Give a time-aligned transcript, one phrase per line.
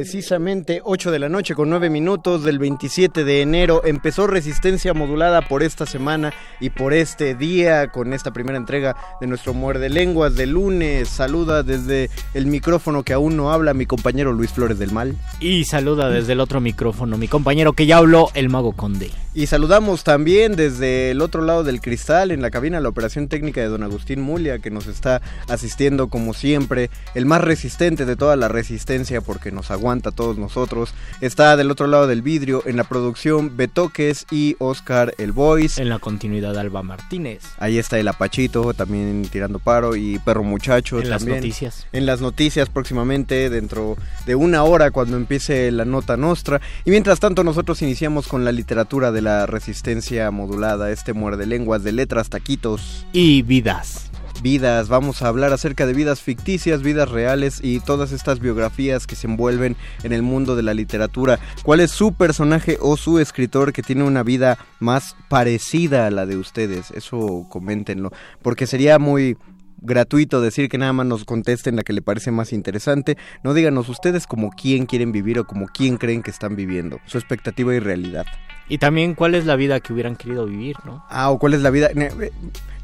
[0.00, 5.42] Precisamente 8 de la noche con 9 minutos del 27 de enero empezó resistencia modulada
[5.42, 10.36] por esta semana y por este día con esta primera entrega de nuestro Muerde Lenguas
[10.36, 11.06] de lunes.
[11.10, 15.16] Saluda desde el micrófono que aún no habla mi compañero Luis Flores del Mal.
[15.38, 19.10] Y saluda desde el otro micrófono mi compañero que ya habló, el Mago Conde.
[19.32, 23.60] Y saludamos también desde el otro lado del cristal en la cabina la operación técnica
[23.60, 28.34] de don Agustín Mulia que nos está asistiendo como siempre, el más resistente de toda
[28.34, 30.94] la resistencia porque nos aguanta a todos nosotros.
[31.20, 35.82] Está del otro lado del vidrio en la producción Betoques y Oscar El Voice.
[35.82, 37.42] En la continuidad Alba Martínez.
[37.58, 41.30] Ahí está el Apachito también tirando paro y Perro Muchacho en también.
[41.30, 41.86] las noticias.
[41.92, 43.96] En las noticias próximamente dentro
[44.26, 46.60] de una hora cuando empiece la nota nostra.
[46.84, 51.82] Y mientras tanto nosotros iniciamos con la literatura de la resistencia modulada, este muerde lenguas
[51.82, 54.09] de letras, taquitos y vidas
[54.42, 59.16] vidas, vamos a hablar acerca de vidas ficticias, vidas reales y todas estas biografías que
[59.16, 61.38] se envuelven en el mundo de la literatura.
[61.62, 66.26] ¿Cuál es su personaje o su escritor que tiene una vida más parecida a la
[66.26, 66.90] de ustedes?
[66.90, 68.10] Eso coméntenlo,
[68.42, 69.36] porque sería muy
[69.82, 73.16] gratuito decir que nada más nos contesten la que le parece más interesante.
[73.42, 77.18] No díganos ustedes como quién quieren vivir o como quién creen que están viviendo, su
[77.18, 78.26] expectativa y realidad.
[78.70, 81.04] Y también cuál es la vida que hubieran querido vivir, ¿no?
[81.10, 81.90] Ah, o cuál es la vida...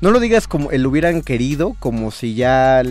[0.02, 2.82] No lo digas como el hubieran querido, como si ya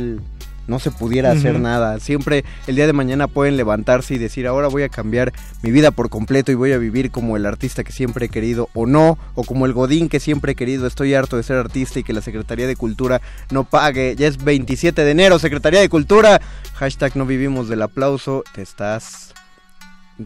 [0.65, 1.99] no se pudiera hacer nada.
[1.99, 5.91] Siempre el día de mañana pueden levantarse y decir, ahora voy a cambiar mi vida
[5.91, 9.17] por completo y voy a vivir como el artista que siempre he querido o no,
[9.35, 10.87] o como el godín que siempre he querido.
[10.87, 13.21] Estoy harto de ser artista y que la Secretaría de Cultura
[13.51, 14.15] no pague.
[14.17, 16.41] Ya es 27 de enero, Secretaría de Cultura.
[16.75, 18.43] Hashtag no vivimos del aplauso.
[18.55, 19.34] Te estás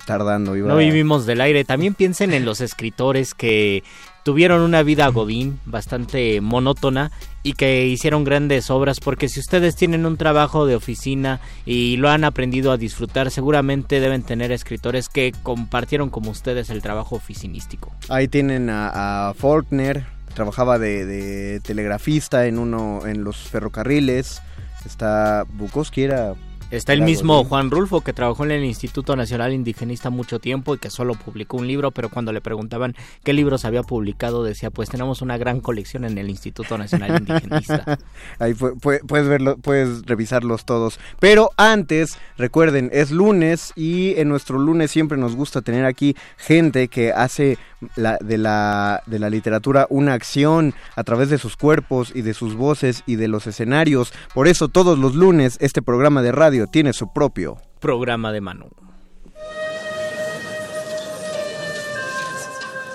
[0.05, 0.55] tardando.
[0.55, 1.63] No vivimos del aire.
[1.63, 3.83] También piensen en los escritores que
[4.23, 10.05] tuvieron una vida godín bastante monótona y que hicieron grandes obras porque si ustedes tienen
[10.05, 15.33] un trabajo de oficina y lo han aprendido a disfrutar seguramente deben tener escritores que
[15.41, 22.59] compartieron como ustedes el trabajo oficinístico ahí tienen a, Faulkner trabajaba de, de, telegrafista en
[22.59, 24.41] uno en los ferrocarriles
[24.85, 26.35] está Bukowski era
[26.71, 30.77] Está el mismo Juan Rulfo que trabajó en el Instituto Nacional Indigenista mucho tiempo y
[30.77, 34.87] que solo publicó un libro, pero cuando le preguntaban qué libros había publicado decía, pues
[34.87, 37.97] tenemos una gran colección en el Instituto Nacional Indigenista.
[38.39, 40.99] Ahí puedes verlo, puedes revisarlos todos.
[41.19, 46.87] Pero antes, recuerden, es lunes y en nuestro lunes siempre nos gusta tener aquí gente
[46.87, 47.57] que hace
[47.95, 52.33] la, de, la, de la literatura una acción a través de sus cuerpos y de
[52.33, 54.13] sus voces y de los escenarios.
[54.33, 58.67] Por eso todos los lunes este programa de radio tiene su propio programa de mano.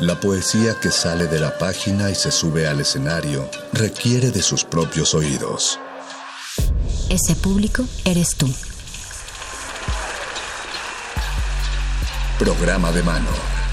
[0.00, 4.64] La poesía que sale de la página y se sube al escenario requiere de sus
[4.64, 5.78] propios oídos.
[7.10, 8.52] Ese público eres tú.
[12.38, 13.63] Programa de mano.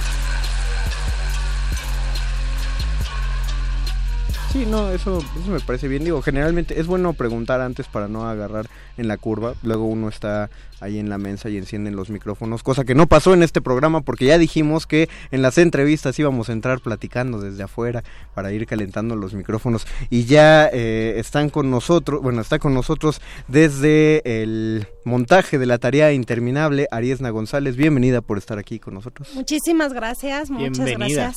[4.52, 6.04] Sí, no, eso, eso me parece bien.
[6.04, 8.68] Digo, generalmente es bueno preguntar antes para no agarrar
[8.98, 9.54] en la curva.
[9.64, 10.50] Luego uno está
[10.82, 14.02] ahí en la mesa y encienden los micrófonos, cosa que no pasó en este programa
[14.02, 18.04] porque ya dijimos que en las entrevistas íbamos a entrar platicando desde afuera
[18.34, 23.22] para ir calentando los micrófonos y ya eh, están con nosotros, bueno, está con nosotros
[23.48, 27.78] desde el montaje de la tarea interminable Ariesna González.
[27.78, 29.30] Bienvenida por estar aquí con nosotros.
[29.34, 31.36] Muchísimas gracias, muchas gracias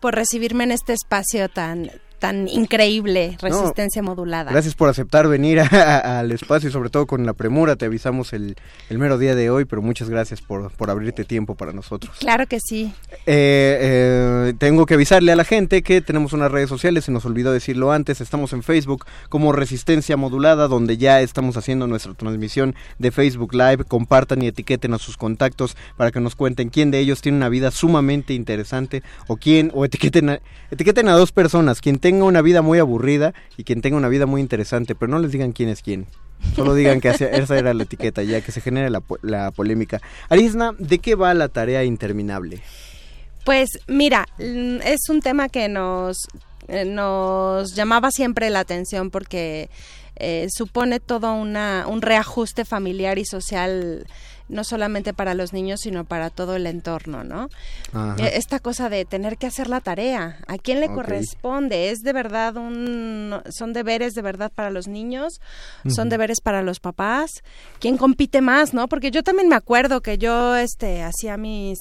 [0.00, 1.90] por recibirme en este espacio tan
[2.24, 4.50] tan increíble resistencia modulada.
[4.50, 7.76] Gracias por aceptar venir al espacio y sobre todo con la premura.
[7.76, 8.56] Te avisamos el,
[8.88, 12.16] el mero día de hoy, pero muchas gracias por, por abrirte tiempo para nosotros.
[12.20, 12.94] Claro que sí.
[13.26, 13.76] Eh,
[14.46, 17.52] eh, tengo que avisarle a la gente que tenemos unas redes sociales, se nos olvidó
[17.52, 23.10] decirlo antes, estamos en Facebook como Resistencia Modulada, donde ya estamos haciendo nuestra transmisión de
[23.10, 23.84] Facebook Live.
[23.84, 27.50] Compartan y etiqueten a sus contactos para que nos cuenten quién de ellos tiene una
[27.50, 30.40] vida sumamente interesante o quién, o etiqueten a,
[30.70, 34.26] etiqueten a dos personas, quien tenga una vida muy aburrida y quien tenga una vida
[34.26, 36.06] muy interesante, pero no les digan quién es quién.
[36.54, 40.00] Solo digan que esa era la etiqueta, ya que se genere la, la polémica.
[40.28, 42.60] Arisna, ¿de qué va la tarea interminable?
[43.44, 46.16] Pues mira, mm, es un tema que nos,
[46.68, 49.68] eh, nos llamaba siempre la atención porque
[50.16, 54.06] eh, supone todo una, un reajuste familiar y social
[54.48, 57.48] no solamente para los niños, sino para todo el entorno, ¿no?
[58.18, 61.90] Eh, esta cosa de tener que hacer la tarea, ¿a quién le corresponde?
[61.90, 65.40] ¿Es de verdad un son deberes de verdad para los niños?
[65.88, 67.42] ¿Son deberes para los papás?
[67.78, 68.88] ¿Quién compite más, no?
[68.88, 71.78] Porque yo también me acuerdo que yo este hacía mis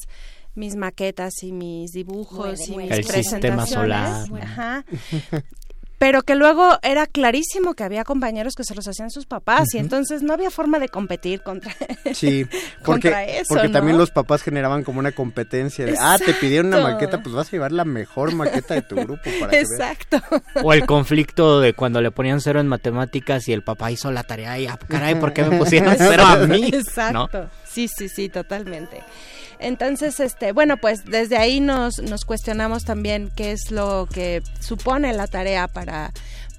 [0.56, 3.70] mis maquetas y mis dibujos y mis el presentaciones.
[3.70, 4.44] Sistema solar.
[4.44, 4.86] Ajá.
[6.04, 9.78] pero que luego era clarísimo que había compañeros que se los hacían sus papás y
[9.78, 11.74] entonces no había forma de competir contra,
[12.14, 12.46] sí,
[12.84, 17.24] porque, porque también los papás generaban como una competencia de, ah, te pidieron una maqueta,
[17.24, 20.22] pues vas a llevar la mejor maqueta de tu grupo para Exacto.
[20.62, 24.24] O el conflicto de cuando le ponían cero en matemáticas y el papá hizo la
[24.24, 26.66] tarea y, ah, caray, ¿por qué me pusieron cero a mí?
[26.66, 27.50] Exacto.
[27.64, 29.02] Sí, sí, sí, totalmente.
[29.64, 35.14] Entonces, este, bueno, pues desde ahí nos, nos cuestionamos también qué es lo que supone
[35.14, 36.12] la tarea para,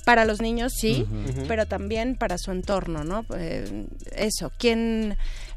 [0.05, 1.07] para los niños, sí,
[1.47, 3.25] pero también para su entorno, ¿no?
[3.37, 5.17] Eh, eso, ¿quién,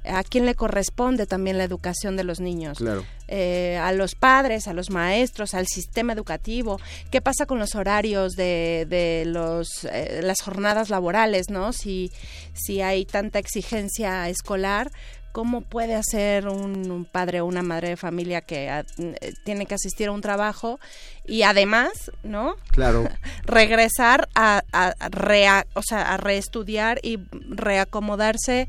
[0.10, 2.77] a quién le corresponde también la educación de los niños.
[2.77, 3.06] Claro.
[3.27, 6.80] Eh, a los padres, a los maestros, al sistema educativo.
[7.12, 11.74] ¿Qué pasa con los horarios de, de los, eh, las jornadas laborales, no?
[11.74, 12.12] Si,
[12.54, 14.92] si hay tanta exigencia escolar,
[15.38, 19.75] cómo puede hacer un, padre o una madre de familia que ah, eh, tiene que
[19.75, 20.79] asistir a un trabajo
[21.27, 21.91] y además,
[22.24, 22.56] ¿no?
[22.72, 23.08] Claro.
[23.46, 27.20] Regresar a, a, o sea, a reestudiar y
[27.51, 28.67] reacomodarse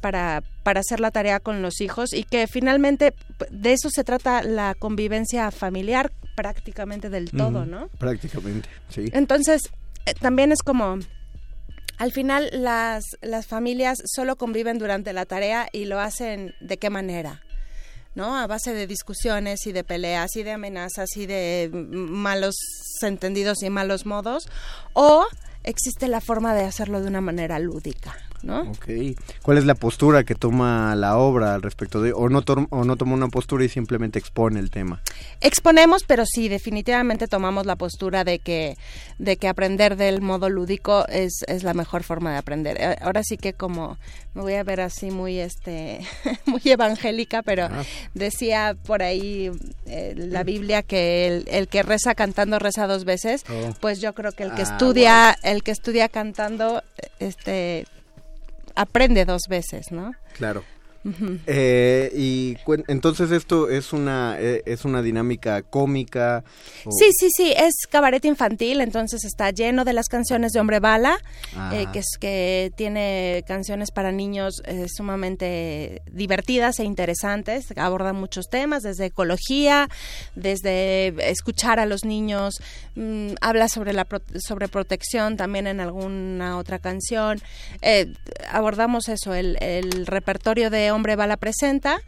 [0.00, 3.14] para, para hacer la tarea con los hijos y que finalmente
[3.52, 7.90] de eso se trata la convivencia familiar prácticamente del todo, ¿no?
[7.98, 9.08] Prácticamente, sí.
[9.12, 9.70] Entonces,
[10.06, 10.98] eh, también es como
[12.02, 16.90] al final las, las familias solo conviven durante la tarea y lo hacen de qué
[16.90, 17.42] manera.
[18.16, 18.36] ¿no?
[18.36, 22.56] A base de discusiones y de peleas y de amenazas y de malos
[23.02, 24.48] entendidos y malos modos,
[24.94, 25.28] o
[25.62, 28.62] existe la forma de hacerlo de una manera lúdica, ¿no?
[28.62, 29.16] Ok.
[29.42, 32.96] ¿Cuál es la postura que toma la obra al respecto de, o no, o no
[32.96, 35.00] toma una postura y simplemente expone el tema?
[35.40, 38.76] Exponemos, pero sí, definitivamente tomamos la postura de que,
[39.18, 42.76] de que aprender del modo lúdico es, es la mejor forma de aprender.
[42.80, 43.98] Eh, ahora sí que como
[44.34, 46.00] me voy a ver así muy, este,
[46.46, 47.84] muy evangélica, pero ah.
[48.14, 49.50] decía por ahí
[49.86, 53.74] eh, la Biblia que el, el, que reza cantando reza dos veces, oh.
[53.80, 56.82] pues yo creo que el que ah, estudia, el que estudia cantando,
[57.18, 57.86] este
[58.74, 60.12] aprende dos veces, ¿no?
[60.34, 60.64] Claro.
[61.46, 62.56] Eh, y
[62.86, 66.44] entonces esto es una eh, es una dinámica cómica.
[66.90, 71.18] Sí, sí, sí, es cabaret infantil, entonces está lleno de las canciones de Hombre Bala,
[71.72, 74.62] eh, que es que tiene canciones para niños
[74.94, 79.88] sumamente divertidas e interesantes, abordan muchos temas, desde ecología,
[80.36, 82.54] desde escuchar a los niños,
[82.94, 84.06] mm, habla sobre la
[84.38, 87.40] sobre protección también en alguna otra canción.
[88.48, 92.00] abordamos eso, el, el repertorio de Hombre Bala presenta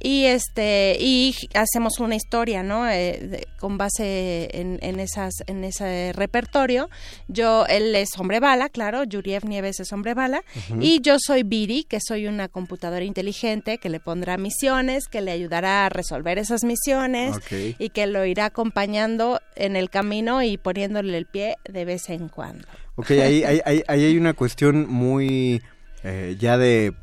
[0.00, 2.88] y este y hacemos una historia, ¿no?
[2.88, 6.88] Eh, con base en, esas en ese repertorio.
[7.28, 10.42] Yo él es Hombre Bala, claro, Yuriev Nieves es Hombre Bala
[10.80, 15.30] y yo soy Biri, que soy una computadora inteligente que le pondrá misiones, que le
[15.30, 17.36] ayudará a resolver esas misiones
[17.78, 22.28] y que lo irá acompañando en el camino y poniéndole el pie de vez en
[22.28, 22.66] cuando.
[22.96, 25.62] Ok, ahí, ahí, ahí hay una cuestión muy
[26.04, 26.94] eh, ya de,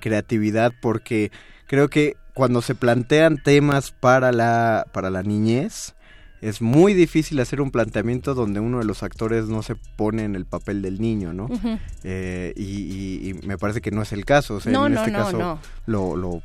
[0.00, 1.30] creatividad porque
[1.66, 5.94] creo que cuando se plantean temas para la, para la niñez,
[6.40, 10.34] es muy difícil hacer un planteamiento donde uno de los actores no se pone en
[10.34, 11.48] el papel del niño, ¿no?
[12.02, 14.54] Eh, y, me parece que no es el caso.
[14.54, 16.42] O sea, en este caso lo, lo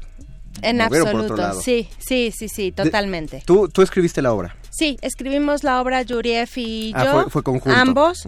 [0.61, 3.43] en absoluto, sí, sí, sí, sí, totalmente.
[3.45, 4.55] ¿Tú, ¿Tú escribiste la obra?
[4.75, 7.29] Sí, escribimos la obra Yuriev y ah, yo.
[7.29, 7.79] fue, conjunto.
[7.79, 8.25] Ambos.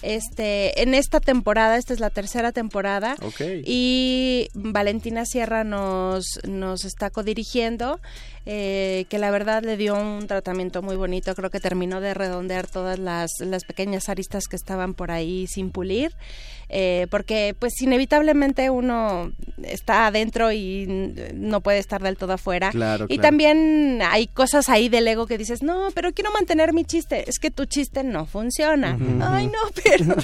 [0.00, 3.16] Este, en esta temporada, esta es la tercera temporada.
[3.38, 8.00] Y Valentina Sierra nos, nos está codirigiendo.
[8.46, 11.34] Eh, que la verdad le dio un tratamiento muy bonito.
[11.34, 15.70] Creo que terminó de redondear todas las, las pequeñas aristas que estaban por ahí sin
[15.70, 16.16] pulir.
[16.72, 19.32] Eh, porque pues inevitablemente uno
[19.64, 20.86] está adentro y
[21.34, 22.70] no puede estar del todo afuera.
[23.08, 27.28] y también hay cosas ahí del ego que dices, no, pero quiero mantener mi chiste.
[27.28, 28.98] Es que tu chiste no funciona.
[29.22, 30.14] Ay, no, pero...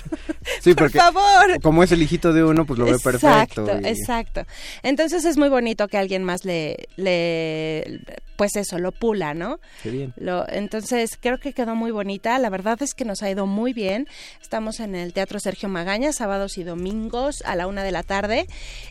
[0.60, 1.60] Sí, por porque favor.
[1.62, 3.26] como es el hijito de uno, pues lo ve perfecto.
[3.64, 4.42] Exacto, y- exacto.
[4.82, 8.00] Entonces es muy bonito que alguien más le, le
[8.36, 9.58] pues eso, lo pula, ¿no?
[9.82, 10.12] Qué bien.
[10.16, 12.38] Lo, entonces creo que quedó muy bonita.
[12.38, 14.06] La verdad es que nos ha ido muy bien.
[14.42, 18.46] Estamos en el Teatro Sergio Magaña, sábados y domingos a la una de la tarde.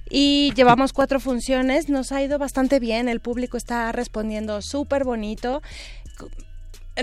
[0.10, 1.89] Y llevamos cuatro funciones.
[1.89, 3.08] Nos ha ido bastante bien.
[3.08, 5.62] El público está respondiendo súper bonito.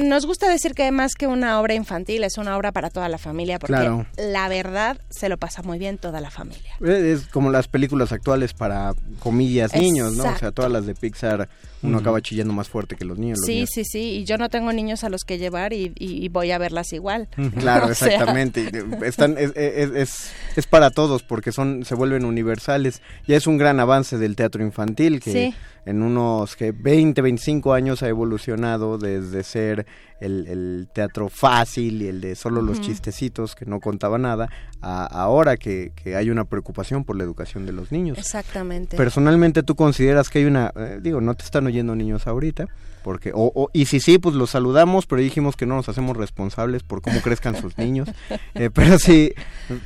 [0.01, 3.19] Nos gusta decir que más que una obra infantil, es una obra para toda la
[3.19, 4.07] familia, porque Claro.
[4.17, 6.73] la verdad se lo pasa muy bien toda la familia.
[6.83, 10.25] Eh, Es como las películas actuales para comillas niños, ¿no?
[10.25, 11.49] O sea, todas las de Pixar,
[11.83, 13.39] uno acaba chillando más fuerte que los niños.
[13.41, 15.93] los Sí, niños- sí, sí, y yo no tengo niños a los que llevar y,
[15.99, 17.29] y- y voy a verlas igual.
[17.59, 18.71] Claro, exactamente.
[19.05, 23.03] Están, es, es, es, es para todos porque son se vuelven universales.
[23.27, 25.55] Ya es un gran avance del teatro infantil que Sí.
[25.85, 29.82] en unos que 20, 25 años ha evolucionado desde ser
[30.21, 32.87] el, el teatro fácil y el de solo los Ujú.
[32.87, 34.49] chistecitos que no contaba nada
[34.81, 38.19] a ahora que, que hay una preocupación por la educación de los niños.
[38.19, 38.97] Exactamente.
[38.97, 40.73] Personalmente, ¿tú consideras que hay una...
[40.77, 42.67] eh, digo, no te están oyendo niños ahorita,
[43.03, 43.33] porque...
[43.35, 46.83] O, o- y si sí, pues los saludamos, pero dijimos que no nos hacemos responsables
[46.83, 48.09] por cómo crezcan sus niños.
[48.55, 49.33] Eh, pero sí,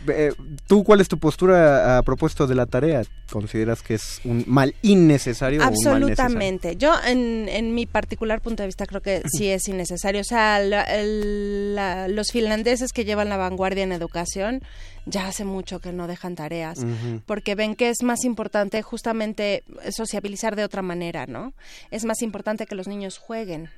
[0.09, 0.33] eh,
[0.67, 3.03] ¿tú cuál es tu postura a propósito de la tarea?
[3.31, 6.09] ¿Consideras que es un mal innecesario o un mal necesario?
[6.09, 6.77] Absolutamente.
[6.77, 10.21] Yo, en, en mi particular punto de vista, creo que sí es innecesario.
[10.21, 14.63] O sea, la- la- los finlandeses que llevan la vanguardia en educación
[15.07, 16.85] ya hace mucho que no dejan tareas.
[17.25, 21.55] Porque ven que es más importante justamente sociabilizar de otra manera, ¿no?
[21.91, 23.71] Es más importante que los niños jueguen.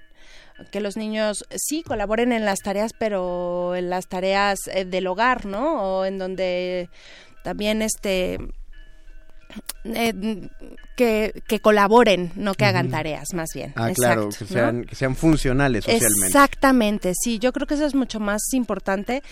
[0.73, 5.47] Que los niños sí colaboren en las tareas, pero en las tareas eh, del hogar,
[5.47, 5.83] ¿no?
[5.83, 6.91] O en donde
[7.45, 8.39] también este
[9.85, 10.49] eh,
[10.99, 13.73] que, que colaboren, no que hagan tareas, más bien.
[13.77, 14.51] Ah, claro, que ¿no?
[14.51, 16.27] sean, que sean funcionales socialmente.
[16.27, 19.23] Exactamente, sí, yo creo que eso es mucho más importante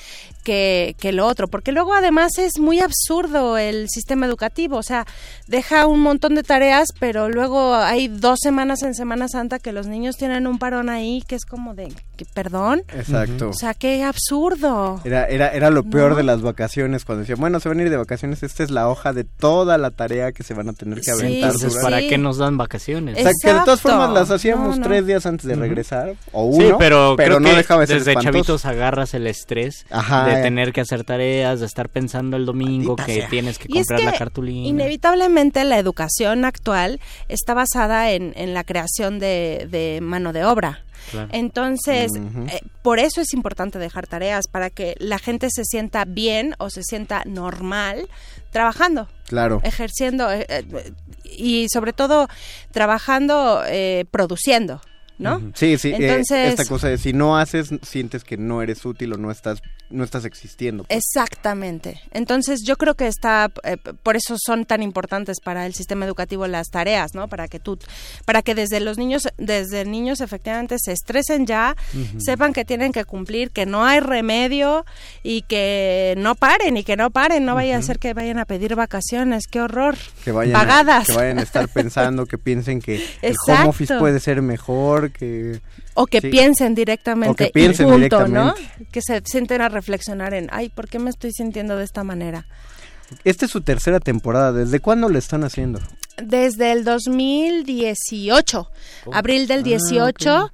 [0.45, 5.07] que, que lo otro, porque luego además es muy absurdo el sistema educativo, o sea,
[5.49, 9.89] deja un montón de tareas, pero luego hay dos semanas en Semana Santa que los
[9.89, 13.49] niños tienen un parón ahí que es como de, que, perdón, Exacto.
[13.49, 15.01] o sea, qué absurdo.
[15.05, 16.17] Era, era, era lo peor No.
[16.17, 18.89] de las vacaciones cuando decían, bueno, se van a ir de vacaciones, esta es la
[18.89, 21.56] hoja de toda la tarea que se van a tener que Sí, aventar.
[21.57, 22.09] Entonces, ¿para sí.
[22.09, 23.17] qué nos dan vacaciones?
[23.19, 23.89] O sea, que de todas Exacto.
[23.99, 24.87] formas las hacíamos No, no.
[24.89, 27.99] tres días antes de regresar, o Sí, uno, pero, creo no que dejaba de ser
[27.99, 28.33] desde espantoso.
[28.33, 30.43] chavitos agarras el estrés Ajá, de eh.
[30.43, 33.29] tener que hacer tareas, de estar pensando el domingo Maldita que sea.
[33.29, 34.69] tienes que Y es comprar la que cartulina.
[34.69, 40.83] Inevitablemente la educación actual está basada en, en la creación de, de mano de obra.
[41.11, 41.29] Claro.
[41.33, 42.47] Entonces, Ujú.
[42.51, 46.69] eh, por eso es importante dejar tareas, para que la gente se sienta bien o
[46.69, 48.09] se sienta normal
[48.51, 49.61] trabajando, Claro.
[49.65, 50.93] ejerciendo eh, eh,
[51.25, 52.29] y sobre todo
[52.71, 54.81] trabajando, eh, produciendo,
[55.19, 55.41] ¿no?
[55.55, 59.13] Sí, sí, eh, Entonces- esta cosa de si no haces, sientes que no eres útil
[59.13, 60.85] o no estás, no estás existiendo.
[60.85, 60.99] pues.
[60.99, 62.01] Exactamente.
[62.13, 66.47] Entonces yo creo que está, eh, por eso son tan importantes para el sistema educativo
[66.47, 67.29] las tareas, ¿no?
[67.29, 67.79] Para que tú,
[68.25, 71.77] para que desde los niños, desde niños efectivamente se estresen ya,
[72.19, 74.85] sepan que tienen que cumplir, que no hay remedio
[75.23, 78.45] y que no paren y que no paren, no vaya a ser que vayan a
[78.45, 79.97] pedir vacaciones, qué horror.
[80.25, 81.07] que vayan, a, pagadas.
[81.07, 83.53] que vayan a estar pensando, que piensen que el Exacto.
[83.63, 85.61] home office puede ser mejor, que...
[85.95, 86.29] O que Sí.
[86.31, 87.31] piensen directamente.
[87.33, 88.55] O que piensen punto, ¿no?
[88.93, 92.47] Que se sienten a reflexionar en, ay, ¿por qué me estoy sintiendo de esta manera?
[93.25, 95.81] Esta es su tercera temporada, ¿desde cuándo lo están haciendo?
[96.23, 98.69] Desde el 2018,
[99.13, 100.53] abril del Ah, 18,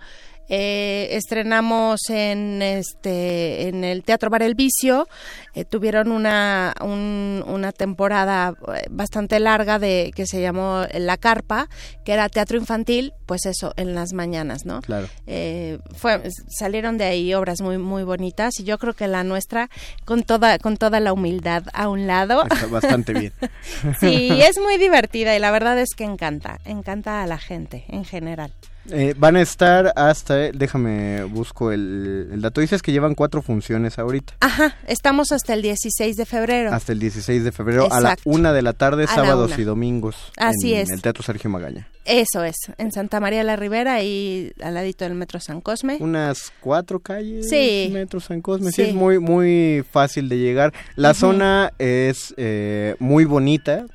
[0.54, 5.08] eh, estrenamos en este en el Teatro Bar El Vicio.
[5.54, 11.68] eh, tuvieron una un- una temporada eh, bastante larga de que se llamó La Carpa,
[12.04, 14.82] que era teatro infantil, pues eso en las mañanas, ¿no?
[14.82, 15.08] Claro.
[15.26, 19.70] Eh, fue, salieron de ahí obras muy muy bonitas y yo creo que la nuestra
[20.04, 23.32] con toda con toda la humildad a un lado Está bastante bien.
[24.00, 28.04] Sí, es muy divertida y la verdad es que encanta, encanta a la gente en
[28.04, 28.52] general.
[28.90, 33.98] Eh, van a estar hasta, déjame busco el, el dato, dices que llevan cuatro funciones
[33.98, 36.72] ahorita, Ajá, estamos hasta el 16 de febrero.
[36.72, 40.32] hasta el 16 de febrero a la una de la tarde, A sábados y domingos.
[40.36, 40.90] Así en es.
[40.90, 41.88] el Teatro Sergio Magaña.
[42.04, 45.98] Eso es, en Santa María la Ribera y al ladito del Metro San Cosme.
[46.00, 47.90] Unas cuatro calles, Sí.
[47.92, 48.82] metros San Cosme, sí.
[48.82, 48.88] Sí.
[48.88, 50.72] es muy, muy fácil de llegar.
[50.96, 53.86] La zona es eh, muy bonita,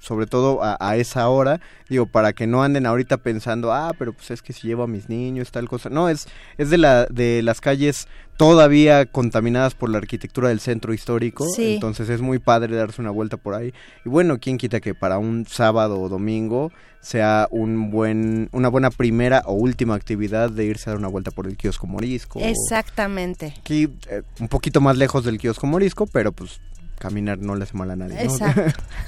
[0.00, 4.12] sobre todo a, a esa hora, digo, para que no anden ahorita pensando, ah, pero
[4.14, 5.90] pues es que si llevo a mis niños, tal cosa.
[5.90, 6.26] No, es,
[6.58, 8.08] es de, la, de las calles
[8.38, 11.74] todavía contaminadas por la arquitectura del centro histórico, Sí.
[11.74, 13.74] entonces es muy padre darse una vuelta por ahí.
[14.04, 18.90] Y bueno, quién quita que para un sábado o domingo sea un buen, una buena
[18.90, 22.40] primera o última actividad de irse a dar una vuelta por el kiosco morisco.
[22.40, 23.54] Exactamente.
[23.58, 26.60] Aquí eh, un poquito más lejos del kiosco morisco, pero pues
[27.00, 28.14] caminar no le hace mal a nadie.
[28.14, 28.30] ¿no?
[28.32, 28.62] Exacto.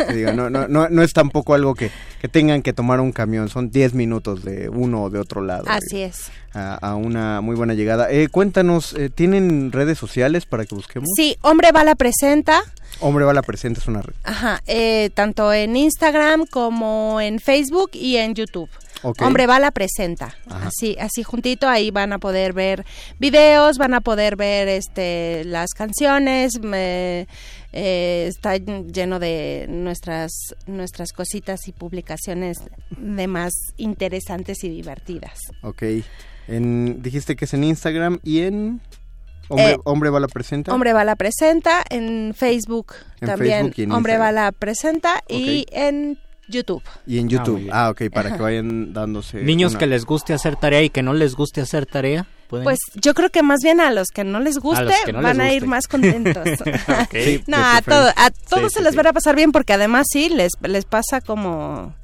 [0.35, 3.71] No, no, no, no es tampoco algo que, que tengan que tomar un camión, son
[3.71, 5.65] 10 minutos de uno o de otro lado.
[5.69, 6.31] Así es.
[6.55, 8.11] A, a una muy buena llegada.
[8.11, 11.09] Eh, cuéntanos, eh, ¿tienen redes sociales para que busquemos?
[11.17, 12.63] Sí, Hombre Bala presenta.
[13.01, 14.15] Hombre Bala Presente es una red.
[14.23, 18.69] Ajá, eh, tanto en Instagram como en Facebook y en YouTube.
[19.03, 19.23] Ok.
[19.23, 20.35] Hombre Bala presenta.
[20.47, 20.69] Ajá.
[20.69, 22.85] Así, así juntito, ahí van a poder ver
[23.19, 26.61] videos, van a poder ver este las canciones.
[26.61, 27.27] me-
[27.73, 30.31] eh, está lleno de nuestras
[30.67, 32.59] nuestras cositas y publicaciones
[32.91, 35.39] de más interesantes y divertidas.
[35.63, 35.83] Ok.
[36.49, 38.81] En, dijiste que es en Instagram y en...
[39.49, 40.73] Hombre, Eh, Hombre Bala Presenta.
[40.73, 43.59] Hombre Bala presenta en Facebook En también.
[43.59, 44.35] Facebook y en Hombre Instagram.
[44.35, 46.83] Bala presenta y en YouTube.
[47.07, 47.57] Y en Ah, YouTube.
[47.59, 47.71] bien.
[47.73, 49.43] Ah, ok, para que vayan dándose...
[49.43, 52.27] Niños una- que les guste hacer tarea y que no les guste hacer tarea.
[52.49, 52.65] ¿pueden?
[52.65, 55.47] Pues yo creo que más bien a los que no les guste no van les
[55.47, 56.45] a ir más contentos.
[57.47, 59.01] No, a, todo- a todos Sí, se sí, les sí.
[59.01, 61.95] va a pasar bien porque además sí, les, les pasa como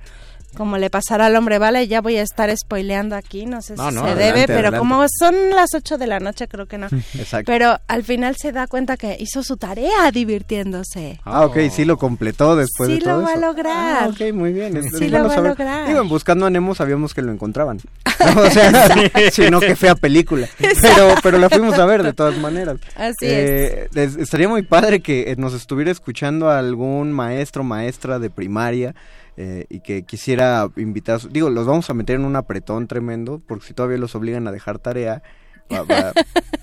[0.58, 3.88] como le pasará al hombre, vale, ya voy a estar spoileando aquí, no sé No,
[3.88, 4.78] si no, se adelante, debe, pero adelante.
[4.80, 6.88] como son las 8 de la noche creo que no.
[7.18, 7.50] Exacto.
[7.50, 11.20] Pero al final se da cuenta que hizo su tarea divirtiéndose.
[11.24, 14.02] Ah, ok, sí lo completó después Sí de todo lo va a lograr.
[14.02, 14.82] Ah, ok, muy bien.
[14.98, 15.86] Sí lo va a lograr.
[15.88, 17.78] Digo, en Buscando a Nemo sabíamos que lo encontraban.
[18.34, 18.98] No, o sea,
[19.30, 20.48] sino que fea película.
[20.58, 22.78] Pero, pero la fuimos a ver de todas maneras.
[22.96, 24.16] Así Eh, es.
[24.16, 28.94] Estaría muy padre que eh, nos estuviera escuchando algún maestro, maestra de primaria.
[29.40, 33.66] Eh, y que quisiera invitar, digo, los vamos a meter en un apretón tremendo, porque
[33.66, 35.22] si todavía los obligan a dejar tarea,
[35.72, 36.12] va, va-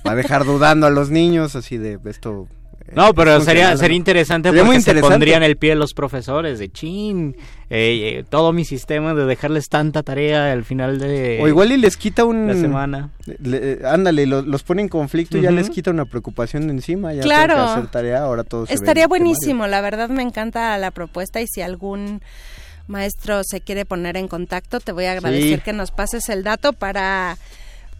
[0.06, 2.50] va a dejar dudando a los niños, así de esto.
[2.86, 6.60] eh, No, pero sería sería interesante Sería porque muy se pondrían el pie los profesores
[6.60, 7.38] de chin,
[7.70, 11.78] eh, eh, todo mi sistema de dejarles tanta tarea al final de O igual y
[11.78, 12.46] les quita un...
[12.48, 13.10] la semana.
[13.42, 16.74] Le- eh, ándale, lo- los pone en conflicto y ya les quita una preocupación de
[16.74, 17.56] encima, ya Claro.
[17.56, 21.40] que hacer tarea, ahora todo se ve Estaría buenísimo, la verdad me encanta la propuesta
[21.42, 22.22] y si algún
[22.88, 25.64] maestro se quiere poner en contacto, te voy a agradecer Sí.
[25.64, 27.38] que nos pases el dato para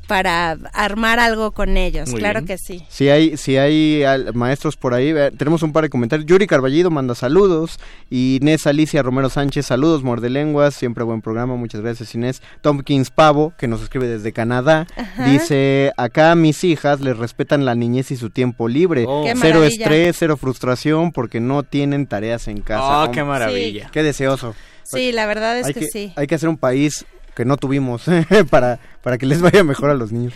[0.08, 2.10] para armar algo con ellos.
[2.12, 2.48] Muy claro bien.
[2.48, 2.86] que sí.
[2.90, 4.04] Si hay, si hay
[4.36, 6.28] maestros por ahí, tenemos un par de comentarios.
[6.28, 7.80] Yuri Carballido manda saludos.
[8.12, 10.76] Inés Alicia Romero Sánchez, saludos, muerde lenguas.
[10.76, 12.44] Siempre buen programa, muchas gracias Inés.
[12.62, 14.86] Tompkins Pavo, que nos escribe desde Canadá,
[15.26, 19.06] dice, acá mis hijas les respetan la niñez y su tiempo libre.
[19.08, 19.24] Oh.
[19.26, 23.06] Qué Cero estrés, cero frustración porque no tienen tareas en casa.
[23.06, 23.90] Oh, qué maravilla.
[23.92, 24.54] Qué deseoso.
[24.86, 26.14] Sí, la verdad es que, que, sí.
[26.16, 28.06] hay que hacer un país que no tuvimos
[28.50, 30.34] para, para que les vaya mejor a los niños.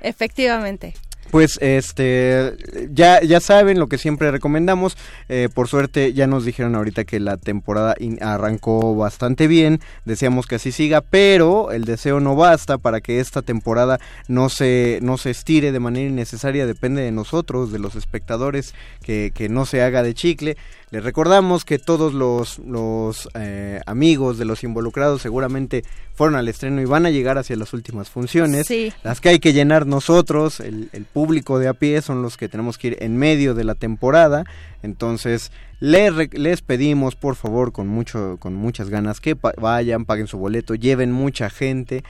[0.00, 0.94] Efectivamente.
[1.32, 2.56] Pues este
[2.90, 4.98] ya ya saben lo que siempre recomendamos.
[5.30, 9.80] Eh, por suerte ya nos dijeron ahorita que la temporada arrancó bastante bien.
[10.04, 14.98] Deseamos que así siga, pero el deseo no basta para que esta temporada no se
[15.00, 16.66] no se estire de manera innecesaria.
[16.66, 20.58] Depende de nosotros, de los espectadores, que, que no se haga de chicle.
[20.92, 26.82] Les recordamos que todos los, los eh, amigos de los involucrados seguramente fueron al estreno
[26.82, 28.66] y van a llegar hacia las últimas funciones.
[28.66, 28.92] Sí.
[29.02, 32.50] Las que hay que llenar nosotros, el, el público de a pie, son los que
[32.50, 34.44] tenemos que ir en medio de la temporada.
[34.82, 35.50] Entonces,
[35.80, 40.36] les, les pedimos, por favor, con, mucho, con muchas ganas, que pa- vayan, paguen su
[40.36, 42.04] boleto, lleven mucha gente.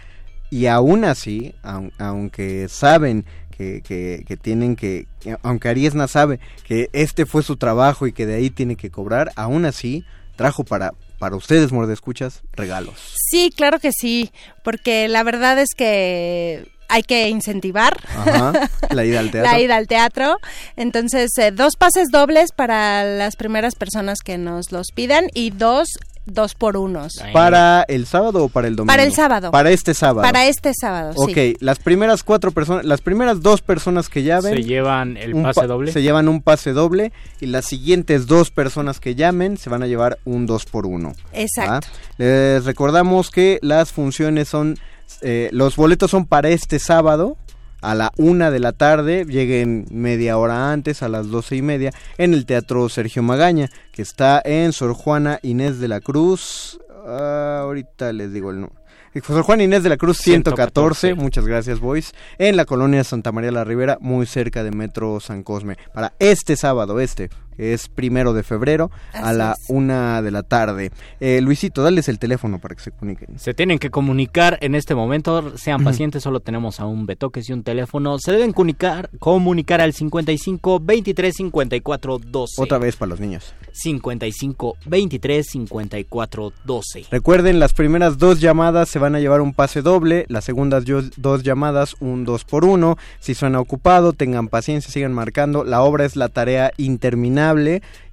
[0.51, 6.41] Y aún así, aun- aunque saben que, que- que tienen que, que- aunque Ariesna sabe
[6.67, 10.65] que este fue su trabajo y que de ahí tiene que cobrar, aún así trajo
[10.65, 12.95] para, para ustedes, mordescuchas, regalos.
[13.31, 14.33] Sí, claro que sí,
[14.65, 19.51] porque la verdad es que hay que incentivar Ajá, la ida al teatro.
[19.51, 20.37] la ida al teatro.
[20.77, 25.89] Entonces, eh, dos pases dobles para las primeras personas que nos los pidan y dos
[26.27, 27.15] dos por unos.
[27.33, 28.93] ¿Para el sábado o para el domingo?
[28.93, 29.51] Para el sábado.
[29.51, 30.23] Para este sábado.
[30.23, 31.57] Para este sábado, Ok, sí.
[31.61, 34.55] las primeras cuatro personas, las primeras dos personas que llamen...
[34.55, 35.93] se llevan el un pase pa- doble.
[35.93, 39.87] Se llevan un pase doble y las siguientes dos personas que llamen se van a
[39.87, 41.13] llevar un dos por uno.
[41.33, 41.89] Exacto.
[41.91, 42.03] ¿va?
[42.19, 44.79] Les recordamos que las funciones son,
[45.23, 47.37] eh, los boletos son para este sábado
[47.83, 51.93] a la una de la tarde, lleguen media hora antes, a las doce y media,
[52.17, 56.81] en el Teatro Sergio Magaña, que está en Sor Juana Inés de la Cruz.
[57.07, 58.83] ah, ahorita les digo el número.
[59.21, 61.15] Sor Juan Inés de la Cruz 114, 114.
[61.15, 65.43] muchas gracias Boys, en la colonia Santa María la Ribera, muy cerca de Metro San
[65.43, 69.71] Cosme, para este sábado, este, es primero de febrero a la es.
[69.71, 70.91] una de la tarde.
[71.21, 73.39] Eh, Luisito, dales el teléfono para que se comuniquen.
[73.39, 77.53] Se tienen que comunicar en este momento, sean pacientes, solo tenemos a un betoques y
[77.53, 78.19] un teléfono.
[78.19, 82.63] Se deben comunicar, comunicar al 55 23 54 12.
[82.63, 83.55] Otra vez para los niños.
[83.73, 87.07] 55 23 54 12.
[87.11, 91.03] Recuerden, las primeras dos llamadas se van a llevar un pase doble, las segundas yo-
[91.17, 95.65] dos llamadas un 2 por 1 Si suena ocupado, tengan paciencia, sigan marcando.
[95.65, 97.42] La obra es la tarea interminable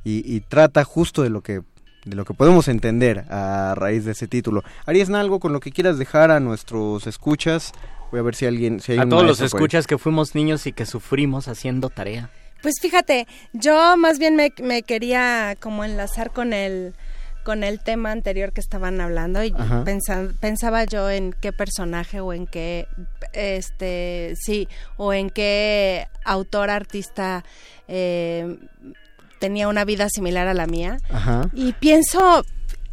[0.03, 1.61] y, y trata justo de lo que
[2.05, 4.63] de lo que podemos entender a raíz de ese título.
[4.85, 7.73] ¿Harías algo con lo que quieras dejar a nuestros escuchas?
[8.09, 8.79] Voy a ver si alguien...
[8.79, 12.31] Si hay A todos los escuchas que fuimos niños y que sufrimos haciendo tarea.
[12.63, 16.95] Pues fíjate, yo más bien me, me quería como enlazar con el
[17.43, 19.83] con el tema anterior que estaban hablando y Ajá.
[19.83, 22.85] pensa- pensaba yo en qué personaje o en qué
[23.33, 27.43] este sí o en qué autor artista
[27.87, 28.57] eh,
[29.39, 31.49] tenía una vida similar a la mía Ajá.
[31.53, 32.43] y pienso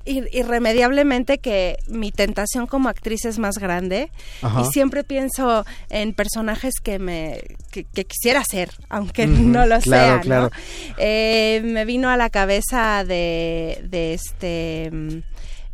[0.05, 4.11] ir- irremediablemente que mi tentación como actriz es más grande
[4.43, 4.61] Ajá.
[4.63, 9.83] y siempre pienso en personajes que me que, que quisiera ser aunque no lo claro,
[9.83, 10.21] sea ¿no?
[10.23, 10.51] claro.
[10.99, 15.19] Eh, me vino a la cabeza de, de este mm,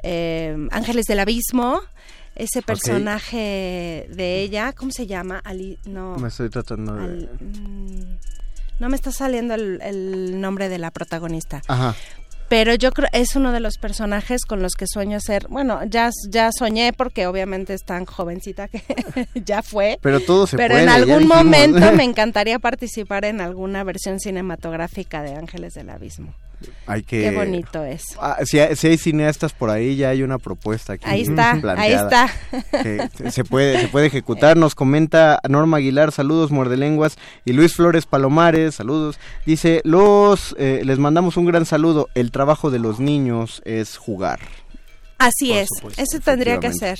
[0.02, 1.80] eh, Ángeles del Abismo
[2.34, 7.04] ese personaje de ella cómo se llama Ali no Me estoy tratando de...
[7.04, 8.16] Al- mm,
[8.78, 11.94] no me está saliendo el, el nombre de la protagonista Ajá.
[12.48, 16.10] pero yo creo es uno de los personajes con los que sueño ser bueno ya
[16.28, 18.82] ya soñé porque obviamente es tan jovencita que
[19.44, 20.82] ya fue Pero todo se pero puede.
[20.84, 26.34] en algún momento me encantaría participar en alguna versión cinematográfica de Ángeles del Abismo
[26.86, 27.22] Hay que...
[27.22, 28.02] qué bonito es.
[28.20, 31.04] Ah, si, hay, si hay cineastas por ahí, ya hay una propuesta aquí.
[31.06, 32.26] ahí está ahí planteada.
[32.70, 33.08] está.
[33.16, 34.56] que se puede se puede ejecutar.
[34.56, 37.16] Nos comenta Norma Aguilar saludos muerdelenguas.
[37.44, 39.18] Y Luis Flores Palomares saludos.
[39.46, 42.08] Dice los eh, les mandamos un gran saludo.
[42.14, 44.40] El trabajo de los niños es jugar
[45.22, 46.98] así Por es supuesto, eso tendría que ser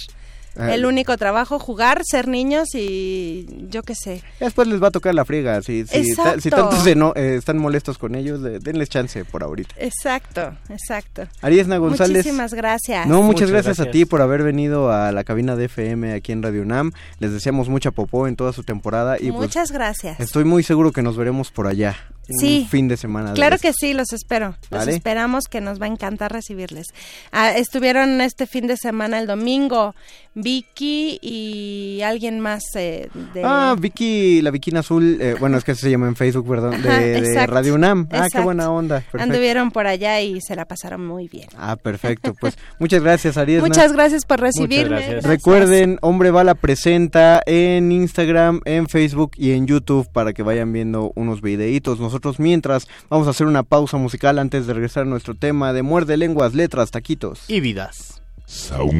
[0.57, 4.23] Ah, el único trabajo jugar ser niños y yo qué sé.
[4.41, 7.37] Después les va a tocar la friega si si, ta- si tanto se no, eh,
[7.37, 9.75] están molestos con ellos de- denles chance por ahorita.
[9.79, 11.23] Exacto exacto.
[11.41, 12.19] Ariesna González.
[12.25, 13.07] Muchísimas gracias.
[13.07, 16.33] No, muchas, Muchas gracias, a ti por haber venido a la cabina de FM aquí
[16.33, 16.93] en Radio UNAM.
[17.19, 20.21] Les deseamos mucha popó en toda su temporada y pues muchas gracias.
[20.21, 21.97] estoy muy seguro que nos veremos por allá.
[22.29, 22.67] Un Sí.
[22.71, 23.31] fin de semana.
[23.31, 24.57] de Claro que sí, los espero.
[24.71, 26.87] Los esperamos que nos va a encantar recibirles.
[27.33, 29.95] Ah, estuvieron este fin de semana el domingo
[30.35, 35.75] Vicky y alguien más eh, de Ah, Vicky, la Viquina Azul, eh, bueno, es que
[35.75, 38.09] se llama en Facebook, perdón, de, Ajá, de exacto, Radio UNAM.
[38.13, 38.97] Ah, qué buena onda.
[39.01, 39.23] Perfecto.
[39.23, 41.49] anduvieron por allá y se la pasaron muy bien.
[41.57, 42.35] Ah, perfecto.
[42.41, 43.67] Pues muchas gracias, Ariesna.
[43.69, 44.97] Muchas gracias por recibirme.
[44.97, 45.25] gracias.
[45.25, 51.13] Recuerden, Hombre Bala presenta en Instagram, en Facebook y en YouTube para que vayan viendo
[51.15, 51.99] unos videitos.
[52.13, 55.81] Nosotros mientras vamos a hacer una pausa musical antes de regresar a nuestro tema de
[55.81, 57.49] muerde lenguas, letras, taquitos.
[57.49, 58.21] Y vidas.
[58.45, 58.93] Saúl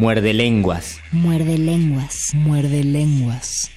[0.00, 0.98] Muerde lenguas.
[1.12, 2.16] Muerde lenguas.
[2.32, 3.70] Muerde lenguas.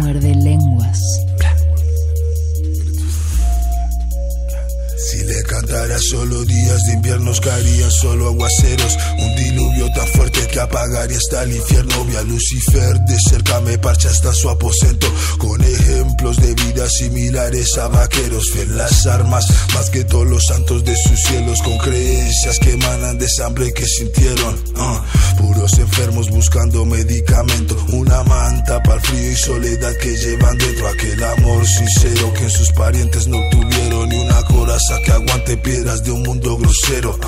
[0.00, 0.98] Muerde lenguas.
[5.70, 8.98] Solo días de inviernos caerían solo aguaceros.
[9.18, 12.04] Un diluvio tan fuerte que apagaría hasta el infierno.
[12.06, 15.06] Vi Lucifer de cerca me parcha hasta su aposento.
[15.38, 20.44] Con ejemplos de vidas similares a vaqueros Fe en las armas más que todos los
[20.44, 21.62] santos de sus cielos.
[21.62, 25.04] Con creencias que emanan de hambre que sintieron ah,
[25.40, 27.76] Puros enfermos buscando medicamento.
[27.92, 30.88] Una manta para el frío y soledad que llevan dentro.
[30.88, 34.08] Aquel amor sincero que en sus parientes no tuvieron.
[34.08, 37.18] Ni una coraza que aguante piedras de un mundo grosero.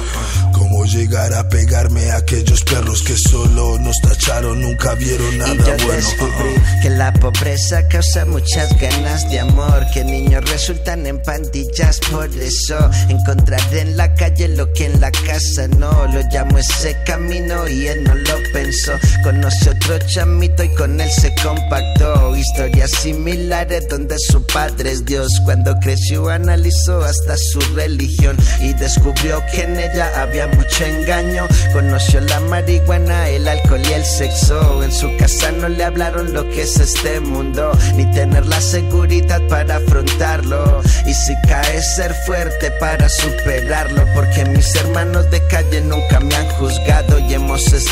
[0.53, 5.55] Cómo llegar a pegarme a aquellos perros que solo nos tacharon Nunca vieron Y nada
[5.55, 5.92] yo bueno.
[5.92, 12.29] descubrí que la pobreza causa muchas ganas de amor, que niños resultan en pandillas, por
[12.37, 17.68] eso encontrar en la calle lo que en la casa no, lo llamo ese camino
[17.68, 23.88] y él no lo pensó, conoce otro chamito y con él se compactó, historias similares
[23.88, 29.79] donde su padre es Dios, cuando creció analizó hasta su religión y descubrió que en
[29.79, 35.53] ella había mucho engaño, conoció la marihuana, el alcohol y el sexo, en su casa
[35.53, 40.83] no le hablaron lo que es este mundo, ni tener la seguridad para afrontarlo.
[41.07, 44.05] Y si cae, ser fuerte para superarlo.
[44.15, 47.19] Porque mis hermanos de calle nunca me han juzgado.
[47.19, 47.91] Y hemos estado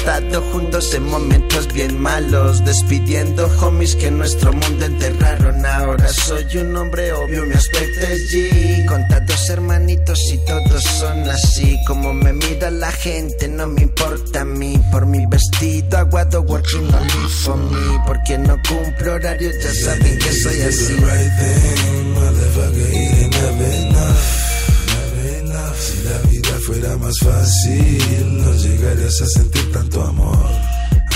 [0.52, 2.64] juntos en momentos bien malos.
[2.64, 5.64] Despidiendo homies que nuestro mundo enterraron.
[5.64, 8.86] Ahora soy un hombre obvio, mi aspecto es G.
[8.86, 9.04] Con
[9.50, 11.78] hermanitos y todos son así.
[11.86, 14.80] Como me mira la gente, no me importa a mí.
[14.90, 17.98] Por mi vestido, aguado working only for me.
[18.06, 20.96] Porque no cumplo horario, ya saben que soy así.
[26.90, 30.46] Fuera más fácil, no llegarías a sentir tanto amor.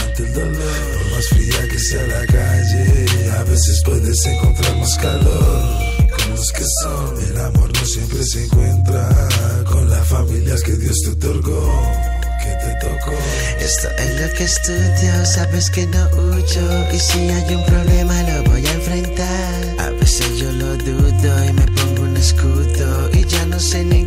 [0.03, 4.99] Ante el dolor, por más fría que sea la calle, a veces puedes encontrar más
[4.99, 5.63] calor.
[6.17, 9.09] Con los que son, el amor no siempre se encuentra
[9.71, 11.83] con las familias que Dios te otorgó.
[12.43, 13.13] Que te tocó.
[13.59, 16.93] Esto es lo que estudio, sabes que no huyo.
[16.93, 19.77] Y si hay un problema, lo voy a enfrentar.
[19.79, 23.11] A veces yo lo dudo y me pongo un escudo.
[23.15, 24.07] Y ya no sé ni en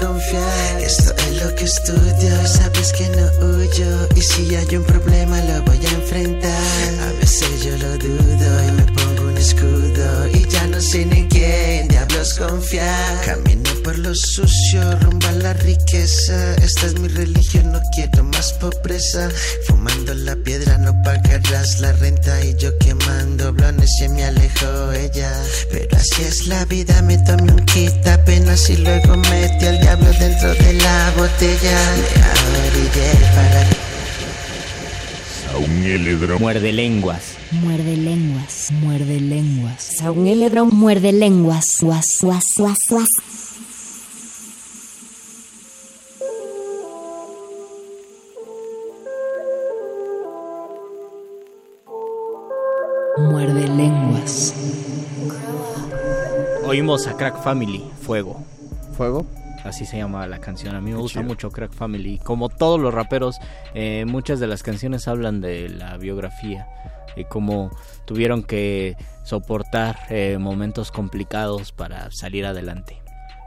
[0.00, 0.80] confiar.
[0.80, 4.08] Esto es lo que estudio, sabes que no huyo.
[4.16, 6.94] Y si hay un problema, lo voy a enfrentar.
[7.08, 10.28] A veces yo lo dudo y me pongo escudo.
[10.34, 13.24] Y ya no sé ni en quién diablos confiar.
[13.24, 16.54] Camino por lo sucio, rumbo a la riqueza.
[16.56, 19.30] Esta es mi religión, no quiero más pobreza.
[19.66, 22.44] Fumando la piedra no pagarás la renta.
[22.44, 25.32] Y yo quemando blones se me alejó ella.
[25.70, 30.10] Pero así es la vida, me tomé un kit apenas y luego metí al diablo
[30.18, 31.78] dentro de la botella.
[32.52, 32.78] Me
[33.34, 33.97] para
[35.50, 36.38] Saúl Eledro.
[36.38, 37.38] Muerde lenguas.
[37.52, 39.82] Muerde lenguas, muerde lenguas.
[39.98, 41.64] Saúl Eledro muerde lenguas.
[41.80, 43.08] Guas, guas, guas, guas.
[53.16, 54.54] Muerde lenguas.
[56.66, 58.36] Oímos a Crack Family, Fuego.
[58.98, 59.24] ¿Fuego?
[59.68, 60.74] Así se llama la canción.
[60.74, 62.18] A mí me gusta mucho Crack Family.
[62.18, 63.36] Como todos los raperos,
[63.74, 66.66] eh, muchas de las canciones hablan de la biografía
[67.16, 67.70] y cómo
[68.06, 73.02] tuvieron que soportar eh, momentos complicados para salir adelante.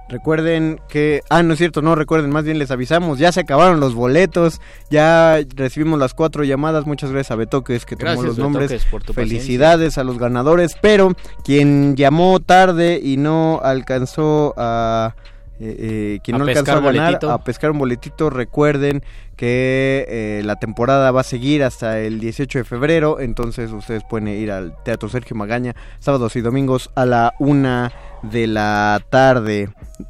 [0.10, 1.22] Recuerden que...
[1.30, 4.60] Ah, no es cierto, no recuerden, más bien les avisamos, ya se acabaron los boletos,
[4.90, 8.92] ya recibimos las cuatro llamadas, muchas gracias a Betoques que tomó Gracias, los nombres, Betoques,
[8.92, 15.16] por tu felicidades a los ganadores, pero quien llamó tarde y no alcanzó a...
[15.62, 17.32] eh, eh, quien A no alcanzó a ganar, boletito.
[17.32, 19.04] a pescar un boletito, recuerden
[19.36, 24.28] que eh, la temporada va a seguir hasta el 18 de febrero, entonces ustedes pueden
[24.28, 27.92] ir al Teatro Sergio Magaña sábados y domingos a la una
[28.24, 29.70] de la tarde.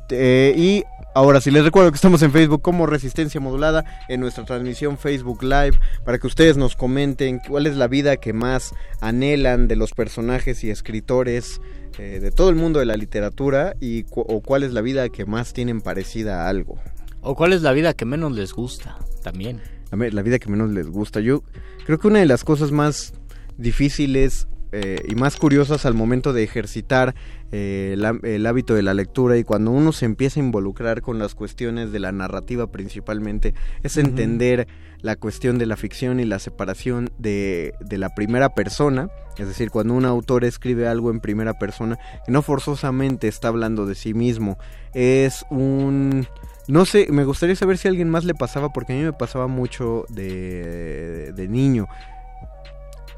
[0.09, 0.83] Eh, y
[1.13, 5.43] ahora sí les recuerdo que estamos en Facebook como Resistencia Modulada en nuestra transmisión Facebook
[5.43, 5.74] Live
[6.06, 10.63] para que ustedes nos comenten cuál es la vida que más anhelan de los personajes
[10.63, 11.60] y escritores
[12.00, 15.10] eh, de todo el mundo de la literatura y cu- o cuál es la vida
[15.10, 16.80] que más tienen parecida a algo.
[17.21, 18.97] ¿O cuál es la vida que menos les gusta?
[19.24, 19.62] También.
[19.91, 21.19] A ver, la vida que menos les gusta.
[21.19, 21.43] Yo
[21.86, 23.13] creo que una de las cosas más
[23.58, 27.13] difíciles eh, y más curiosas al momento de ejercitar
[27.51, 31.01] eh, el, há- el hábito de la lectura y cuando uno se empieza a involucrar
[31.01, 33.53] con las cuestiones de la narrativa principalmente
[33.84, 34.67] es entender
[35.01, 39.71] la cuestión de la ficción y la separación de, de la primera persona, es decir,
[39.71, 44.13] cuando un autor escribe algo en primera persona, que no forzosamente está hablando de sí
[44.13, 44.57] mismo,
[44.93, 46.27] es un...
[46.67, 49.12] No sé, me gustaría saber si a alguien más le pasaba, porque a mí me
[49.12, 51.88] pasaba mucho de, de niño.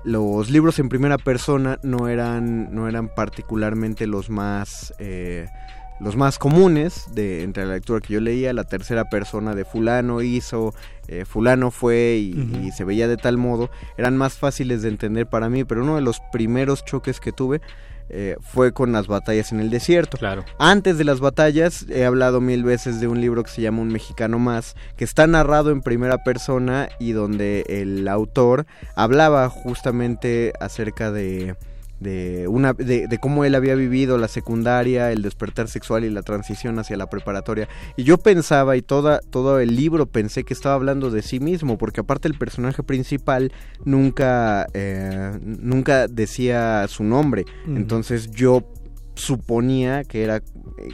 [0.03, 5.47] Los libros en primera persona no eran, no eran particularmente los más, eh,
[6.01, 8.51] los más comunes de entre la lectura que yo leía.
[8.51, 10.73] La tercera persona de fulano hizo,
[11.07, 13.69] eh, fulano fue y, y se veía de tal modo.
[13.97, 17.61] Eran más fáciles de entender para mí, pero uno de los primeros choques que tuve
[18.09, 20.17] eh, fue con las batallas en el desierto.
[20.17, 20.45] Claro.
[20.59, 23.89] Antes de las batallas he hablado mil veces de un libro que se llama Un
[23.89, 31.11] mexicano más, que está narrado en primera persona y donde el autor hablaba justamente acerca
[31.11, 31.55] de
[32.03, 36.21] de una de, de cómo él había vivido la secundaria, el despertar sexual y la
[36.21, 37.67] transición hacia la preparatoria.
[37.97, 41.77] Y yo pensaba y toda todo el libro pensé que estaba hablando de sí mismo,
[41.77, 43.51] porque aparte el personaje principal
[43.85, 47.45] nunca eh, nunca decía su nombre.
[47.67, 48.63] Entonces yo
[49.15, 50.41] suponía que era eh,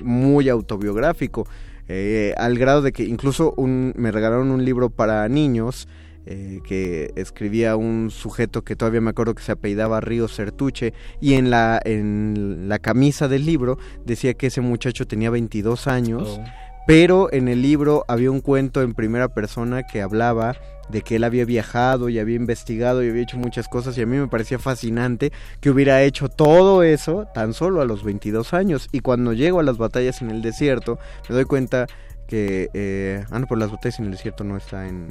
[0.04, 1.48] muy autobiográfico,
[1.88, 5.88] eh, al grado de que incluso un, me regalaron un libro para niños
[6.32, 11.34] eh, que escribía un sujeto que todavía me acuerdo que se apellidaba Río Sertuche y
[11.34, 16.40] en la, en la camisa del libro decía que ese muchacho tenía 22 años.
[16.40, 16.44] Oh.
[16.86, 20.56] Pero en el libro había un cuento en primera persona que hablaba
[20.90, 24.06] de que él había viajado y había investigado y había hecho muchas cosas y a
[24.06, 28.88] mí me parecía fascinante que hubiera hecho todo eso tan solo a los 22 años
[28.92, 31.88] y cuando llego a las batallas en el desierto me doy cuenta
[32.28, 32.70] que...
[32.76, 35.08] Eh, ah, no, pero las batallas en el desierto no está en...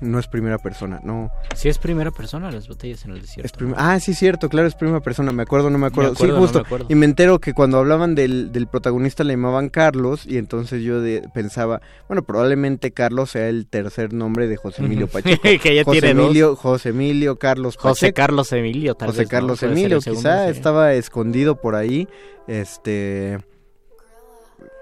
[0.00, 1.30] No es primera persona, no.
[1.54, 3.64] Sí es primera persona las botellas en el desierto.
[3.64, 6.12] Es ah, sí, cierto, claro, es primera persona, me acuerdo, no me acuerdo.
[6.12, 6.58] acuerdo, sí, no justo.
[6.60, 6.86] me acuerdo.
[6.88, 11.00] Y me entero que cuando hablaban del, del protagonista le llamaban Carlos y entonces yo
[11.00, 15.08] de- pensaba, bueno, probablemente Carlos sea el tercer nombre de José Emilio.
[15.08, 15.42] Pacheco.
[15.62, 16.24] Que ya José tiene dos.
[16.26, 17.88] Emilio, José Emilio Carlos Pacheco.
[17.88, 19.26] José Carlos Emilio, tal José.
[19.26, 20.50] Carlos Emilio, segundo, quizá sí.
[20.50, 22.06] estaba escondido por ahí,
[22.46, 23.38] este,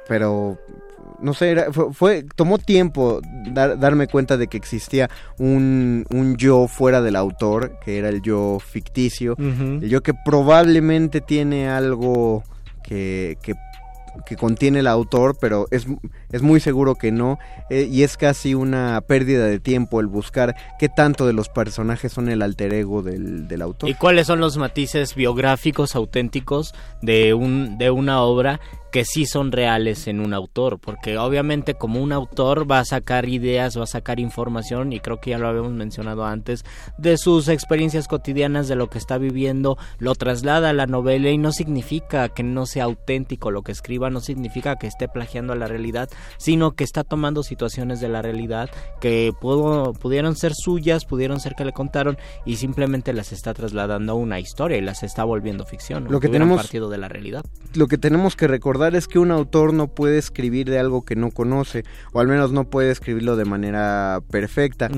[0.09, 0.59] pero
[1.21, 3.21] no sé, era- fue, fue- tomó tiempo
[3.53, 5.09] dar- darme cuenta de que existía
[5.39, 9.35] un, un yo fuera del autor, que era el yo ficticio,
[9.83, 12.43] el yo que probablemente tiene algo
[12.83, 13.55] que, que
[14.27, 15.87] que contiene el autor, pero es,
[16.35, 17.39] es muy seguro que no,
[17.71, 22.13] eh, y es casi una pérdida de tiempo el buscar qué tanto de los personajes
[22.13, 23.89] son el alter ego del, del autor.
[23.89, 28.59] ¿Y cuáles son los matices biográficos auténticos de un de una obra
[28.91, 30.81] que sí son reales en un autor?
[30.81, 35.21] Porque obviamente como un autor va a sacar ideas, va a sacar información y creo
[35.21, 36.65] que ya lo habíamos mencionado antes
[36.99, 41.39] de sus experiencias cotidianas, de lo que está viviendo, lo traslada a la novela y
[41.39, 45.57] no significa que no sea auténtico lo que escriba, no significa que esté plagiando a
[45.57, 48.71] la realidad, sino que está tomando situaciones de la realidad
[49.01, 54.13] que pudo- pudieron ser suyas, pudieron ser que le contaron y simplemente las está trasladando
[54.13, 56.07] a una historia y las está volviendo ficción.
[56.11, 57.45] Lo que tenemos- partido de la realidad.
[57.75, 61.17] Lo que tenemos que recordar es que un autor no puede escribir de algo que
[61.17, 64.91] no conoce, o al menos no puede escribirlo de manera perfecta.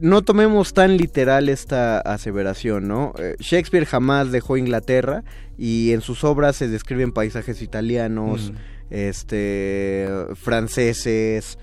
[0.00, 3.12] No tomemos tan literal esta aseveración, ¿no?
[3.18, 5.24] Eh, Shakespeare jamás dejó Inglaterra
[5.58, 8.58] y en sus obras se describen paisajes italianos, Ujú.
[8.92, 11.58] Este, franceses,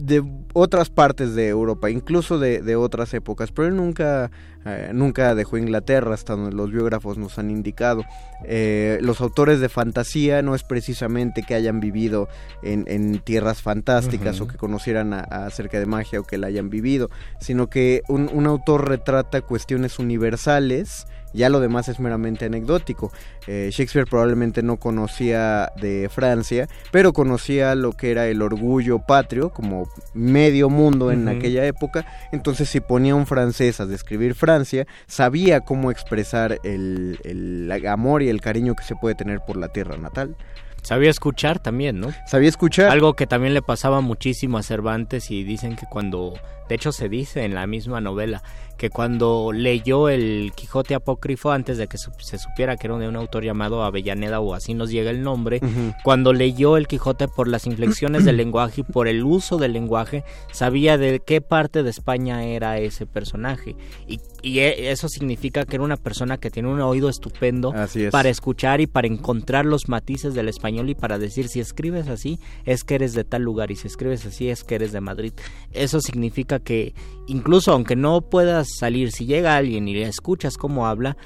[0.00, 0.22] de
[0.54, 4.30] otras partes de Europa, incluso de, de otras épocas, pero él nunca,
[4.64, 8.02] eh, nunca dejó Inglaterra, hasta donde los biógrafos nos han indicado.
[8.44, 12.28] Eh, los autores de fantasía no es precisamente que hayan vivido
[12.62, 16.46] en, en tierras fantásticas o que conocieran a- a acerca de magia o que la
[16.48, 22.44] hayan vivido, sino que un, un autor retrata cuestiones universales ya lo demás es meramente
[22.44, 23.12] anecdótico.
[23.46, 29.50] Eh, Shakespeare probablemente no conocía de Francia, pero conocía lo que era el orgullo patrio,
[29.50, 32.06] como medio mundo en aquella época.
[32.32, 38.28] Entonces, si ponía un francés a describir Francia, sabía cómo expresar el, el amor y
[38.28, 40.36] el cariño que se puede tener por la tierra natal.
[40.82, 42.12] Sabía escuchar también, ¿no?
[42.26, 42.90] Sabía escuchar.
[42.90, 46.34] Algo que también le pasaba muchísimo a Cervantes y dicen que cuando,
[46.68, 48.42] de hecho se dice en la misma novela,
[48.80, 53.16] que cuando leyó el Quijote apócrifo antes de que se supiera que era de un
[53.16, 55.60] autor llamado Avellaneda o así nos llega el nombre,
[56.02, 60.24] cuando leyó el Quijote por las inflexiones del lenguaje y por el uso del lenguaje,
[60.50, 63.76] sabía de qué parte de España era ese personaje.
[64.08, 68.10] Y, y e- eso significa que era una persona que tiene un oído estupendo es.
[68.10, 72.38] para escuchar y para encontrar los matices del español y para decir si escribes así
[72.64, 75.34] es que eres de tal lugar y si escribes así es que eres de Madrid.
[75.70, 76.94] Eso significa que
[77.30, 81.16] incluso aunque no puedas salir, si llega alguien y le escuchas cómo habla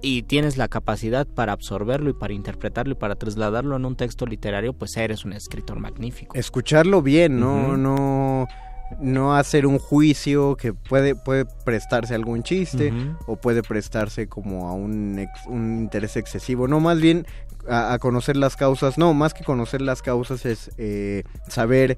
[0.00, 4.26] y tienes la capacidad para absorberlo y para interpretarlo y para trasladarlo en un texto
[4.26, 6.36] literario, pues eres un escritor magnífico.
[6.36, 8.48] escucharlo bien, no, no,
[9.00, 12.92] no hacer un juicio que puede, puede prestarse a algún chiste
[13.26, 17.24] o puede prestarse como a un, ex- un interés excesivo, no, más bien
[17.68, 21.96] a, a conocer las causas, no, más que conocer las causas es eh, saber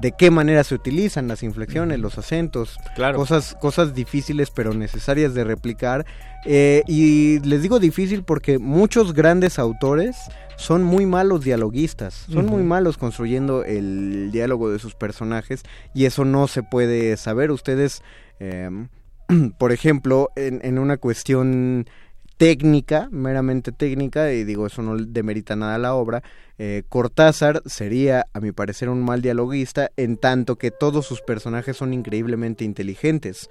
[0.00, 3.18] de qué manera se utilizan las inflexiones, los acentos, Claro.
[3.18, 6.06] cosas, cosas difíciles pero necesarias de replicar.
[6.44, 10.16] Eh, y les digo difícil porque muchos grandes autores
[10.56, 15.62] son muy malos dialoguistas, son muy malos construyendo el diálogo de sus personajes
[15.94, 17.50] y eso no se puede saber.
[17.50, 18.02] Ustedes,
[18.40, 18.70] eh,
[19.58, 21.86] por ejemplo, en, en una cuestión
[22.38, 26.22] técnica, meramente técnica, y digo, eso no demerita nada a la obra,
[26.56, 31.76] eh, Cortázar sería, a mi parecer, un mal dialoguista, en tanto que todos sus personajes
[31.76, 33.50] son increíblemente inteligentes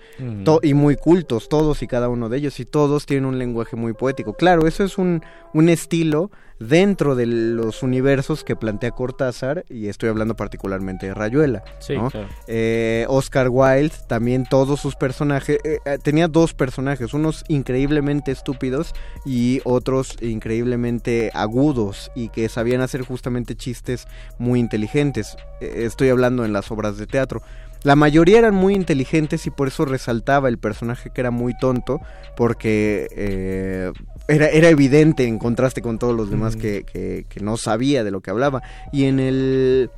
[0.63, 3.93] y muy cultos, todos y cada uno de ellos, y todos tienen un lenguaje muy
[3.93, 4.33] poético.
[4.33, 5.21] Claro, eso es un,
[5.53, 11.63] un estilo dentro de los universos que plantea Cortázar, y estoy hablando particularmente de Rayuela.
[11.79, 12.09] Sí, ¿no?
[12.09, 12.27] claro.
[12.47, 18.93] Eh, Oscar Wilde, también todos sus personajes, eh, eh, tenía dos personajes, unos increíblemente estúpidos
[19.25, 25.37] y otros increíblemente agudos y que sabían hacer justamente chistes muy inteligentes.
[25.61, 27.41] Eh, estoy hablando en las obras de teatro.
[27.83, 32.01] La mayoría eran muy inteligentes y por eso resaltaba el personaje que era muy tonto,
[32.35, 33.91] porque eh,
[34.27, 38.11] era, era evidente en contraste con todos los demás que, que- que no sabía de
[38.11, 38.61] lo que hablaba.
[38.91, 39.89] Y en el...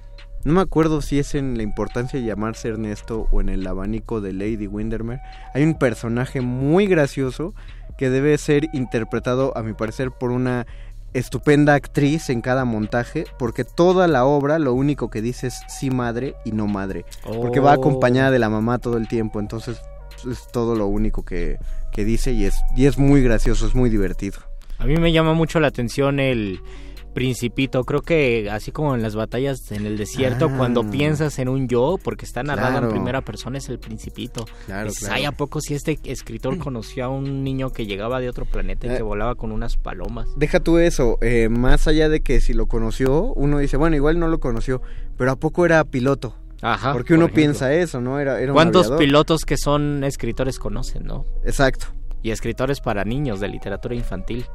[0.45, 4.21] No me acuerdo si es en la importancia de llamarse Ernesto o en el abanico
[4.21, 5.21] de Lady Windermere.
[5.53, 7.53] Hay un personaje muy gracioso
[7.97, 10.65] que debe ser interpretado, a mi parecer, por una
[11.13, 15.89] estupenda actriz en cada montaje, porque toda la obra lo único que dice es sí
[15.89, 17.79] madre y no madre, porque va Oh.
[17.79, 19.81] acompañada de la mamá todo el tiempo, entonces
[20.25, 21.57] es todo lo único que,
[21.91, 24.39] que dice y es, y es muy gracioso, es muy divertido.
[24.77, 26.59] A mí me llama mucho la atención el
[27.13, 27.83] principito.
[27.83, 30.53] Creo que así como en las batallas en el desierto, Ah.
[30.57, 32.87] cuando piensas en un yo, porque está narrado Claro.
[32.87, 34.45] en primera persona, es el principito.
[34.67, 35.15] Claro, Dices, claro.
[35.15, 38.87] "Ay, ¿a poco si este escritor conoció a un niño que llegaba de otro planeta
[38.87, 38.97] y Eh.
[38.97, 40.27] que volaba con unas palomas?
[40.37, 44.19] Deja tú eso, eh, más allá de que si lo conoció, uno dice, bueno, igual
[44.19, 44.81] no lo conoció,
[45.17, 46.35] pero ¿a poco era piloto?
[46.61, 46.91] Ajá.
[46.93, 48.19] Porque uno por piensa eso, ¿no?
[48.19, 48.99] Era, era un ¿Cuántos aviador.
[48.99, 51.25] pilotos que son escritores conocen, no?
[51.45, 51.87] Exacto.
[52.21, 54.45] Y escritores para niños de literatura infantil.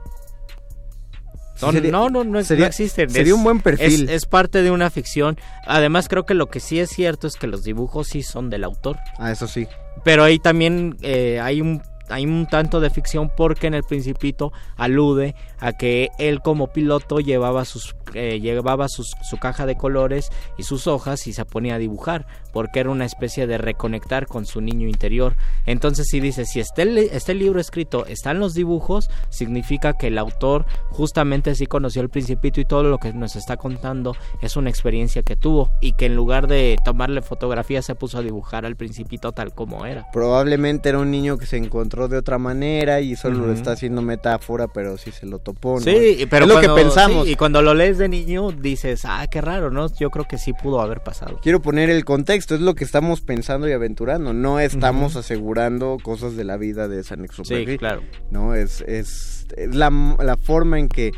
[1.57, 3.09] Son- sería- no, no, no, es- sería- no existen.
[3.11, 4.09] sería Es- un buen perfil.
[4.09, 5.38] Es, es parte de una ficción.
[5.66, 8.64] Además, creo que lo que sí es cierto es que los dibujos sí son del
[8.64, 8.98] autor.
[9.18, 9.66] Ah, eso sí.
[10.02, 14.52] Pero ahí también eh, hay un hay un tanto de ficción porque en el Principito
[14.76, 20.30] alude a que él como piloto llevaba sus eh, llevaba sus- su caja de colores
[20.59, 24.46] y sus hojas y se ponía a dibujar porque era una especie de reconectar con
[24.46, 25.34] su niño interior.
[25.66, 30.64] Entonces si dice si está el libro escrito, están los dibujos, significa que el autor
[30.90, 35.22] justamente sí conoció el Principito y todo lo que nos está contando es una experiencia
[35.22, 39.32] que tuvo y que en lugar de tomarle fotografías se puso a dibujar al Principito
[39.32, 40.07] tal como era.
[40.12, 43.53] Probablemente era un niño que se encontró de otra manera y solo lo Ujú.
[43.55, 45.80] está haciendo metáfora, pero sí se lo topó, ¿no?
[45.80, 47.24] Sí, pero es lo que pensamos.
[47.26, 49.86] sí, y cuando lo lees de niño dices, ah, qué raro, ¿no?
[49.99, 51.38] Yo creo que sí pudo haber pasado.
[51.42, 56.36] Quiero poner el contexto, es lo que estamos pensando y aventurando, no estamos asegurando cosas
[56.36, 57.72] de la vida de San Exupéry.
[57.72, 58.03] Sí, claro.
[58.30, 59.90] No, es, es, es la,
[60.22, 61.12] la forma en que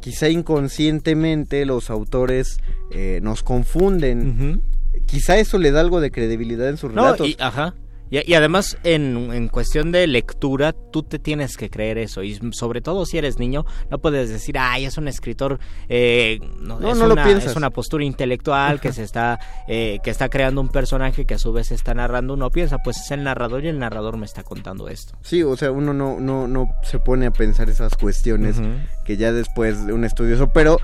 [0.00, 2.58] quizá inconscientemente los autores
[2.92, 4.62] eh, nos confunden.
[5.06, 7.28] Quizá eso le da algo de credibilidad en sus No, relatos.
[7.28, 7.74] y, ajá.
[8.10, 12.22] Y, y además, en, en cuestión de lectura, tú te tienes que creer eso.
[12.22, 15.58] Y sobre todo si eres niño, no puedes decir, ay, es un escritor.
[15.88, 17.52] eh, no, No, es, no lo una, piensas.
[17.52, 19.38] es una postura intelectual que se está
[19.68, 22.34] eh, que está creando un personaje que a su vez está narrando.
[22.34, 25.16] Uno piensa, pues es el narrador y el narrador me está contando esto.
[25.22, 28.56] Sí, o sea, uno no, no, no se pone a pensar esas cuestiones
[29.04, 30.78] que ya después de un estudioso, pero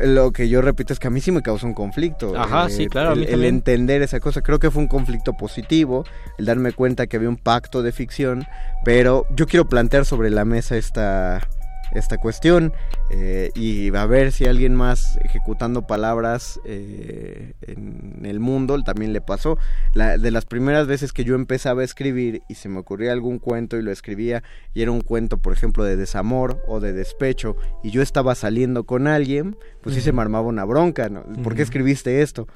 [0.00, 2.36] lo que yo repito es que a mí sí me causó un conflicto.
[2.36, 6.04] Ajá, sí, claro, a El, entender esa cosa, creo que fue un conflicto positivo,
[6.38, 8.46] el darme cuenta que había un pacto de ficción,
[8.84, 11.46] pero yo quiero plantear sobre la mesa esta,
[11.94, 12.72] esta cuestión
[13.10, 19.20] eh, y a ver si alguien más ejecutando palabras eh, en el mundo también le
[19.20, 19.58] pasó.
[19.94, 23.38] La, de las primeras veces que yo empezaba a escribir y se me ocurría algún
[23.38, 24.42] cuento y lo escribía
[24.74, 28.84] y era un cuento, por ejemplo, de desamor o de despecho y yo estaba saliendo
[28.84, 31.22] con alguien, pues sí se me armaba una bronca, ¿no?
[31.42, 32.46] ¿Por qué escribiste esto?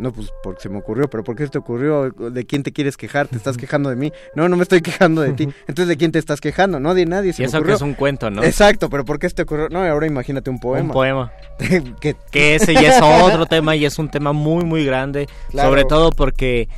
[0.00, 2.10] No, pues porque se me ocurrió, pero ¿por qué se te ocurrió?
[2.10, 3.28] ¿De quién te quieres quejar?
[3.28, 4.12] ¿Te estás quejando de mí?
[4.34, 5.44] No, no me estoy quejando de ti.
[5.68, 6.80] Entonces, ¿de quién te estás quejando?
[6.80, 7.34] No, de nadie.
[7.34, 8.42] Se Y me eso que es un cuento, ¿no?
[8.42, 9.68] Exacto, pero ¿por qué se te ocurrió?
[9.68, 10.86] No, ahora imagínate un poema.
[10.86, 11.32] Un poema.
[12.00, 15.28] que, Que ese ya es otro tema y es un tema muy, muy grande.
[15.50, 15.70] Claro.
[15.70, 16.68] Sobre todo porque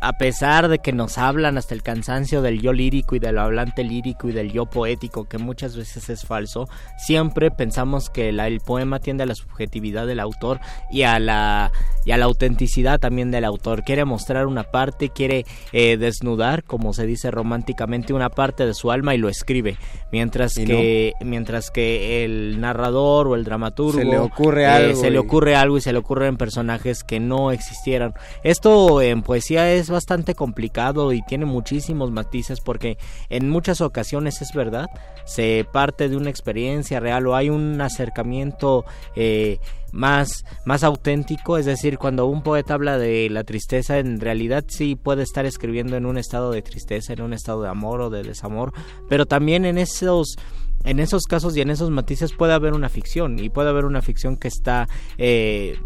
[0.00, 3.84] a pesar de que nos hablan hasta el cansancio del yo lírico y del hablante
[3.84, 8.60] lírico y del yo poético, que muchas veces es falso, siempre pensamos que la- el
[8.60, 11.70] poema tiende a la subjetividad del autor y a la,
[12.04, 13.82] y a la autenticidad también del autor.
[13.84, 18.90] Quiere mostrar una parte, quiere eh, desnudar, como se dice románticamente, una parte de su
[18.90, 19.76] alma y lo escribe.
[20.12, 25.10] Mientras que, mientras que el narrador o el dramaturgo Se le ocurre eh, algo se
[25.10, 28.14] le ocurre algo y se le ocurren personajes que no existieran.
[28.42, 34.52] Esto en poesía es bastante complicado y tiene muchísimos matices porque en muchas ocasiones es
[34.54, 34.86] verdad,
[35.24, 38.84] se parte de una experiencia real o hay un acercamiento
[39.16, 39.58] eh,
[39.92, 44.96] más, más auténtico, es decir, cuando un poeta habla de la tristeza, en realidad sí
[44.96, 48.22] puede estar escribiendo en un estado de tristeza, en un estado de amor o de
[48.22, 48.72] desamor,
[49.08, 50.36] pero también en esos
[50.84, 54.00] en esos casos y en esos matices puede haber una ficción y puede haber una
[54.02, 54.88] ficción que está
[55.18, 55.78] eh,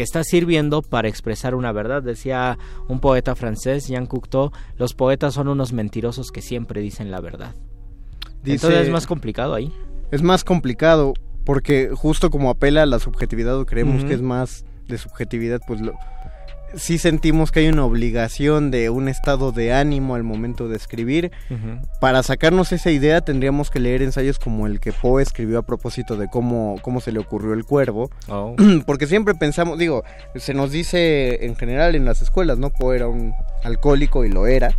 [0.00, 2.02] que está sirviendo para expresar una verdad.
[2.02, 2.56] Decía
[2.88, 7.54] un poeta francés, Jean Cocteau, los poetas son unos mentirosos que siempre dicen la verdad.
[8.42, 9.70] Dice- Entonces es más complicado ahí.
[10.10, 11.12] Es más complicado
[11.44, 14.08] porque justo como apela a la subjetividad o creemos Ujú.
[14.08, 15.92] que es más de subjetividad, pues lo,
[16.74, 21.30] sí sentimos que hay una obligación de un estado de ánimo al momento de escribir.
[22.00, 26.16] Para sacarnos esa idea tendríamos que leer ensayos como el que Poe escribió a propósito
[26.16, 28.10] de cómo, cómo se le ocurrió el cuervo.
[28.28, 28.54] Oh.
[28.86, 30.04] Porque siempre pensamos, digo,
[30.36, 32.70] se nos dice en general en las escuelas, ¿no?
[32.70, 34.76] Poe era un alcohólico y lo era.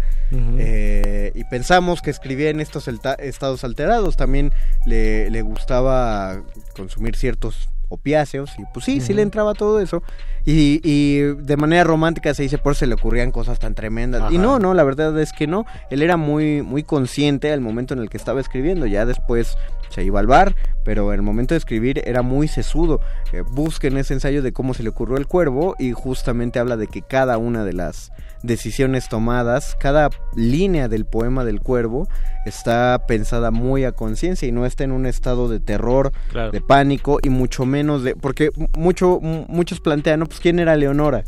[0.57, 4.15] Eh, y pensamos que escribía en estos estados alterados.
[4.15, 4.53] También
[4.85, 6.41] le, le gustaba
[6.75, 10.01] consumir ciertos opiáceos y pues sí, sí le entraba todo eso.
[10.45, 14.31] Y, y de manera romántica se dice por eso se le ocurrían cosas tan tremendas.
[14.31, 15.65] Y no, no, la verdad es que no.
[15.89, 18.87] Él era muy, muy consciente al momento en el que estaba escribiendo.
[18.87, 19.57] Ya después
[19.91, 22.99] se iba al bar, pero en el momento de escribir era muy sesudo.
[23.33, 26.87] Eh, busquen ese ensayo de cómo se le ocurrió el cuervo y justamente habla de
[26.87, 28.11] que cada una de las
[28.41, 32.07] decisiones tomadas, cada línea del poema del cuervo
[32.45, 36.51] está pensada muy a conciencia y no está en un estado de terror, Claro.
[36.51, 40.25] de pánico y mucho menos de porque mucho muchos plantean, ¿no?
[40.25, 41.23] pues quién era Leonora,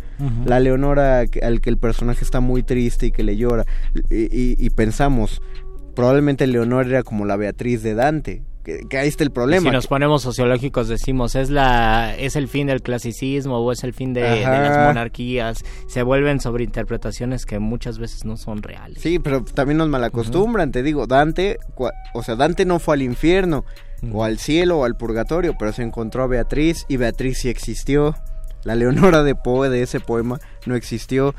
[0.46, 3.66] la Leonora al que el personaje está muy triste y que le llora
[4.10, 5.40] y, y- y pensamos
[5.96, 9.70] probablemente Leonora era como la Beatriz de Dante, que, que ahí está el problema.
[9.70, 13.94] Si nos ponemos sociológicos decimos, ¿es la es el fin del clasicismo o es el
[13.94, 15.64] fin de, las monarquías?
[15.88, 19.02] Se vuelven sobreinterpretaciones que muchas veces no son reales.
[19.02, 21.58] Sí, pero también nos malacostumbran, te digo, Dante,
[22.14, 23.66] o sea, Dante no fue al infierno,
[24.12, 28.16] o al cielo, o al purgatorio, pero se encontró a Beatriz, y Beatriz sí existió.
[28.64, 31.36] La Leonora de Poe de ese poema no existió.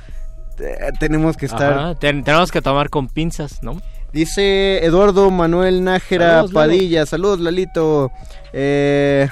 [0.59, 1.73] Eh, tenemos que estar...
[1.73, 3.81] Ajá, ten- tenemos que tomar con pinzas, ¿no?
[4.15, 6.69] Dice Eduardo Manuel Nájera Saludos, Lalo.
[6.69, 8.13] Padilla, saludos Lalito.
[8.53, 9.27] Eh,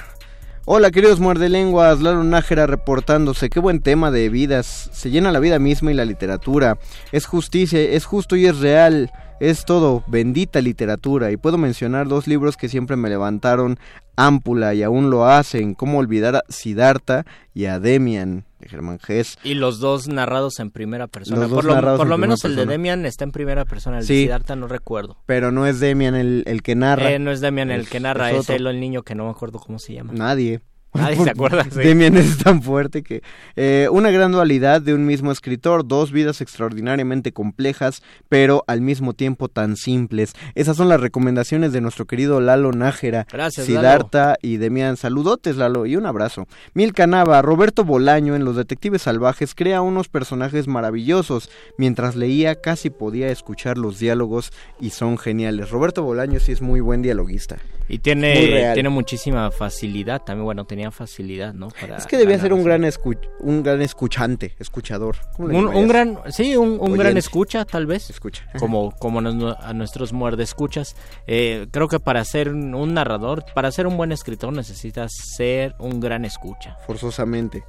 [0.65, 5.57] hola queridos muerdelenguas, Lalo Nájera reportándose, qué buen tema de vidas, se llena la vida
[5.57, 6.77] misma y la literatura,
[7.13, 9.09] es justicia, es justo y es real,
[9.39, 13.79] es todo, bendita literatura, y puedo mencionar dos libros que siempre me levantaron
[14.17, 19.37] ámpula y aún lo hacen, cómo olvidar a Siddhartha y a Demian de Germán Gess.
[19.43, 21.41] Y los dos narrados en primera persona.
[21.41, 22.65] Los por lo, por menos el de.
[22.65, 24.13] Demian está en primera persona, el Sí.
[24.15, 25.17] de Siddhartha no recuerdo.
[25.25, 27.11] Pero no es Demian el, el que narra.
[27.11, 29.31] Eh, no es Demian el que narra, es es, él el niño que no me
[29.31, 30.13] acuerdo cómo se llama.
[30.13, 30.61] Nadie.
[30.93, 31.79] Nadie se acuerda, sí.
[31.79, 33.21] Demian es tan fuerte que...
[33.55, 39.13] eh, una gran dualidad de un mismo escritor, dos vidas extraordinariamente complejas, pero al mismo
[39.13, 40.33] tiempo tan simples.
[40.55, 43.27] Esas son las recomendaciones de nuestro querido Lalo Nájera.
[43.31, 44.97] Gracias, Siddhartha y Demian.
[44.97, 46.47] Saludotes, Lalo, y un abrazo.
[46.73, 51.49] Mil Canava, Roberto Bolaño en Los Detectives Salvajes crea unos personajes maravillosos.
[51.77, 55.69] Mientras leía casi podía escuchar los diálogos y son geniales.
[55.69, 57.57] Roberto Bolaño sí es muy buen dialoguista.
[57.89, 61.69] Y tiene, tiene muchísima facilidad también, bueno, tenía facilidad, ¿no?
[61.79, 65.15] Para Es que debía ser un gran, escu- un gran escuchante, escuchador.
[65.35, 68.09] ¿Cómo le Un, un gran, sí, un, un gran escucha, tal vez.
[68.09, 68.43] Escucha.
[68.59, 70.95] Como, como nos- a nuestros muerdescuchas.
[71.27, 75.99] Eh, creo que para ser un, narrador, para ser un buen escritor, necesitas ser un
[75.99, 76.77] gran escucha.
[76.85, 77.63] Forzosamente.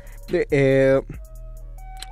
[0.51, 1.01] Eh,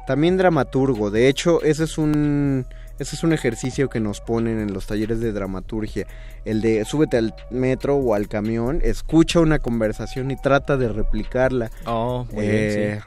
[0.06, 1.10] también dramaturgo.
[1.10, 2.66] De hecho, ese es un...
[2.98, 6.06] Ese es un ejercicio que nos ponen en los talleres de dramaturgia.
[6.44, 11.70] El de súbete al metro o al camión, escucha una conversación y trata de replicarla.
[11.86, 13.00] Oh, muy Eh,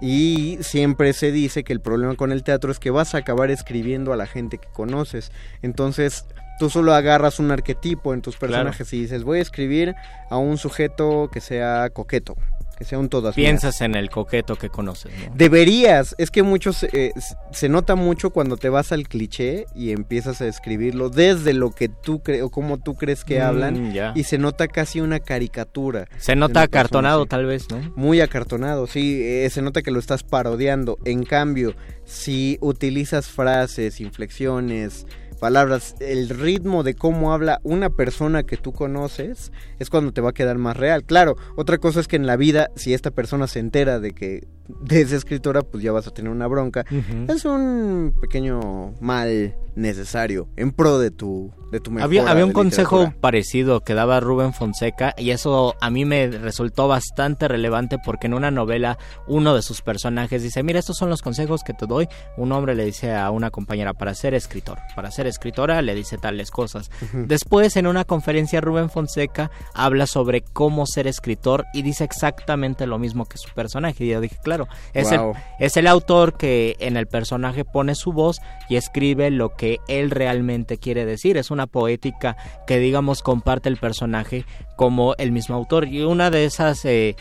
[0.00, 3.50] Y siempre se dice que el problema con el teatro es que vas a acabar
[3.50, 5.32] escribiendo a la gente que conoces.
[5.60, 6.24] Entonces,
[6.60, 9.96] tú solo agarras un arquetipo en tus personajes y dices, voy a escribir
[10.30, 12.36] a un sujeto que sea coqueto,
[12.78, 13.48] que sea un todas mías".
[13.48, 15.34] Piensas en el coqueto que conoces, ¿no?
[15.34, 17.12] Deberías, es que muchos eh,
[17.50, 21.88] se nota mucho cuando te vas al cliché y empiezas a escribirlo desde lo que
[21.88, 24.12] tú crees o como tú crees que Mm, hablan ya.
[24.14, 26.06] y se nota casi una caricatura.
[26.18, 27.80] Se nota persona acartonado, tal vez, ¿no?
[27.96, 30.98] Muy acartonado, sí, eh, se nota que lo estás parodiando.
[31.04, 31.74] En cambio,
[32.04, 35.06] si utilizas frases, inflexiones,
[35.38, 40.30] palabras, el ritmo de cómo habla una persona que tú conoces, es cuando te va
[40.30, 41.04] a quedar más real.
[41.04, 44.46] Claro, otra cosa es que en la vida, si esta persona se entera de que
[44.68, 46.84] de esa escritora, pues ya vas a tener una bronca.
[47.28, 52.52] Es un pequeño mal necesario en pro de tu de tu mejora Había, había un
[52.52, 53.20] consejo literatura.
[53.20, 58.34] parecido que daba Rubén Fonseca y eso a mí me resultó bastante relevante porque en
[58.34, 62.08] una novela uno de sus personajes dice, mira, estos son los consejos que te doy.
[62.36, 66.18] Un hombre le dice a una compañera para ser escritor, para ser escritora le dice
[66.18, 66.90] tales cosas.
[67.12, 72.98] Después en una conferencia Rubén Fonseca habla sobre cómo ser escritor y dice exactamente lo
[72.98, 74.04] mismo que su personaje.
[74.04, 74.57] Y yo dije, claro,
[74.94, 75.30] es, Wow.
[75.30, 79.78] el, es el autor que en el personaje pone su voz y escribe lo que
[79.88, 81.36] él realmente quiere decir.
[81.36, 82.36] Es una poética
[82.66, 84.44] que, digamos, comparte el personaje
[84.76, 85.86] como el mismo autor.
[85.88, 86.84] Y una de esas...
[86.84, 87.14] eh,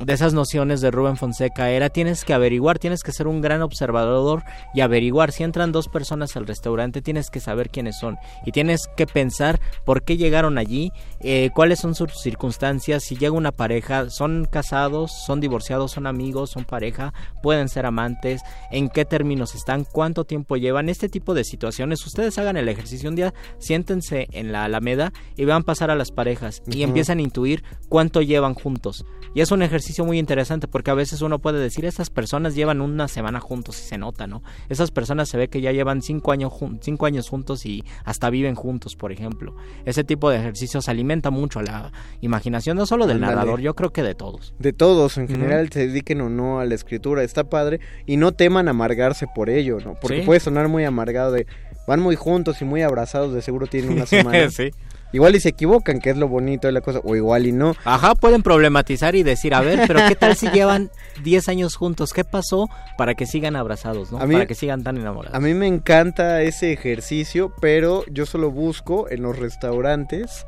[0.00, 3.62] de esas nociones de Rubén Fonseca era tienes que averiguar, tienes que ser un gran
[3.62, 4.42] observador
[4.74, 5.30] y averiguar.
[5.30, 9.60] Si entran dos personas al restaurante tienes que saber quiénes son y tienes que pensar
[9.84, 10.90] por qué llegaron allí,
[11.20, 16.50] eh, cuáles son sus circunstancias, si llega una pareja, son casados, son divorciados, son amigos,
[16.50, 18.42] son pareja, pueden ser amantes,
[18.72, 23.08] en qué términos están, cuánto tiempo llevan, este tipo de situaciones, ustedes hagan el ejercicio.
[23.08, 27.22] Un día, siéntense en la Alameda y vean pasar a las parejas y empiezan a
[27.22, 29.04] intuir cuánto llevan juntos.
[29.34, 32.80] Y es un ejercicio muy interesante porque a veces uno puede decir, estas personas llevan
[32.80, 34.42] una semana juntos y se nota, ¿no?
[34.68, 38.54] Esas personas se ve que ya llevan cinco años, cinco años juntos y hasta viven
[38.54, 39.54] juntos, por ejemplo.
[39.84, 44.02] Ese tipo de ejercicios alimenta mucho la imaginación, no solo del narrador, yo creo que
[44.02, 44.54] de todos.
[44.58, 47.80] De todos, en general, se dediquen o no a la escritura, está padre.
[48.06, 49.94] Y no teman amargarse por ello, ¿no?
[50.00, 50.26] Porque Sí.
[50.26, 51.46] puede sonar muy amargado de...
[51.86, 54.48] Van muy juntos y muy abrazados, de seguro tienen una semana.
[54.50, 54.70] Sí.
[55.14, 57.74] Igual y se equivocan, que es lo bonito de la cosa, o igual y no.
[57.84, 60.90] Ajá, pueden problematizar y decir, a ver, pero ¿qué tal si llevan
[61.22, 62.12] 10 años juntos?
[62.12, 64.18] ¿Qué pasó para que sigan abrazados, no?
[64.18, 65.34] A mí- para que sigan tan enamorados.
[65.34, 70.46] A mí me encanta ese ejercicio, pero yo solo busco en los restaurantes.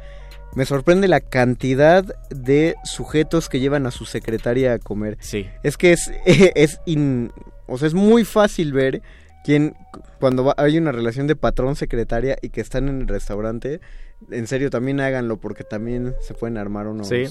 [0.55, 5.19] Me sorprende la cantidad de sujetos que llevan a su secretaria a comer.
[5.21, 5.47] Sí.
[5.63, 7.31] Es que es, es, in-
[7.67, 9.03] o sea, es muy fácil ver
[9.45, 9.75] quién,
[10.19, 13.81] cuando va- hay una relación de patrón-secretaria y que están en el restaurante,
[14.31, 17.09] en serio también háganlo porque también se pueden armar unos...
[17.09, 17.25] Sí.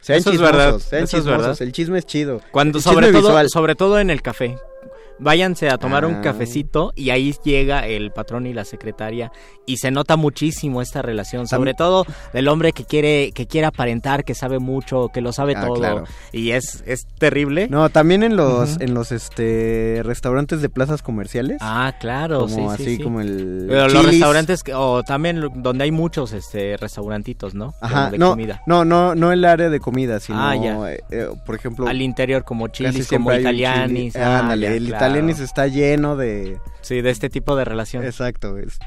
[0.00, 1.56] Sean Eso es verdad, sean eso es verdad.
[1.60, 2.40] el chisme es chido.
[2.52, 3.48] Cuando El sobre chisme todo, visual.
[3.50, 4.56] sobre todo en el café.
[5.20, 6.20] Váyanse a tomar un Ah.
[6.20, 9.32] cafecito y ahí llega el patrón y la secretaria
[9.66, 14.24] y se nota muchísimo esta relación, sobre todo del hombre que quiere que quiere aparentar
[14.24, 16.04] que sabe mucho, que lo sabe Ah, todo claro.
[16.32, 17.68] y es es terrible.
[17.68, 21.58] No, también en los en los este restaurantes de plazas comerciales.
[21.60, 23.02] Ah, claro, como sí, sí, así sí.
[23.02, 27.74] como el Pero los restaurantes que- o también donde hay muchos este restaurantitos, ¿no?
[27.80, 28.62] Ajá, de no, comida.
[28.66, 30.92] no, no, no el área de comida, sino, Ah, ya.
[30.92, 34.12] eh, eh, por ejemplo, Al interior como chilis, como italianis.
[34.12, 34.24] chili.
[34.24, 35.04] Ah, Ándale, ya, el claro.
[35.08, 38.04] Italianis está lleno de, Sí, de este tipo de relación.
[38.04, 38.78] exacto, es,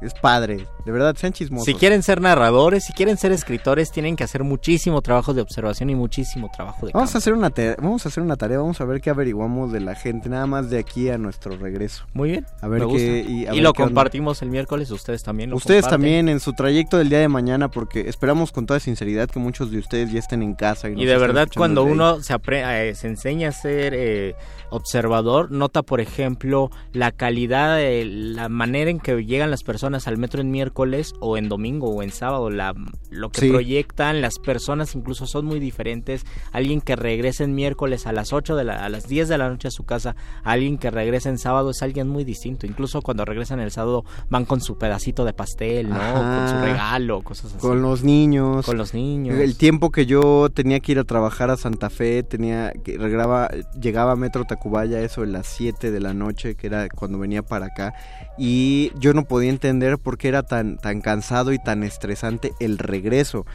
[0.00, 1.66] es padre, de verdad, sean chismosos.
[1.66, 5.90] Si quieren ser narradores, si quieren ser escritores, tienen que hacer muchísimo trabajo de observación
[5.90, 7.18] y muchísimo trabajo de Vamos campo.
[7.18, 9.80] a hacer una tarea, vamos a hacer una tarea, vamos a ver qué averiguamos de
[9.80, 12.06] la gente, nada más de aquí a nuestro regreso.
[12.14, 12.46] Muy bien.
[12.62, 13.90] A ver qué y, a Y ver lo qué onda.
[13.90, 16.00] compartimos el miércoles, ustedes también lo Ustedes comparten.
[16.00, 19.70] también en su trayecto del día de mañana, porque esperamos con toda sinceridad que muchos
[19.70, 20.88] de ustedes ya estén en casa.
[20.88, 24.34] Y, de verdad, cuando uno se, eh, se enseña a ser eh,
[24.70, 30.16] observador, nota, por ejemplo, la calidad, eh, la manera en que llegan las personas al
[30.16, 30.77] metro en miércoles
[31.20, 32.74] o en domingo o en sábado, la,
[33.10, 33.50] lo que Sí.
[33.50, 36.24] proyectan, las personas incluso son muy diferentes.
[36.52, 39.48] Alguien que regresa en miércoles a las 8 de la, a las 10 de la
[39.48, 40.14] noche a su casa,
[40.44, 42.66] alguien que regresa en sábado es alguien muy distinto.
[42.66, 45.96] Incluso cuando regresan el sábado van con su pedacito de pastel, ¿no?
[45.96, 46.38] Ajá.
[46.38, 47.58] Con su regalo, cosas así.
[47.60, 48.64] Con los niños.
[48.64, 49.36] Con los niños.
[49.38, 53.48] El tiempo que yo tenía que ir a trabajar a Santa Fe, tenía que regraba,
[53.80, 57.42] llegaba a Metro Tacubaya eso de las 7 de la noche, que era cuando venía
[57.42, 57.94] para acá,
[58.36, 62.78] y yo no podía entender por qué era tan, tan cansado y tan estresante el
[62.78, 63.46] regreso.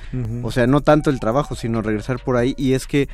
[0.42, 2.56] O sea, no tanto el trabajo, sino regresar por ahí.
[2.58, 3.08] Y es que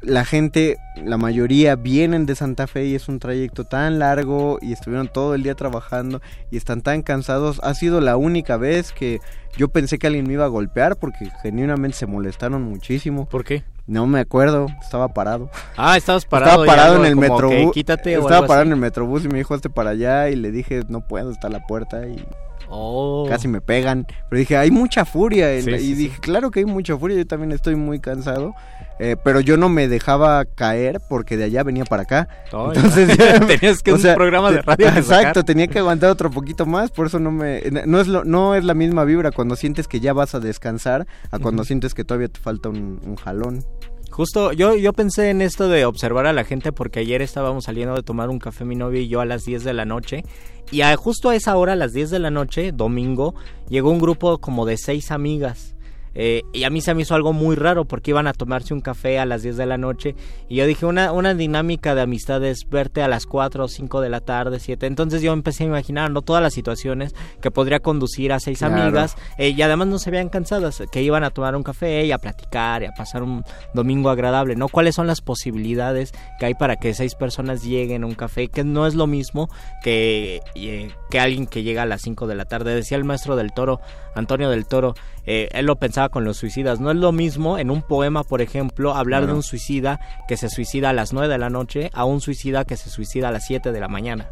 [0.00, 4.72] la gente, la mayoría vienen de Santa Fe y es un trayecto tan largo y
[4.72, 7.60] estuvieron todo el día trabajando y están tan cansados.
[7.62, 9.20] Ha sido la única vez que
[9.56, 13.26] yo pensé que alguien me iba a golpear porque genuinamente se molestaron muchísimo.
[13.26, 13.64] ¿Por qué?
[13.86, 15.48] No me acuerdo, estaba parado.
[15.76, 16.64] Ah, estabas parado.
[16.64, 17.76] estaba parado en el metrobús.
[17.76, 18.68] Estaba parado así.
[18.68, 21.48] en el metrobús y me dijo hazte para allá y le dije no puedo, está
[21.48, 22.26] la puerta y
[22.68, 23.26] Oh.
[23.28, 24.06] casi me pegan.
[24.28, 25.52] Pero dije, hay mucha furia.
[25.54, 25.94] en Sí, la- sí, y sí.
[25.94, 28.54] dije, claro que hay mucha furia, yo también estoy muy cansado.
[28.98, 32.28] eh, pero yo no me dejaba caer porque de allá venía para acá.
[32.52, 36.90] Entonces, Tenías que o un programa de radio Exacto, tenía que aguantar otro poquito más,
[36.90, 37.60] por eso no me...
[37.86, 41.06] No es, lo, no es la misma vibra cuando sientes que ya vas a descansar
[41.30, 43.62] a cuando sientes que todavía te falta un, un jalón.
[44.16, 47.94] Justo, yo, yo pensé en esto de observar a la gente porque ayer estábamos saliendo
[47.94, 50.24] de tomar un café mi novia y yo a las 10 de la noche
[50.70, 53.34] y a, justo a esa hora, a las 10 de la noche, domingo,
[53.68, 55.75] llegó un grupo como de seis amigas.
[56.18, 58.80] Eh, y a mí se me hizo algo muy raro porque iban a tomarse un
[58.80, 60.16] café a las 10 de la noche
[60.48, 64.00] y yo dije una, una dinámica de amistad es verte a las 4 o 5
[64.00, 64.86] de la tarde, 7.
[64.86, 66.22] Entonces yo empecé a imaginar ¿no?
[66.22, 68.80] todas las situaciones que podría conducir a seis Claro.
[68.82, 72.12] amigas eh, y además no se veían cansadas, que iban a tomar un café y
[72.12, 73.44] a platicar y a pasar un
[73.74, 74.68] domingo agradable, ¿no?
[74.68, 78.48] ¿Cuáles son las posibilidades que hay para que seis personas lleguen a un café?
[78.48, 79.48] Que no es lo mismo
[79.82, 82.74] que, eh, que alguien que llega a las 5 de la tarde.
[82.74, 83.80] Decía el maestro del toro,
[84.14, 84.94] Antonio del Toro,
[85.26, 86.80] eh, él lo pensaba con los suicidas.
[86.80, 90.48] No es lo mismo en un poema, por ejemplo, hablar de un suicida que se
[90.48, 93.46] suicida a las 9 de la noche a un suicida que se suicida a las
[93.46, 94.28] 7 de la mañana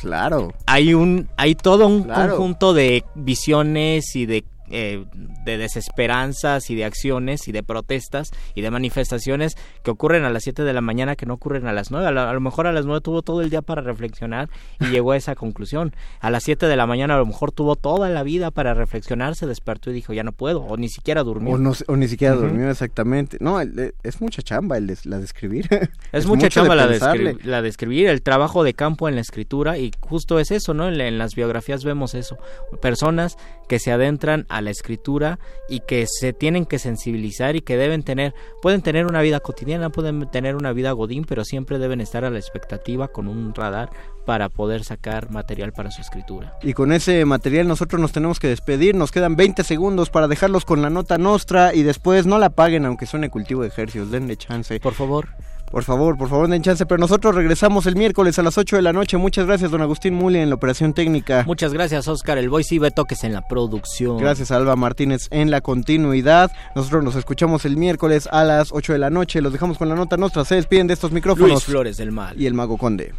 [0.00, 0.52] Claro.
[0.66, 2.36] hay un hay todo un Claro.
[2.36, 5.04] conjunto de visiones y de eh,
[5.44, 10.42] de desesperanzas y de acciones y de protestas y de manifestaciones que ocurren a las
[10.44, 12.06] 7 de la mañana que no ocurren a las 9.
[12.06, 14.48] A, la- a lo mejor a las 9 tuvo todo el día para reflexionar
[14.80, 15.94] y llegó a esa conclusión.
[16.20, 19.34] A las 7 de la mañana a lo mejor tuvo toda la vida para reflexionar,
[19.34, 21.54] se despertó y dijo ya no puedo o ni siquiera durmió.
[21.54, 23.36] O, no, o ni siquiera durmió exactamente.
[23.40, 25.66] No, de- es mucha chamba el de, la de escribir.
[26.12, 29.14] Es, mucha de chamba la, de escribir, la de escribir, el trabajo de campo en
[29.14, 30.88] la escritura y justo es eso, ¿no?
[30.88, 32.36] En, en las biografías vemos eso.
[32.80, 33.36] Personas
[33.68, 35.38] que se adentran a la escritura
[35.68, 39.90] y que se tienen que sensibilizar y que deben tener, pueden tener una vida cotidiana,
[39.90, 43.90] pueden tener una vida godín, pero siempre deben estar a la expectativa con un radar
[44.26, 46.56] para poder sacar material para su escritura.
[46.62, 48.94] Y con ese material nosotros nos tenemos que despedir.
[48.94, 52.84] Nos quedan 20 segundos para dejarlos con la nota nostra y después no la paguen
[52.86, 54.10] aunque suene cultivo de ejercicios.
[54.10, 54.78] Denle chance.
[54.80, 55.28] Por favor.
[55.70, 56.84] Por favor, por favor, den chance.
[56.84, 59.16] Pero nosotros regresamos el miércoles a las 8 de la noche.
[59.16, 61.44] Muchas gracias, don Agustín Muli, en la operación técnica.
[61.46, 62.38] Muchas gracias, Oscar.
[62.38, 64.18] El voice y Beto, que es en la producción.
[64.18, 66.50] Gracias, Alba Martínez, en la continuidad.
[66.74, 69.40] Nosotros nos escuchamos el miércoles a las 8 de la noche.
[69.40, 70.44] Los dejamos con la nota nuestra.
[70.44, 71.50] Se despiden de estos micrófonos.
[71.50, 72.40] Luis Flores del Mal.
[72.40, 73.14] Y el Mago Conde.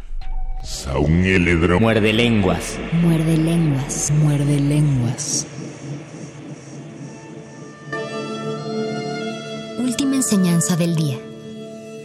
[1.80, 2.78] Muerde lenguas.
[3.00, 4.12] Muerde lenguas.
[4.22, 5.46] Muerde lenguas.
[9.78, 11.31] Última enseñanza del día.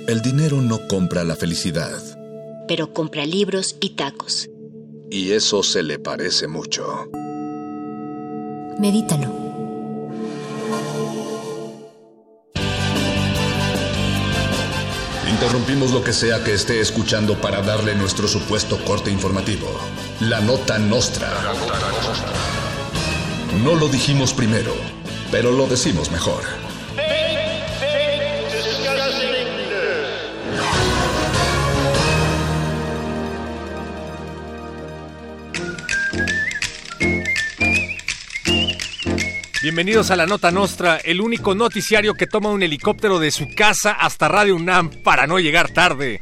[0.07, 1.91] El dinero no compra la felicidad.
[2.65, 4.49] Pero compra libros y tacos.
[5.11, 7.09] Y eso se le parece mucho.
[8.79, 9.29] Medítalo.
[15.29, 19.67] Interrumpimos lo que sea que esté escuchando para darle nuestro supuesto corte informativo.
[20.21, 21.33] La nota nostra.
[23.61, 24.73] No lo dijimos primero,
[25.31, 26.43] pero lo decimos mejor.
[39.67, 43.91] Bienvenidos a la Nota Nostra, el único noticiario que toma un helicóptero de su casa
[43.91, 46.21] hasta Radio UNAM para no llegar tarde.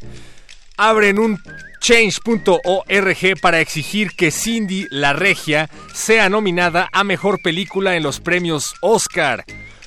[0.77, 1.39] Abren un
[1.79, 8.73] change.org para exigir que Cindy la Regia sea nominada a Mejor Película en los premios
[8.81, 9.45] Oscar.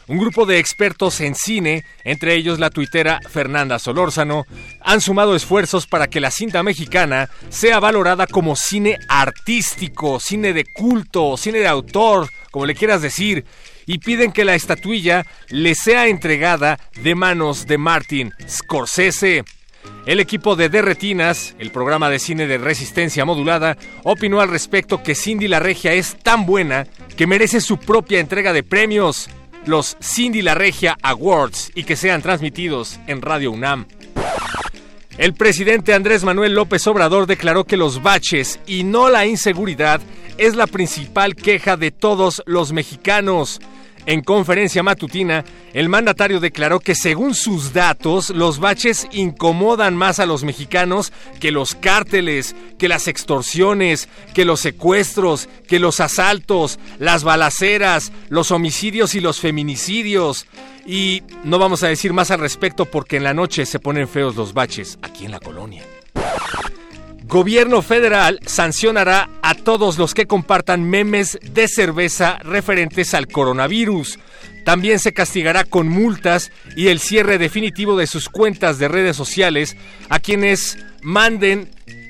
[0.08, 4.46] Un grupo de expertos en cine, entre ellos la tuitera Fernanda Solórzano,
[4.80, 10.64] han sumado esfuerzos para que la cinta mexicana sea valorada como cine artístico, cine de
[10.64, 13.44] culto, cine de autor, como le quieras decir,
[13.84, 19.44] y piden que la estatuilla le sea entregada de manos de Martin Scorsese.
[20.06, 25.14] El equipo de Derretinas, el programa de cine de resistencia modulada, opinó al respecto que
[25.14, 26.86] Cindy la Regia es tan buena
[27.18, 29.28] que merece su propia entrega de premios
[29.68, 33.86] los Cindy La Regia Awards y que sean transmitidos en Radio UNAM.
[35.18, 40.00] El presidente Andrés Manuel López Obrador declaró que los baches y no la inseguridad
[40.38, 43.60] es la principal queja de todos los mexicanos.
[44.08, 45.44] En conferencia matutina,
[45.74, 51.50] el mandatario declaró que según sus datos, los baches incomodan más a los mexicanos que
[51.50, 59.14] los cárteles, que las extorsiones, que los secuestros, que los asaltos, las balaceras, los homicidios
[59.14, 60.46] y los feminicidios.
[60.86, 64.36] Y no vamos a decir más al respecto porque en la noche se ponen feos
[64.36, 65.84] los baches aquí en la colonia.
[67.28, 74.18] Gobierno federal sancionará a todos los que compartan memes de cerveza referentes al coronavirus.
[74.64, 79.76] También se castigará con multas y el cierre definitivo de sus cuentas de redes sociales
[80.08, 81.68] a quienes manden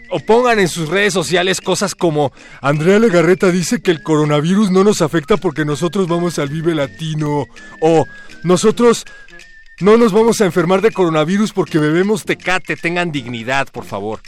[0.08, 4.84] o pongan en sus redes sociales cosas como Andrea Legarreta dice que el coronavirus no
[4.84, 7.48] nos afecta porque nosotros vamos al Vive Latino
[7.80, 8.06] o
[8.44, 9.04] nosotros
[9.80, 14.20] no nos vamos a enfermar de coronavirus porque bebemos tecate, tengan dignidad, por favor.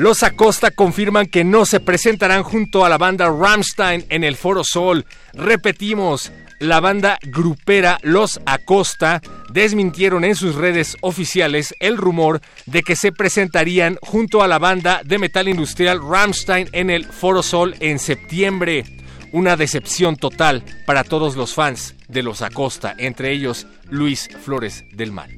[0.00, 4.64] Los Acosta confirman que no se presentarán junto a la banda Ramstein en el Foro
[4.64, 5.04] Sol.
[5.34, 9.20] Repetimos, la banda grupera Los Acosta
[9.52, 15.02] desmintieron en sus redes oficiales el rumor de que se presentarían junto a la banda
[15.04, 18.86] de metal industrial Ramstein en el Foro Sol en septiembre.
[19.32, 25.12] Una decepción total para todos los fans de Los Acosta, entre ellos Luis Flores del
[25.12, 25.28] Mal.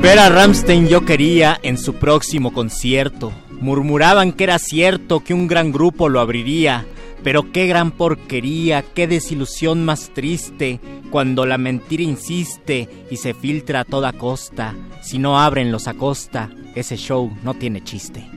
[0.00, 3.32] Ver a Ramstein yo quería en su próximo concierto.
[3.60, 6.86] Murmuraban que era cierto que un gran grupo lo abriría,
[7.24, 10.80] pero qué gran porquería, qué desilusión más triste,
[11.10, 14.74] cuando la mentira insiste y se filtra a toda costa.
[15.02, 18.28] Si no abren los acosta, ese show no tiene chiste.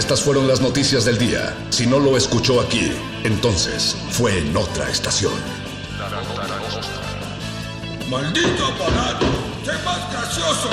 [0.00, 1.54] Estas fueron las noticias del día.
[1.68, 2.90] Si no lo escuchó aquí,
[3.22, 5.34] entonces fue en otra estación.
[8.10, 9.26] ¡Maldito aparato!
[9.62, 10.70] ¡Qué más gracioso!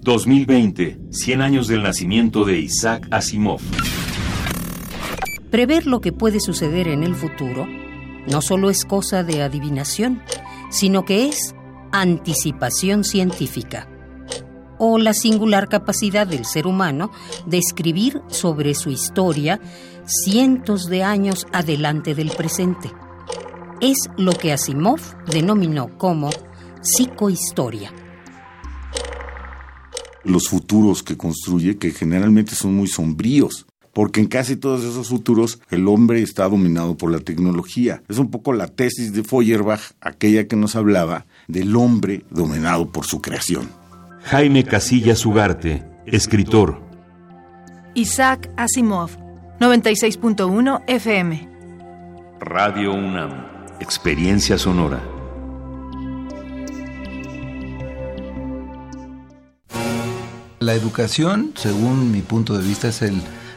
[0.00, 3.60] 2020, 100 años del nacimiento de Isaac Asimov.
[5.50, 7.68] Prever lo que puede suceder en el futuro
[8.26, 10.22] no solo es cosa de adivinación,
[10.72, 11.54] sino que es
[11.92, 13.88] anticipación científica
[14.78, 17.12] o la singular capacidad del ser humano
[17.46, 19.60] de escribir sobre su historia
[20.06, 22.90] cientos de años adelante del presente.
[23.80, 26.30] Es lo que Asimov denominó como
[26.80, 27.92] psicohistoria.
[30.24, 35.60] Los futuros que construye, que generalmente son muy sombríos, porque en casi todos esos futuros
[35.70, 38.02] el hombre está dominado por la tecnología.
[38.08, 43.04] Es un poco la tesis de Feuerbach, aquella que nos hablaba del hombre dominado por
[43.06, 43.68] su creación.
[44.24, 46.80] Jaime Casillas Ugarte, escritor.
[47.94, 49.10] Isaac Asimov,
[49.60, 51.48] 96.1 FM.
[52.40, 53.46] Radio UNAM,
[53.80, 55.02] experiencia sonora.
[60.60, 63.20] La educación, según mi punto de vista, es el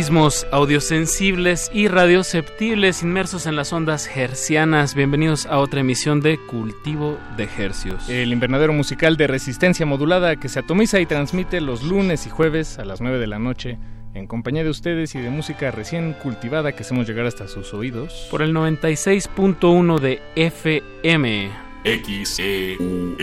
[0.00, 4.94] Organismos audiosensibles y radioceptibles inmersos en las ondas hercianas.
[4.94, 8.08] Bienvenidos a otra emisión de Cultivo de Hercios.
[8.08, 12.78] El invernadero musical de resistencia modulada que se atomiza y transmite los lunes y jueves
[12.78, 13.78] a las 9 de la noche
[14.14, 18.26] en compañía de ustedes y de música recién cultivada que hacemos llegar hasta sus oídos.
[18.30, 21.69] Por el 96.1 de FM.
[21.84, 23.16] XEUN.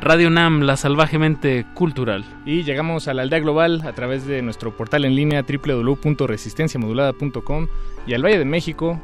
[0.00, 2.24] Radio NAM, la salvajemente cultural.
[2.46, 7.68] Y llegamos a la aldea global a través de nuestro portal en línea www.resistenciamodulada.com
[8.06, 8.98] y al Valle de México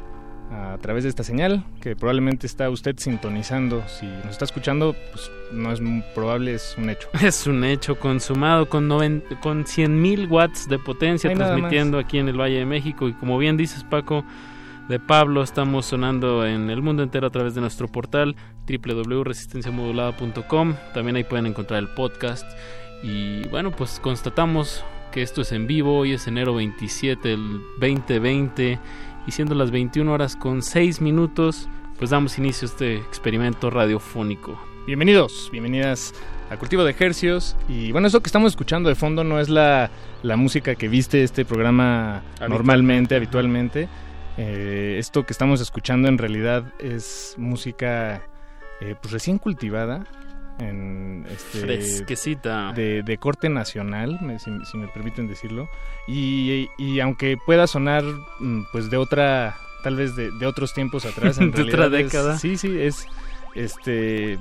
[0.51, 3.83] a través de esta señal que probablemente está usted sintonizando.
[3.87, 5.81] Si nos está escuchando, pues no es
[6.13, 7.07] probable, es un hecho.
[7.21, 8.89] Es un hecho consumado con,
[9.41, 13.57] con 100.000 watts de potencia transmitiendo aquí en el Valle de México y como bien
[13.57, 14.23] dices Paco,
[14.89, 15.43] de Pablo.
[15.43, 18.35] Estamos sonando en el mundo entero a través de nuestro portal
[18.67, 20.75] www.resistenciamodulada.com.
[20.93, 22.45] También ahí pueden encontrar el podcast.
[23.03, 25.99] Y bueno, pues constatamos que esto es en vivo.
[25.99, 28.79] Hoy es enero 27 del 2020.
[29.27, 34.59] y siendo las 21 horas con 6 minutos, pues damos inicio a este experimento radiofónico.
[34.85, 36.13] Bienvenidos, bienvenidas
[36.51, 37.55] a Cultivo de Ejercios.
[37.67, 39.89] Y bueno, eso que estamos escuchando de fondo no es la,
[40.21, 43.87] la música que viste este programa normalmente, habitualmente.
[44.37, 48.21] Eh, esto que estamos escuchando en realidad es música
[48.81, 50.05] eh, pues recién cultivada.
[50.57, 52.71] En este, Fresquecita.
[52.71, 55.67] De, de corte nacional, si, si me permiten decirlo.
[56.07, 58.03] Y, y aunque pueda sonar
[58.39, 61.99] mm, pues de otra, tal vez de, de otros tiempos atrás, en De otra realidad
[61.99, 62.37] es- década.
[62.39, 63.05] sí, sí, es
[63.53, 64.37] este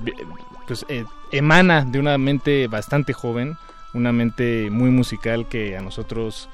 [0.66, 3.56] pues eh, emana de una mente bastante joven,
[3.92, 6.48] una mente muy musical que a nosotros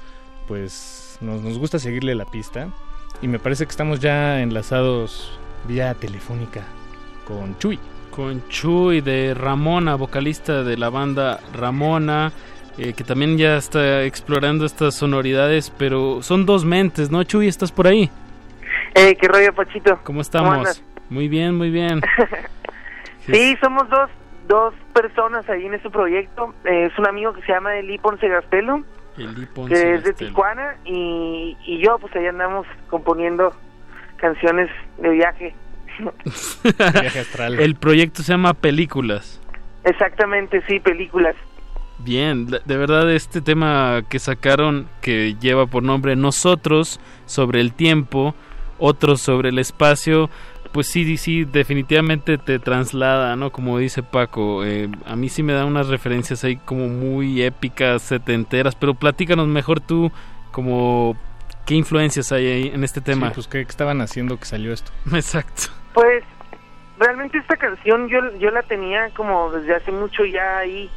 [0.48, 2.68] pues nos, nos gusta seguirle la pista
[3.22, 6.64] y me parece que estamos ya enlazados vía telefónica
[7.30, 7.78] con Chuy.
[8.10, 12.32] Con Chuy de Ramona, vocalista de la banda Ramona,
[12.76, 17.22] eh, que también ya está explorando estas sonoridades, pero son dos mentes, ¿no?
[17.22, 18.10] Chuy, ¿estás por ahí?
[18.94, 20.00] Eh, ¿Qué rollo, Pachito?
[20.02, 20.82] ¿Cómo estamos?
[21.08, 22.00] muy bien, muy bien.
[23.26, 24.10] Sí, somos dos,
[24.48, 26.52] dos personas ahí en este proyecto.
[26.64, 28.82] Eh, es un amigo que se llama Eli Ponce Gastelo,
[29.16, 33.54] El que es de Tijuana, y, y yo, pues ahí andamos componiendo
[34.16, 34.68] canciones
[34.98, 35.54] de viaje.
[37.58, 39.40] El proyecto se llama Películas.
[39.84, 41.34] Exactamente, sí, películas.
[41.98, 47.72] Bien, de de verdad este tema que sacaron que lleva por nombre Nosotros sobre el
[47.74, 48.34] tiempo,
[48.78, 50.30] otros sobre el espacio,
[50.72, 53.50] pues sí, sí, definitivamente te traslada, ¿no?
[53.50, 58.02] Como dice Paco, eh, a mí sí me da unas referencias ahí como muy épicas,
[58.02, 60.12] setenteras, pero platícanos mejor tú
[60.52, 61.16] como
[61.66, 63.28] qué influencias hay ahí en este tema.
[63.28, 64.90] Sí, pues ¿qué, qué estaban haciendo que salió esto?
[65.12, 65.79] Exacto.
[65.92, 66.24] Pues
[66.98, 70.90] realmente esta canción yo, yo la tenía como desde hace mucho ya ahí,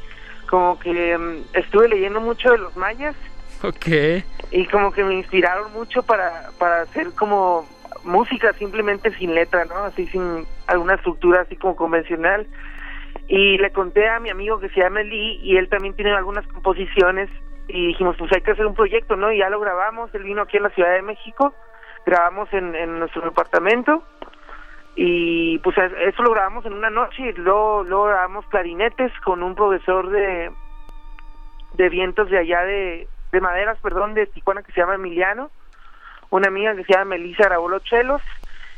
[0.49, 3.15] como que mm, estuve leyendo mucho de los mayas
[3.63, 3.87] Ok.
[4.51, 7.65] y como que me inspiraron mucho para, para hacer como
[8.03, 9.75] música simplemente sin letra, ¿no?
[9.75, 12.45] Así sin alguna estructura así como convencional.
[13.29, 16.45] Y le conté a mi amigo que se llama Lee y él también tiene algunas
[16.47, 17.29] composiciones
[17.69, 19.31] y dijimos, pues hay que hacer un proyecto, ¿no?
[19.31, 21.53] Y ya lo grabamos, él vino aquí a la Ciudad de México,
[22.05, 24.03] grabamos en, en nuestro departamento
[24.95, 29.41] y pues es- eso lo grabamos en una noche y luego, luego grabamos clarinetes con
[29.43, 30.51] un profesor de,
[31.73, 35.51] de vientos de allá de, de maderas, perdón, de Tijuana que se llama Emiliano,
[36.29, 38.21] una amiga que se llama Melissa grabó los chelos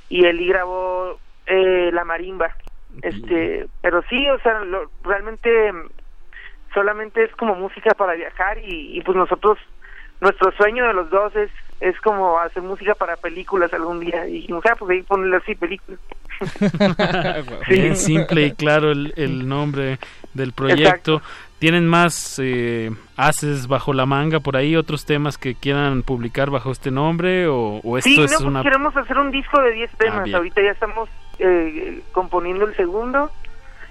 [0.09, 2.51] y él grabó eh, la marimba.
[3.01, 5.72] Este, pero sí, o sea, lo- realmente
[6.74, 9.57] solamente es como música para viajar y, y pues nosotros
[10.22, 14.34] nuestro sueño de los dos es es como hacer música para películas algún día y
[14.34, 16.00] dijimos, ah, pues ahí ponerle así películas.
[17.70, 20.00] Bien simple y claro el, el nombre
[20.34, 21.22] del proyecto.
[21.60, 26.72] ¿Tienen más eh, haces bajo la manga por ahí, otros temas que quieran publicar bajo
[26.72, 27.48] este nombre?
[27.48, 28.62] ¿O, o esto Sí, no, es pues una...
[28.62, 30.24] queremos hacer un disco de 10 temas.
[30.26, 30.36] bien.
[30.36, 31.10] Ahorita ya estamos
[31.40, 33.32] eh, componiendo el segundo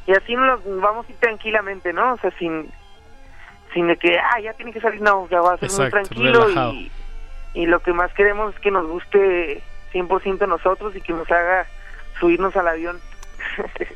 [0.06, 2.12] y así nos vamos a ir tranquilamente, ¿no?
[2.14, 2.68] O sea, sin
[3.72, 6.08] sin de que, ah, ya tiene que salir, no, ya va a ser muy Exacto,
[6.08, 6.72] tranquilo relajado.
[6.74, 6.90] y,
[7.54, 11.30] y lo que más queremos es que nos guste 100% a nosotros y que nos
[11.30, 11.66] haga
[12.20, 12.98] subirnos al avión.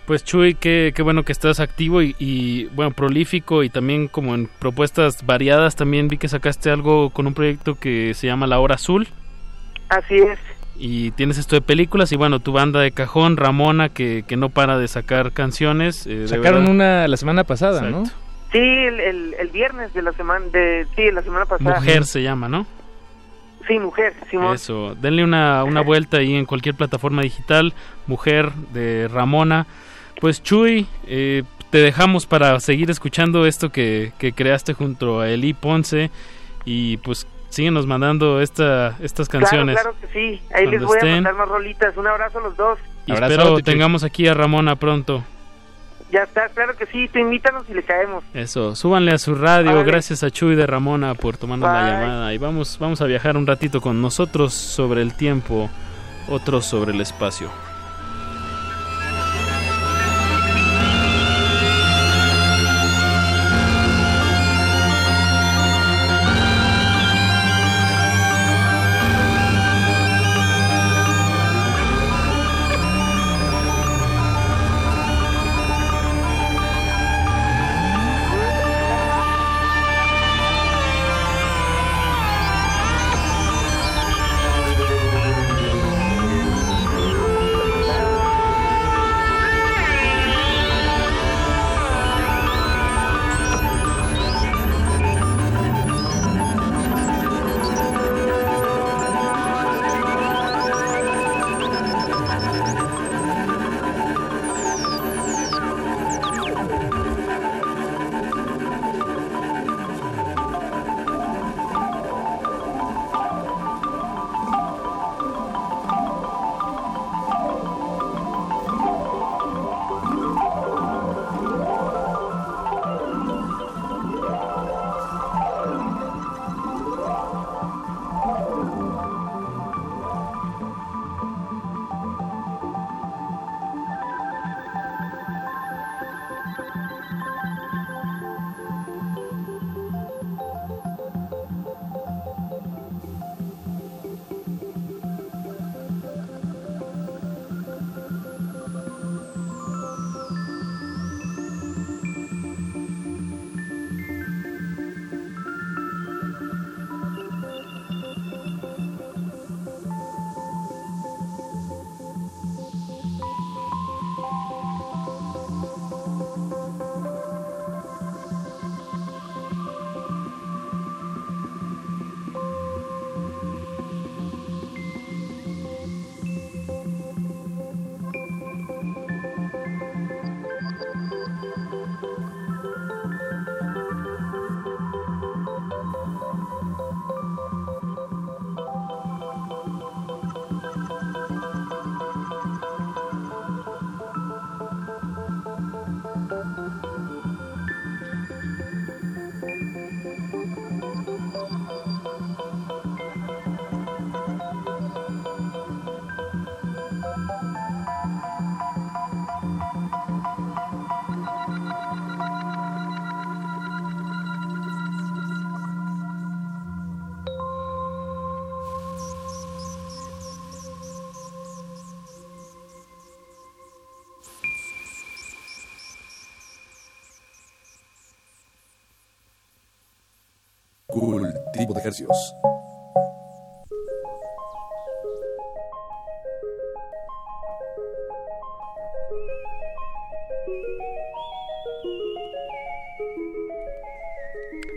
[0.06, 4.34] Pues Chuy, qué, qué bueno que estás activo y, y, bueno, prolífico y también como
[4.34, 5.76] en propuestas variadas.
[5.76, 9.06] También vi que sacaste algo con un proyecto que se llama La Hora Azul.
[9.90, 10.38] Así es.
[10.76, 14.48] Y tienes esto de películas y bueno, tu banda de cajón, Ramona, que, que no
[14.48, 16.06] para de sacar canciones.
[16.06, 18.04] eh, Sacaron una la semana pasada, ¿no?
[18.52, 21.80] Sí, el, el, el viernes de la semana, de, sí, la semana pasada.
[21.80, 22.66] Mujer se llama, ¿no?
[23.68, 24.54] Sí, mujer, Simón.
[24.54, 27.74] Eso, denle una, una vuelta ahí en cualquier plataforma digital,
[28.06, 29.66] Mujer de Ramona.
[30.20, 35.52] Pues Chuy, eh, te dejamos para seguir escuchando esto que, que creaste junto a Eli
[35.52, 36.10] Ponce
[36.64, 39.76] y pues síguenos mandando esta, estas canciones.
[39.76, 40.42] Claro, claro que sí.
[40.54, 41.96] Ahí les voy a mandar más rolitas.
[41.96, 42.78] Un abrazo a los dos.
[43.06, 45.24] Y espero tengamos aquí a Ramona pronto.
[46.10, 47.08] Ya está, claro que sí.
[47.08, 48.24] Te invítanos y le caemos.
[48.32, 49.84] Eso, súbanle a su radio.
[49.84, 52.34] Gracias a Chuy de Ramona por tomarnos la llamada.
[52.34, 55.68] Y vamos, vamos a viajar un ratito con nosotros sobre el tiempo,
[56.28, 57.50] otros sobre el espacio.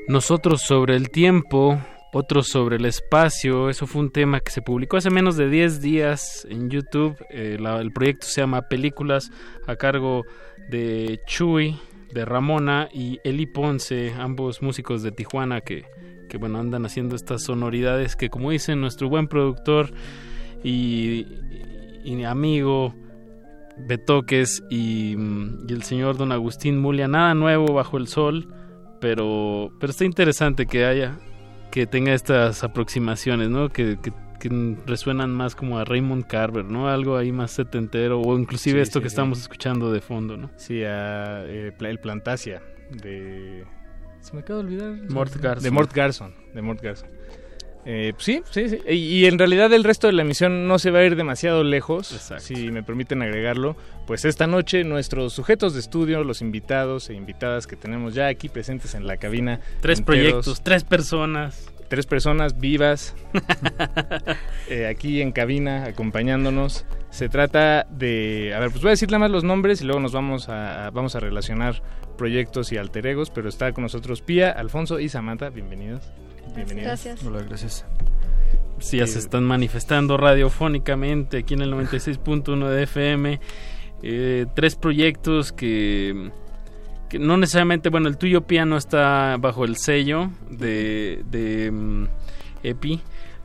[0.07, 1.79] Nosotros sobre el tiempo,
[2.11, 5.79] otros sobre el espacio, eso fue un tema que se publicó hace menos de 10
[5.79, 7.15] días en YouTube.
[7.29, 9.31] Eh, el proyecto se llama Películas
[9.67, 10.25] a cargo
[10.69, 11.79] de Chuy,
[12.13, 15.85] de Ramona y Eli Ponce, ambos músicos de Tijuana que,
[16.31, 19.91] que bueno, andan haciendo estas sonoridades que como dice nuestro buen productor
[20.63, 21.27] y,
[22.05, 22.95] y amigo
[23.77, 28.47] Betoques y, mm, y el señor don Agustín Mulia, nada nuevo bajo el sol,
[29.01, 31.19] pero, pero está interesante que haya,
[31.69, 33.67] que tenga estas aproximaciones, ¿no?
[33.67, 36.87] Que, que, que resuenan más como a Raymond Carver, ¿no?
[36.87, 39.13] Algo ahí más setentero, o inclusive Sí, esto sí, que sí.
[39.15, 40.49] estamos escuchando de fondo, ¿no?
[40.55, 43.65] Sí, a eh, el Plantasia de...
[44.21, 44.91] Se me acaba de olvidar.
[45.09, 45.63] Mort Garson.
[45.63, 46.33] De Mort Garson.
[46.53, 47.09] De Mort Garson.
[47.85, 48.79] Eh, pues sí, sí, sí.
[48.87, 51.63] Y, y en realidad el resto de la emisión no se va a ir demasiado
[51.63, 52.07] lejos,
[52.39, 53.75] si me permiten agregarlo.
[54.05, 58.49] Pues esta noche nuestros sujetos de estudio, los invitados e invitadas que tenemos ya aquí
[58.49, 59.59] presentes en la cabina.
[59.81, 61.71] Tres enteros, proyectos, tres personas.
[61.87, 63.15] Tres personas vivas
[64.69, 66.85] eh, aquí en cabina acompañándonos.
[67.11, 69.99] Se trata de, a ver, pues voy a decir nada más los nombres y luego
[69.99, 71.83] nos vamos a, a- vamos a relacionar
[72.17, 76.09] proyectos y alter egos, pero está con nosotros Pía, Alfonso y Samantha, bienvenidos.
[76.55, 77.03] Bienvenidas.
[77.05, 77.23] Gracias.
[77.25, 77.85] Hola, gracias.
[78.79, 83.39] Sí, ya se están manifestando radiofónicamente aquí en el 96.1 de FM.
[84.03, 86.31] Eh, tres proyectos que,
[87.09, 92.05] que no necesariamente, bueno, el tuyo piano está bajo el sello de, de mm,
[92.63, 93.01] EPI.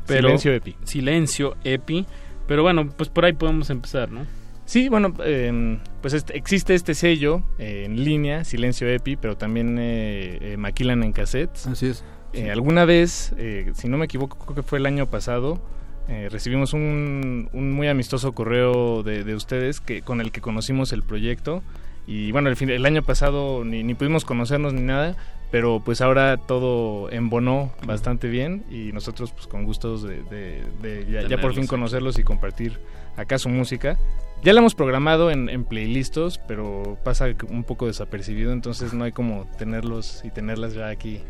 [0.07, 0.77] Pero, Silencio EPI.
[0.85, 2.07] Silencio EPI.
[2.47, 4.27] Pero bueno, pues por ahí podemos empezar, ¿no?
[4.65, 9.77] Sí, bueno, eh, pues este- existe este sello eh, en línea, Silencio Epi, pero también
[9.79, 11.67] eh, eh, maquilan en cassettes.
[11.67, 12.05] Así es.
[12.33, 15.61] Eh, alguna vez, eh, si no me equivoco, creo que fue el año pasado,
[16.09, 20.93] eh, recibimos un, un muy amistoso correo de, de ustedes que con el que conocimos
[20.93, 21.63] el proyecto.
[22.09, 25.17] Y bueno, el, fin, el año pasado ni, ni pudimos conocernos ni nada,
[25.51, 31.07] pero pues ahora todo embonó bastante bien y nosotros pues con gustos de, de- de
[31.11, 32.79] ya, ya por fin conocerlos y compartir
[33.17, 33.99] acá su música.
[34.43, 39.13] Ya la hemos programado en, en playlistos, pero pasa un poco desapercibido, entonces no hay
[39.13, 41.21] como tenerlos y tenerlas ya aquí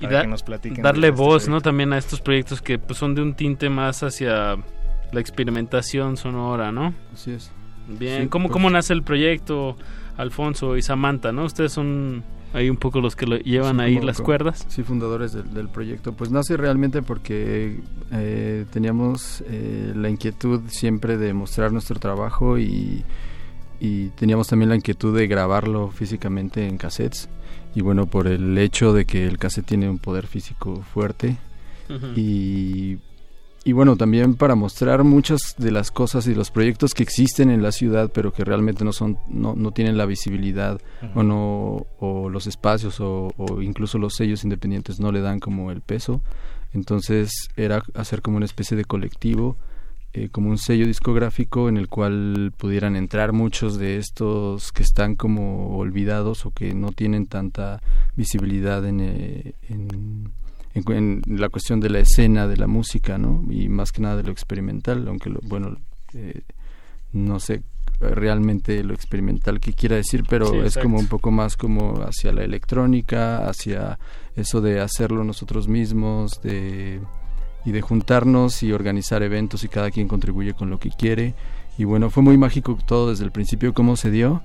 [0.00, 0.82] y para da- que nos platiquen.
[0.82, 1.48] darle este voz.
[1.48, 1.60] ¿no?
[1.60, 4.56] También a estos proyectos que pues, son de un tinte más hacia
[5.12, 6.92] la experimentación sonora, ¿no?
[7.12, 7.52] Así es.
[7.86, 9.76] Bien, Sí, ¿Cómo, pues- ¿cómo nace el proyecto,
[10.16, 11.44] Alfonso y Samantha, no?
[11.44, 14.66] Ustedes son ahí un poco los que lo llevan Sí, ahí las cuerdas.
[14.68, 16.12] Sí, fundadores del, del proyecto.
[16.12, 17.80] Pues nace realmente porque
[18.12, 23.04] eh, teníamos eh, la inquietud siempre de mostrar nuestro trabajo y,
[23.80, 27.28] y teníamos también la inquietud de grabarlo físicamente en cassettes.
[27.74, 31.36] Y bueno, por el hecho de que el cassette tiene un poder físico fuerte
[32.16, 32.98] y,
[33.64, 37.62] y bueno, también para mostrar muchas de las cosas y los proyectos que existen en
[37.62, 40.80] la ciudad, pero que realmente no son, no, no tienen la visibilidad
[41.14, 45.70] o no, o los espacios o, o incluso los sellos independientes no le dan como
[45.70, 46.22] el peso.
[46.72, 49.56] Entonces era hacer como una especie de colectivo,
[50.12, 55.14] eh, como un sello discográfico en el cual pudieran entrar muchos de estos que están
[55.14, 57.80] como olvidados o que no tienen tanta
[58.16, 60.32] visibilidad en, eh, en,
[60.74, 63.42] en- en la cuestión de la escena, de la música, ¿no?
[63.50, 65.76] Y más que nada de lo experimental, aunque, lo, bueno,
[66.14, 66.42] eh,
[67.12, 67.62] no sé
[67.98, 72.32] realmente lo experimental que quiera decir, pero Sí, es como un poco más como hacia
[72.32, 73.98] la electrónica, hacia
[74.36, 77.00] eso de hacerlo nosotros mismos, de
[77.66, 81.34] y de juntarnos y organizar eventos y cada quien contribuye con lo que quiere.
[81.76, 84.42] Y bueno fue muy mágico todo desde el principio cómo se dio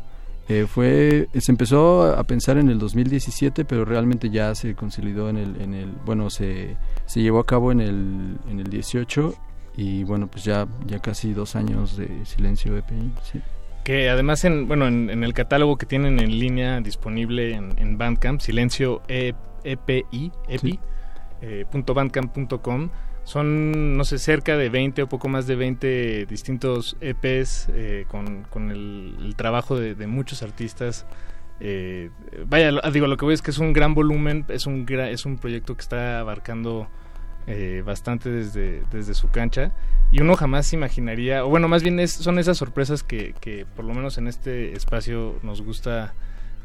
[0.47, 5.37] Eh, fue se empezó a pensar en el 2017 pero realmente ya se consolidó en
[5.37, 6.77] el en el bueno se
[7.07, 9.33] se llevó a cabo en el en el 18
[9.75, 13.41] y bueno pues ya ya casi dos años de silencio EPI sí.
[13.83, 17.99] Que además, en, bueno, en, en el catálogo que tienen en línea disponible en, en
[17.99, 20.79] Bandcamp, silencio E- EPI, EPI, Sí.
[21.43, 22.89] eh, punto bandcamp.com,
[23.25, 28.43] son, no sé, cerca de 20 o poco más de 20 distintos EPs eh, con,
[28.43, 31.05] con el, el trabajo de, de muchos artistas.
[31.59, 32.09] Eh,
[32.47, 35.25] vaya, digo, lo que voy es que es un gran volumen, es un, gra- es
[35.25, 36.87] un proyecto que está abarcando
[37.47, 39.71] eh, bastante desde, desde su cancha
[40.11, 43.65] y uno jamás se imaginaría, o bueno, más bien es, son esas sorpresas que, que
[43.75, 46.13] por lo menos en este espacio nos gusta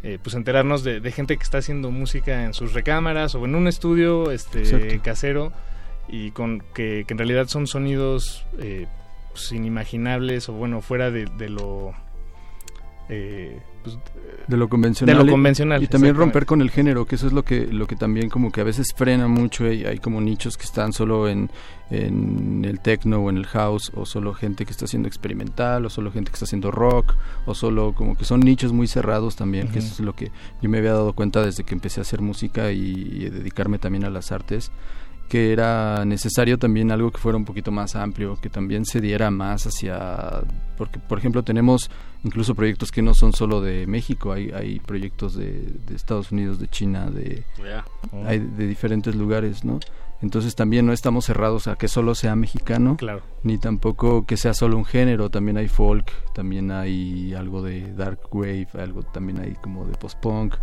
[0.02, 3.54] eh, pues enterarnos de, de gente que está haciendo música en sus recámaras o en
[3.54, 4.94] un estudio este Exacto.
[5.02, 5.52] casero
[6.10, 8.86] y con que, que en realidad son sonidos eh,
[9.32, 11.92] pues, inimaginables o bueno fuera de, de lo
[13.08, 13.98] eh, pues,
[14.46, 17.32] de lo convencional, de lo convencional y, también romper con el género que eso es
[17.32, 20.56] lo que lo que también como que a veces frena mucho y hay como nichos
[20.56, 21.50] que están solo en,
[21.90, 25.90] en el techno o en el house o solo gente que está haciendo experimental o
[25.90, 27.14] solo gente que está haciendo rock
[27.46, 30.30] o solo como que son nichos muy cerrados también que eso es lo que
[30.60, 34.10] yo me había dado cuenta desde que empecé a hacer música y dedicarme también a
[34.10, 34.70] las artes
[35.30, 39.30] que era necesario también algo que fuera un poquito más amplio, que también se diera
[39.30, 40.42] más hacia,
[40.76, 41.88] porque por ejemplo tenemos
[42.24, 46.66] incluso proyectos que no son solo de México, hay, hay proyectos de, Estados Unidos, de
[46.66, 47.44] China, de,
[48.26, 49.78] hay de diferentes lugares, ¿no?
[50.20, 53.22] Entonces también no estamos cerrados a que solo sea mexicano, claro.
[53.44, 58.18] ni tampoco que sea solo un género, también hay folk, también hay algo de dark
[58.32, 60.56] wave, algo también hay como de post-punk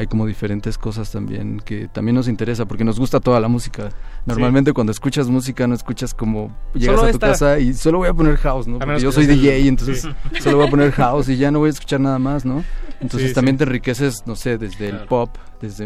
[0.00, 3.90] hay como diferentes cosas también que también nos interesa porque nos gusta toda la música.
[4.24, 8.14] Normalmente cuando escuchas música no escuchas como llegas a tu casa y solo voy a
[8.14, 8.78] poner house, ¿no?
[8.78, 10.08] Porque yo soy DJ, entonces
[10.40, 12.64] solo voy a poner house y ya no voy a escuchar nada más, ¿no?
[13.00, 15.84] Entonces también te enriqueces, no sé, desde el pop, desde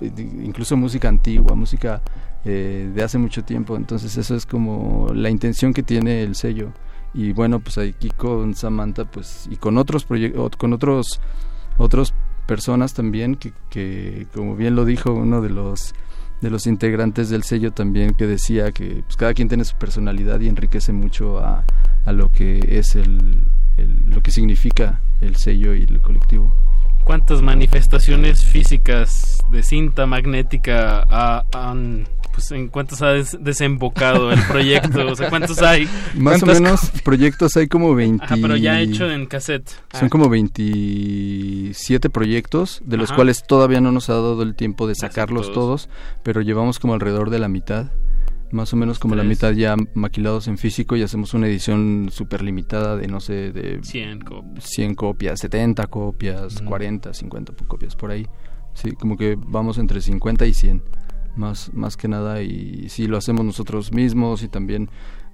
[0.00, 2.00] incluso música antigua, música
[2.46, 3.76] eh, de hace mucho tiempo.
[3.76, 6.72] Entonces eso es como la intención que tiene el sello.
[7.12, 11.20] Y bueno, pues aquí con Samantha, pues y con otros proyectos, con otros
[11.76, 12.14] otros
[12.50, 15.94] personas también que, que, como bien lo dijo uno de los
[16.40, 20.40] de los integrantes del sello también que decía que pues, cada quien tiene su personalidad
[20.40, 21.64] y enriquece mucho a,
[22.04, 23.44] a lo que es el,
[24.08, 26.52] lo que significa el sello y el colectivo.
[27.04, 31.04] ¿Cuántas manifestaciones físicas de cinta magnética
[31.52, 32.08] han
[32.40, 35.88] pues en cuántos ha desembocado el proyecto, o sea, cuántos hay.
[36.16, 38.24] Más o menos proyectos hay como 20.
[38.24, 39.70] Ajá, pero ya hecho en cassette.
[39.92, 44.94] Son como 27 proyectos, de los cuales todavía no nos ha dado el tiempo de
[44.94, 45.88] sacarlos todos.
[46.22, 47.92] pero llevamos como alrededor de la mitad.
[48.52, 52.42] Más o menos como la mitad ya maquilados en físico y hacemos una edición súper
[52.42, 58.10] limitada de, no sé, de 100 copias, 100 copias 70 copias, 40, 50 copias por
[58.10, 58.26] ahí.
[58.74, 60.82] Sí, como que vamos entre 50 y 100
[61.36, 64.90] más, más que nada y si lo hacemos nosotros mismos y también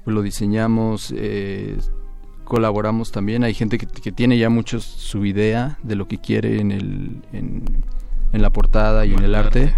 [0.06, 1.76] lo diseñamos, eh,
[2.44, 3.44] colaboramos también.
[3.44, 7.62] Hay gente que, tiene ya mucho su idea de lo que quiere en, el, en,
[8.32, 9.74] la portada y en el arte.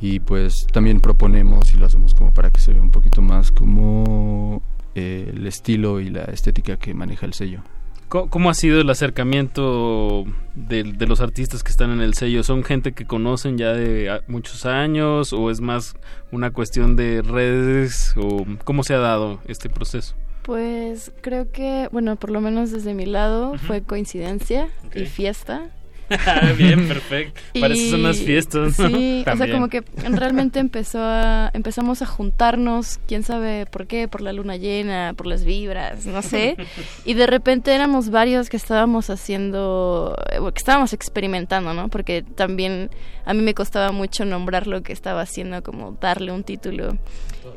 [0.00, 3.50] Y pues también proponemos y lo hacemos como para que se vea un poquito más
[3.50, 4.62] como
[4.94, 7.62] eh, el estilo y la estética que maneja el sello.
[8.08, 10.24] ¿Cómo ha sido el acercamiento
[10.54, 12.42] de, los artistas que están en el sello?
[12.42, 15.94] ¿Son gente que conocen ya de muchos años o es más
[16.32, 20.14] una cuestión de redes o cómo se ha dado este proceso?
[20.42, 25.68] Pues creo que, bueno, por lo menos desde mi lado fue coincidencia y fiesta.
[26.56, 27.40] Bien, perfecto.
[27.60, 28.76] Para eso son las fiestas.
[28.76, 34.08] Sí, o sea, como que realmente empezó a, empezamos a juntarnos, quién sabe por qué,
[34.08, 36.56] por la luna llena, por las vibras, no sé.
[37.04, 41.88] Y de repente éramos varios que estábamos haciendo, eh, que estábamos experimentando, ¿no?
[41.88, 42.90] Porque también
[43.24, 46.96] a mí me costaba mucho nombrar lo que estaba haciendo, como darle un título.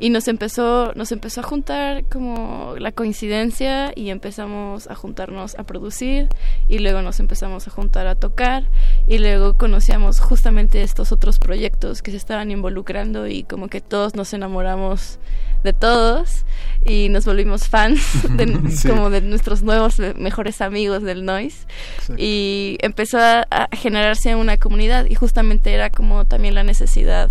[0.02, 5.62] Y nos empezó, nos empezó a juntar como la coincidencia y empezamos a juntarnos a
[5.62, 6.28] producir
[6.68, 8.64] y luego nos empezamos a juntar a tocar
[9.06, 14.16] y luego conocíamos justamente estos otros proyectos que se estaban involucrando y como que todos
[14.16, 15.20] nos enamoramos
[15.62, 16.46] de todos
[16.84, 18.02] y nos volvimos fans
[18.88, 21.68] como de nuestros nuevos mejores amigos del noise
[22.16, 27.30] y empezó a, generarse una comunidad y justamente era como también la necesidad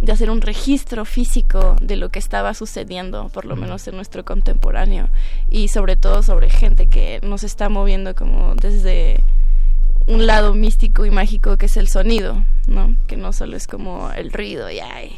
[0.00, 4.24] de hacer un registro físico de lo que estaba sucediendo, por lo menos en nuestro
[4.24, 5.08] contemporáneo,
[5.50, 9.22] y sobre todo sobre gente que nos está moviendo como desde
[10.06, 12.96] un lado místico y mágico que es el sonido, ¿no?
[13.06, 15.16] Que no solo es como el ruido y ay,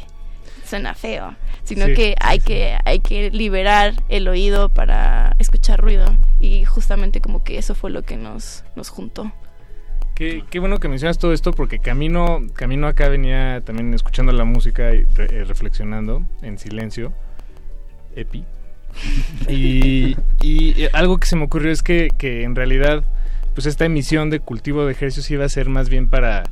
[0.65, 6.05] suena feo, sino que hay que hay que liberar el oído para escuchar ruido
[6.39, 9.31] y justamente como que eso fue lo que nos nos juntó.
[10.15, 14.45] Qué, qué bueno que mencionas todo esto porque camino camino acá venía también escuchando la
[14.45, 17.13] música y eh, reflexionando en silencio.
[18.15, 18.45] Epi.
[19.49, 23.03] y, y, algo que se me ocurrió es que, que en realidad
[23.55, 26.43] pues esta emisión de cultivo de ejercicios iba a ser más bien para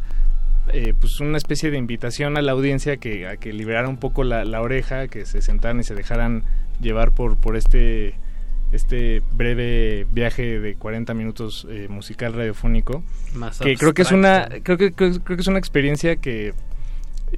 [0.74, 4.24] eh, pues una especie de invitación a la audiencia que a que liberara un poco
[4.24, 6.44] la, oreja, que se sentaran y se dejaran
[6.80, 8.16] llevar por por este
[8.72, 13.04] este breve viaje de 40 minutos eh, musical radiofónico
[13.62, 16.54] que creo que es una creo que creo, que es una experiencia que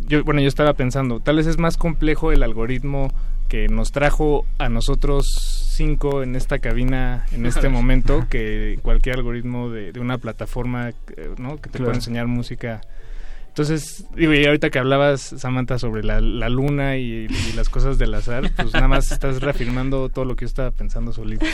[0.07, 3.11] yo bueno yo estaba pensando tal vez es más complejo el algoritmo
[3.47, 5.25] que nos trajo a nosotros
[5.73, 11.57] cinco en esta cabina en este momento que cualquier algoritmo de, una plataforma eh, ¿no?
[11.57, 12.81] que te pueda enseñar música.
[13.53, 16.19] Entonces, y ahorita que hablabas, Samantha, sobre la,
[16.49, 20.47] luna y, las cosas del azar, pues nada más estás reafirmando todo lo que yo
[20.47, 21.45] estaba pensando solito.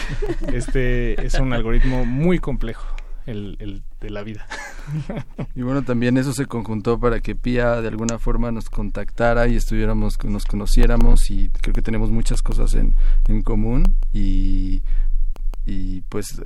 [0.54, 2.88] Este es un algoritmo muy complejo.
[3.26, 4.48] el, el de la vida.
[5.56, 9.58] y bueno, también eso se conjuntó para que Pía de alguna forma nos contactara y
[9.58, 12.96] estuviéramos, nos conociéramos y creo que tenemos muchas cosas en,
[13.28, 14.84] en común y,
[15.66, 16.42] y pues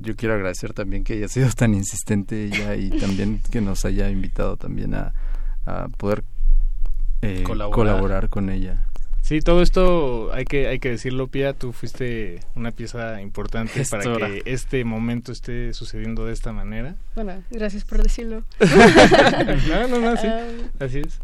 [0.00, 4.10] yo quiero agradecer también que haya sido tan insistente ella y también que nos haya
[4.10, 5.12] invitado también a,
[5.66, 6.24] a poder
[7.22, 8.86] eh, colaborar con ella.
[9.22, 14.02] Sí, todo esto hay que hay que decirlo, Pia, tú fuiste una pieza importante para
[14.02, 16.96] que este momento esté sucediendo de esta manera.
[17.14, 18.42] Bueno, gracias por decirlo.
[19.68, 20.48] no, no, no, sí, ah,
[20.80, 21.20] así es.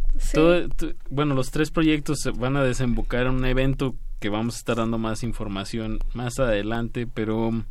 [1.11, 4.99] bueno, los tres proyectos van a desembocar en un evento que vamos a estar dando
[4.99, 7.65] más información más adelante, pero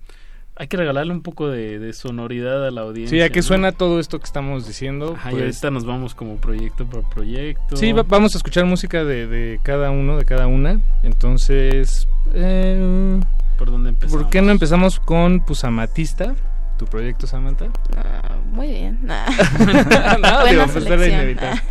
[0.59, 3.17] hay que regalarle un poco de, sonoridad a la audiencia.
[3.17, 5.13] Sí, ¿a qué suena todo esto que estamos diciendo?
[5.15, 7.77] Ajá, y pues ahorita nos vamos como proyecto por proyecto.
[7.77, 10.81] Sí, vamos a escuchar música de, de, cada uno, de cada una.
[11.03, 13.19] Entonces, eh,
[13.57, 14.23] ¿por dónde empezamos?
[14.23, 16.35] ¿Por qué no empezamos con Pusamatista?
[16.77, 17.67] Tu proyecto, Samantha?
[17.95, 18.99] Ah, muy bien.
[19.03, 21.61] no, digo, pues era inevitable.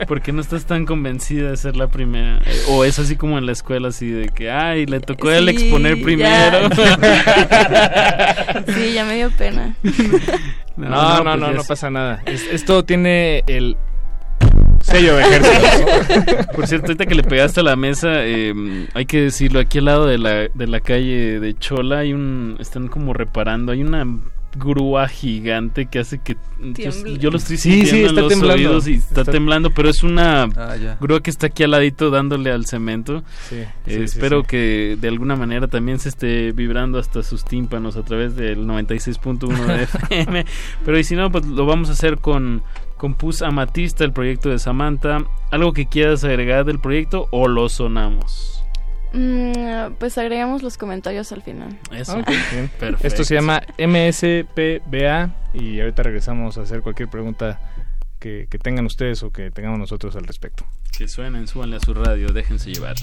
[0.06, 2.40] ¿Por qué no estás tan convencida de ser la primera?
[2.68, 6.00] O es así como en la escuela, así de que, ay, le tocó el exponer
[6.02, 6.68] primero.
[8.74, 9.74] sí, ya me dio pena.
[10.76, 12.22] No, no, no, pues no, pasa nada.
[12.26, 13.76] esto tiene el
[14.90, 16.52] sello de ejército.
[16.54, 19.86] Por cierto, ahorita que le pegaste a la mesa, eh, hay que decirlo, aquí al
[19.86, 24.04] lado de la, de la calle de Chola hay un, están como reparando, hay una
[24.56, 26.36] grúa gigante que hace que
[27.18, 31.22] yo, lo estoy sintiendo en los oídos y está, temblando, pero es una ah, grúa
[31.22, 33.22] que está aquí al ladito dándole al cemento.
[33.52, 38.36] Eh, espero que de alguna manera también se esté vibrando hasta sus tímpanos a través
[38.36, 40.46] del 96.1 de FM,
[40.84, 42.62] pero y si no, pues lo vamos a hacer con
[43.00, 45.24] Compus Amatista, el proyecto de Samantha.
[45.50, 48.62] ¿Algo que quieras agregar del proyecto o lo sonamos?
[49.14, 51.78] Mm, pues agregamos los comentarios al final.
[51.92, 52.22] Eso.
[52.78, 53.06] Perfecto.
[53.06, 57.58] Esto se llama MSPBA y ahorita regresamos a hacer cualquier pregunta
[58.18, 60.66] que, que tengan ustedes o que tengamos nosotros al respecto.
[60.94, 62.96] Que suenen, súbanle a su radio, déjense llevar.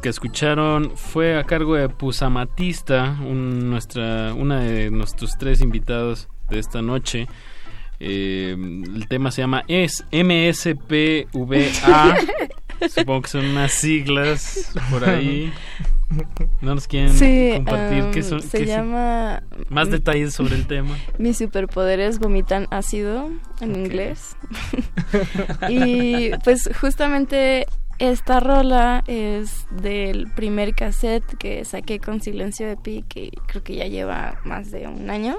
[0.00, 6.58] Que escucharon fue a cargo de Pusamatista, un, nuestra, una de nuestros tres invitados de
[6.58, 7.26] esta noche.
[7.98, 12.16] Eh, el tema se llama es MSPVA.
[12.94, 15.52] Supongo que son unas siglas por ahí.
[16.60, 18.42] ¿No nos quieren compartir um, qué son?
[18.42, 19.42] Se qué llama...
[19.70, 20.96] Más detalles sobre el tema.
[21.18, 24.36] Mis superpoderes vomitan ácido en inglés.
[25.68, 27.66] y pues justamente
[27.98, 33.74] esta rola es del primer cassette que saqué con Silencio de Pi, que creo que
[33.76, 35.36] ya lleva más de un año.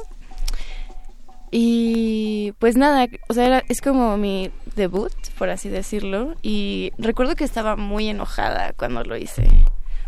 [1.50, 6.36] Y pues nada, o sea, era- es como mi debut, por así decirlo.
[6.42, 9.48] Y recuerdo que estaba muy enojada cuando lo hice.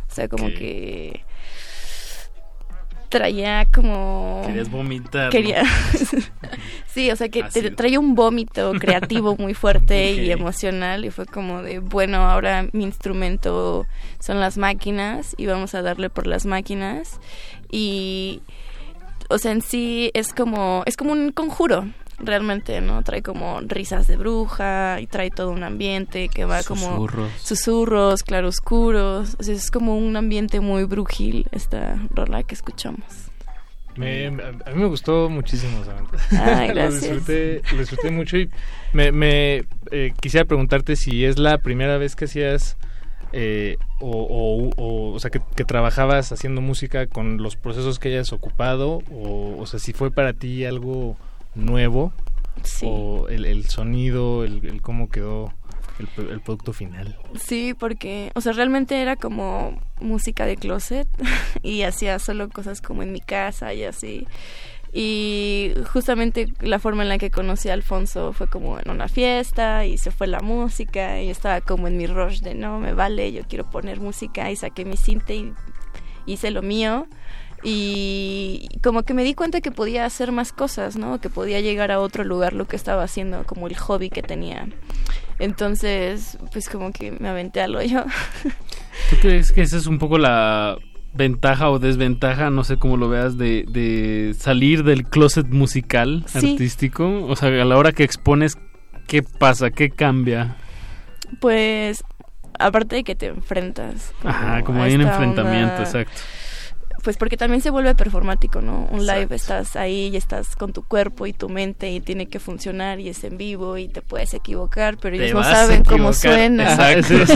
[0.10, 1.22] O sea, como que
[3.10, 4.44] traía como...
[4.46, 5.26] Querías vomitar.
[5.26, 5.30] ¿no?
[5.32, 5.64] Quería...
[6.88, 11.06] sí, o sea, que te- traía un vómito creativo muy fuerte y emocional.
[11.06, 13.86] Y fue como de, bueno, ahora mi instrumento
[14.20, 17.20] son las máquinas y vamos a darle por las máquinas.
[17.72, 18.42] Y
[19.30, 21.88] o sea, en sí es como, es como un conjuro,
[22.20, 23.02] realmente, ¿no?
[23.04, 26.82] Trae como risas de bruja y trae todo un ambiente que va como...
[26.92, 27.32] Susurros.
[27.42, 29.36] Susurros, claroscuros.
[29.40, 33.04] O sea, es como un ambiente muy brujil esta rola que escuchamos.
[33.96, 36.18] Me- a mí me gustó muchísimo, Samantha.
[36.60, 37.02] Ay, lo, gracias.
[37.02, 38.50] disfruté, lo disfruté mucho y
[38.94, 42.78] me, me, eh, quisiera preguntarte si es la primera vez que hacías
[43.34, 48.10] eh, o, o, o, o sea, que, que trabajabas haciendo música con los procesos que
[48.10, 51.18] hayas ocupado o, o sea, si fue para ti algo
[51.56, 52.14] nuevo
[52.84, 55.54] o el, el sonido, el, el cómo quedó
[56.00, 57.18] el, pro- el producto final.
[57.40, 61.08] Sí, porque, o sea, realmente era como música de closet
[61.64, 64.28] y hacía solo cosas como en mi casa y así.
[64.92, 69.86] Y justamente la forma en la que conocí a Alfonso fue como en una fiesta
[69.86, 73.32] y se fue la música y estaba como en mi rush de no, me vale,
[73.32, 75.54] yo quiero poner música y saqué mi cinte y
[76.26, 77.08] hice lo mío
[77.64, 81.20] y como que me di cuenta que podía hacer más cosas, ¿no?
[81.20, 84.68] Que podía llegar a otro lugar lo que estaba haciendo, como el hobby que tenía.
[85.40, 88.04] Entonces, pues como que me aventé al hoyo.
[89.10, 90.78] ¿Tú crees que esa es un poco la
[91.14, 96.52] ventaja o desventaja, no sé cómo lo veas, de, de salir del closet musical Sí.
[96.52, 97.26] artístico?
[97.26, 98.58] O sea, a la hora que expones,
[99.08, 99.72] ¿qué pasa?
[99.72, 100.58] ¿Qué cambia?
[101.40, 102.04] Pues,
[102.60, 104.12] aparte de que te enfrentas.
[104.24, 106.22] Ajá, como hay un enfrentamiento, onda- exacto.
[107.04, 108.88] Pues porque también se vuelve performático, ¿no?
[108.92, 109.36] Un live Exacto.
[109.36, 113.10] estás ahí y estás con tu cuerpo y tu mente y tiene que funcionar y
[113.10, 116.74] es en vivo y te puedes equivocar, pero Te ellos no saben cómo suena.
[116.74, 117.34] Exacto.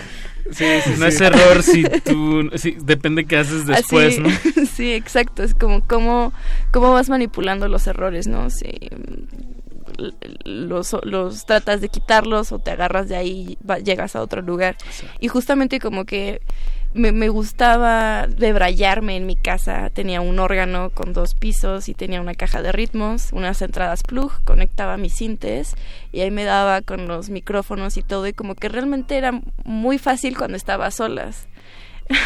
[0.52, 2.50] Sí, sí, no es error si tú...
[2.54, 4.66] sí, depende qué haces después, Así- ¿no?
[4.76, 5.42] sí, exacto.
[5.42, 6.32] Es como cómo,
[6.70, 8.48] cómo vas manipulando los errores, ¿no?
[8.50, 8.70] Si
[10.44, 14.40] los, los tratas de quitarlos o te agarras de ahí y va- llegas a otro
[14.40, 14.76] lugar.
[15.18, 16.40] Y justamente como que
[16.96, 19.90] me, me gustaba debrayarme en mi casa.
[19.90, 24.32] Tenía un órgano con dos pisos y tenía una caja de ritmos, unas entradas plug,
[24.44, 25.74] conectaba mis sintes
[26.12, 28.26] y ahí me daba con los micrófonos y todo.
[28.26, 31.46] Y como que realmente era muy fácil cuando estaba a solas.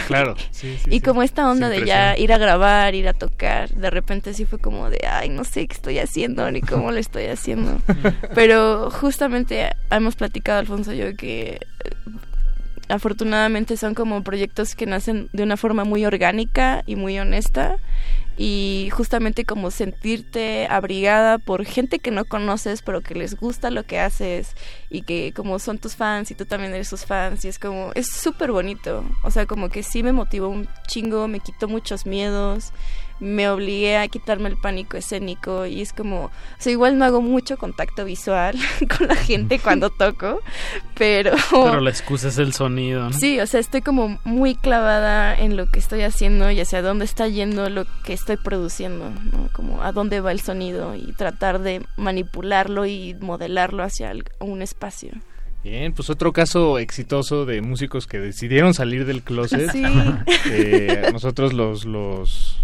[0.06, 1.00] Claro, sí, sí, y sí.
[1.00, 4.58] como esta onda de ya ir a grabar, ir a tocar, de repente sí fue
[4.58, 7.80] como de, ay, no sé qué estoy haciendo ni cómo lo estoy haciendo.
[8.34, 11.60] Pero justamente hemos platicado, Alfonso y yo, que
[12.90, 17.78] afortunadamente son como proyectos que nacen de una forma muy orgánica y muy honesta.
[18.36, 23.82] Y justamente como sentirte abrigada por gente que no conoces pero que les gusta lo
[23.82, 24.54] que haces
[24.88, 27.92] y que como son tus fans y tú también eres sus fans y es como
[27.94, 29.04] es súper bonito.
[29.24, 32.72] O sea como que sí me motivó un chingo me quitó muchos miedos
[33.20, 37.20] me obligué a quitarme el pánico escénico y es como, o sea, igual no hago
[37.20, 38.56] mucho contacto visual
[38.98, 40.40] con la gente cuando toco,
[40.96, 41.32] pero...
[41.50, 43.12] Pero la excusa es el sonido, ¿no?
[43.12, 47.04] Sí, o sea, estoy como muy clavada en lo que estoy haciendo y hacia dónde
[47.04, 49.48] está yendo lo que estoy produciendo, ¿no?
[49.52, 54.62] Como a dónde va el sonido y tratar de manipularlo y modelarlo hacia el- un
[54.62, 55.10] espacio.
[55.62, 59.70] Bien, pues otro caso exitoso de músicos que decidieron salir del closet.
[59.70, 59.82] Sí.
[60.52, 62.59] Eh, nosotros los, los,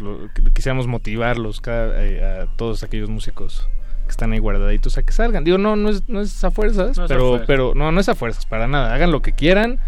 [0.00, 3.68] lo- quisiéramos motivarlos cada- eh, a todos aquellos músicos
[4.04, 5.44] que están ahí guardaditos a que salgan.
[5.44, 8.00] Digo, no, no es, no es a fuerzas, No es a pero, pero no, no
[8.00, 8.92] es a fuerzas, para nada.
[8.94, 9.78] Hagan lo que quieran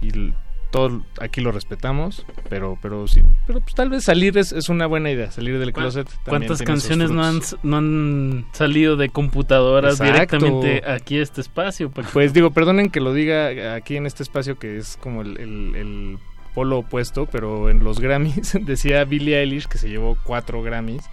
[0.00, 0.32] y
[0.70, 4.86] todo aquí lo respetamos, pero pero sí, pero pues tal vez salir es, es una
[4.86, 6.08] buena idea, salir del closet.
[6.26, 11.90] ¿Cuántas canciones no han, no han salido de computadoras directamente aquí a este espacio?
[11.90, 16.18] Pues digo, perdonen que lo diga aquí en este espacio que es como el, el
[16.54, 21.04] polo opuesto, pero en los Grammys decía Billie Eilish que se llevó cuatro Grammys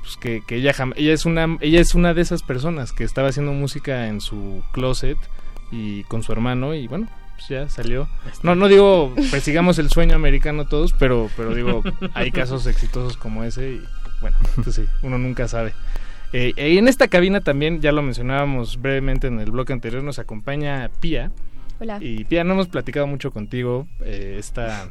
[0.00, 3.28] pues que, que ella ella es una ella es una de esas personas que estaba
[3.28, 5.18] haciendo música en su closet
[5.70, 8.08] y con su hermano y bueno pues ya salió.
[8.42, 11.82] No no digo persigamos el sueño americano todos pero pero digo
[12.14, 13.82] hay casos exitosos como ese y
[14.20, 15.74] bueno pues sí uno nunca sabe.
[16.32, 20.90] Eh, en esta cabina también ya lo mencionábamos brevemente en el bloque anterior nos acompaña
[21.00, 21.30] Pía
[21.80, 21.98] Hola.
[22.00, 24.88] y Pía no hemos platicado mucho contigo eh, esta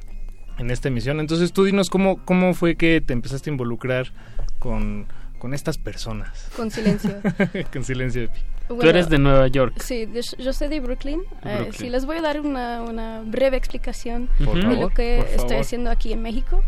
[0.57, 4.11] en esta emisión entonces tú dinos cómo cómo fue que te empezaste a involucrar
[4.59, 5.07] con,
[5.37, 6.49] con estas personas.
[6.55, 7.15] Con silencio.
[7.73, 8.29] con silencio.
[8.67, 9.75] Tú eres de Nueva York.
[9.79, 11.21] Sí, yo soy de Brooklyn.
[11.45, 15.57] Eh, sí, les voy a dar una, una breve explicación por de lo que estoy
[15.57, 16.63] haciendo aquí en México.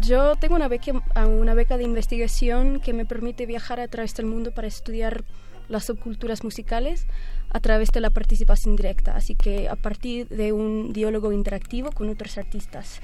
[0.00, 0.92] yo tengo una beca,
[1.26, 5.24] una beca de investigación que me permite viajar a través del mundo para estudiar
[5.68, 7.06] las subculturas musicales
[7.50, 12.08] a través de la participación directa, así que a partir de un diálogo interactivo con
[12.08, 13.00] otros artistas.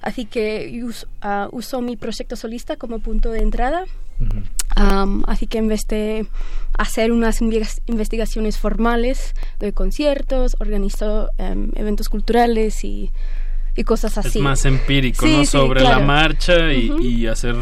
[0.00, 3.84] Así que uh, uso mi proyecto solista como punto de entrada.
[5.26, 6.26] así que en vez de
[6.76, 13.10] hacer unas investigaciones formales de conciertos, organizo em, eventos culturales y,
[13.76, 14.38] y, cosas así.
[14.38, 15.44] Es más empírico, ¿no?
[15.44, 17.56] Sobre la marcha y, hacer,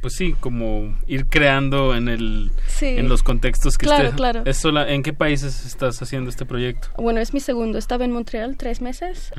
[0.00, 2.50] pues sí, como ir creando en el
[2.80, 4.44] en los contextos que claro, Claro.
[4.86, 6.88] ¿En qué países estás haciendo este proyecto?
[6.96, 7.78] Bueno, es mi segundo.
[7.78, 9.32] Estaba en Montreal tres meses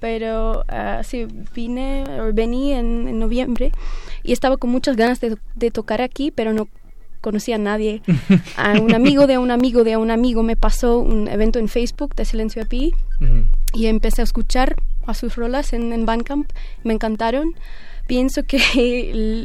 [0.00, 3.70] pero uh, sí, vine, vení en, noviembre
[4.22, 6.68] y estaba con muchas ganas de, de tocar aquí, pero no
[7.20, 8.02] conocía a nadie.
[8.56, 12.14] A un amigo de un amigo de un amigo me pasó un evento en Facebook
[12.14, 12.94] de Silencio API
[13.74, 14.76] y empecé a escuchar
[15.06, 16.50] a sus rolas en, en Bandcamp,
[16.84, 17.54] me encantaron
[18.10, 18.56] pienso que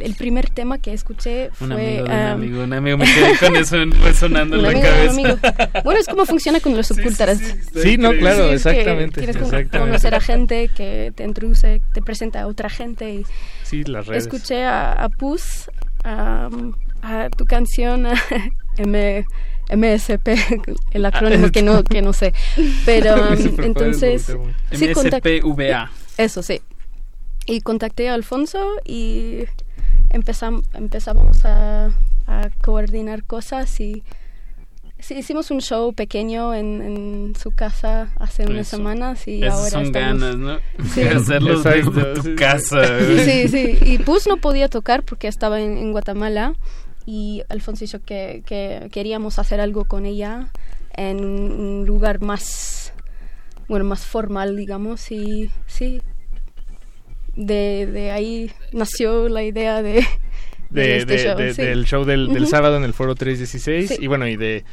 [0.03, 1.67] el, primer tema que escuché fue...
[1.67, 5.81] Un amigo, un amigo, un amigo, me quedé con eso resonando en la cabeza.
[5.83, 7.37] Bueno, es como funciona con los subculturas.
[7.75, 9.21] Sí, no, claro, exactamente.
[9.21, 13.13] Tienes que conocer a gente que te introduce, te presenta a otra gente.
[13.13, 13.25] Y
[13.61, 14.23] sí, las redes.
[14.23, 15.69] Escuché a, a Pus,
[17.05, 18.07] a, tu canción,
[18.77, 19.25] M...
[19.73, 20.27] MSP,
[20.91, 22.33] el acrónimo que no que no sé,
[22.85, 23.33] pero
[23.63, 24.35] entonces
[24.71, 25.91] sí, MSPVA.
[26.17, 26.61] Eso sí,
[27.45, 29.43] y contacté a Alfonso y
[30.09, 31.91] empezamos, empezábamos a,
[32.27, 34.03] a coordinar cosas y
[34.99, 39.85] sí, hicimos un show pequeño en, en su casa hace unas semanas y ahora son
[39.85, 40.21] estamos...
[40.21, 40.59] ganas, ¿no?
[40.93, 41.01] Sí.
[41.01, 42.99] Hacerlo desde tu casa.
[43.23, 46.53] Sí, sí, y Pus no podía tocar porque estaba en, en Guatemala
[47.05, 50.49] y Alfonso y yo que, que queríamos hacer algo con ella
[50.95, 52.93] en un lugar más
[53.67, 56.01] bueno más formal digamos y sí
[57.35, 60.05] de, de ahí nació la idea de,
[60.69, 64.35] de, este show, del show del, del sábado en el foro 316 y bueno y
[64.35, 64.63] de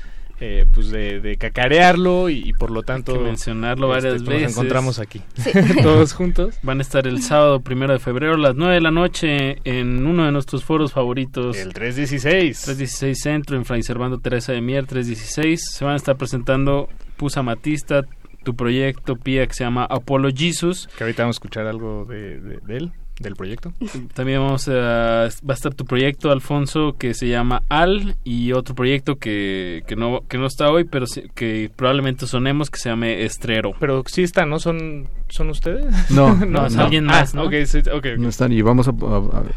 [0.45, 5.23] eh, pues de, cacarearlo y, por lo tanto mencionarlo este, varias veces nos encontramos aquí.
[5.85, 6.59] Todos juntos.
[6.65, 10.05] Van a estar el sábado primero de febrero a las 9 de la noche en
[10.05, 11.57] uno de nuestros foros favoritos.
[11.57, 16.17] El 316 316 Centro en Fray Servando Teresa de Mier 316 se van a estar
[16.17, 18.03] presentando Pusa Matista
[18.43, 20.89] tu proyecto, Pia, que se llama Apollo Jesus.
[20.99, 22.93] Que ahorita vamos a escuchar algo de, de, él,
[23.23, 23.73] del proyecto.
[24.15, 28.75] También vamos a, va a estar tu proyecto, Alfonso, que se llama Al, y otro
[28.75, 33.25] proyecto que, que, no, que no está hoy, pero que probablemente sonemos, que se llame
[33.25, 33.73] Estrero.
[33.79, 34.59] Pero sí está, ¿no?
[34.59, 36.11] ¿Son, son ustedes?
[36.11, 37.45] No, no, es alguien más, ¿no?
[37.45, 38.93] Okay, okay, No están, y vamos a,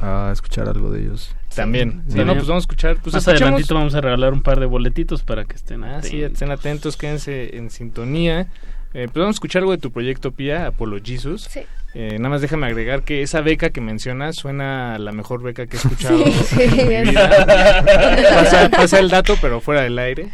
[0.01, 1.35] a, escuchar algo de ellos.
[1.55, 2.03] También.
[2.07, 2.97] Sí, no, pues vamos a escuchar.
[3.01, 6.05] Pues Más adelantito vamos a regalar un par de boletitos para que estén atentos.
[6.05, 8.47] Ah, sí, estén atentos, quédense en sintonía.
[8.93, 11.43] Eh, pues vamos a escuchar algo de tu proyecto, Pia, Apolo Jesus.
[11.49, 11.61] Sí.
[11.97, 15.65] Eh, nada más déjame agregar que esa beca que mencionas suena a la mejor beca
[15.65, 17.85] que he escuchado sí, en mi vida.
[18.71, 20.27] Pasa, el dato, pero fuera del aire.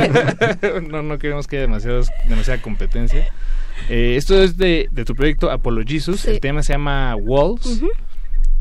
[0.88, 3.28] no, no queremos que haya demasiada competencia.
[3.90, 6.24] Eh, esto es de, de, tu proyecto Apolo Jesus.
[6.24, 7.82] El tema se llama Walls.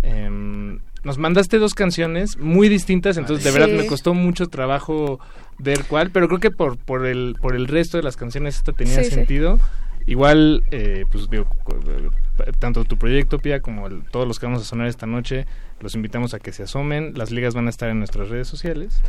[0.04, 5.22] Em, nos mandaste dos canciones muy distintas, entonces de verdad me costó mucho trabajo
[5.60, 8.74] ver cuál, pero creo que por, por, el, por el resto de las canciones esta
[8.74, 9.60] tenía sentido.
[10.08, 11.46] Igual, eh, pues digo,
[12.60, 15.46] tanto tu proyecto, Pia, como todos los que vamos a sonar esta noche,
[15.82, 17.14] los invitamos a que se asomen.
[17.16, 19.02] Las ligas van a estar en nuestras redes sociales.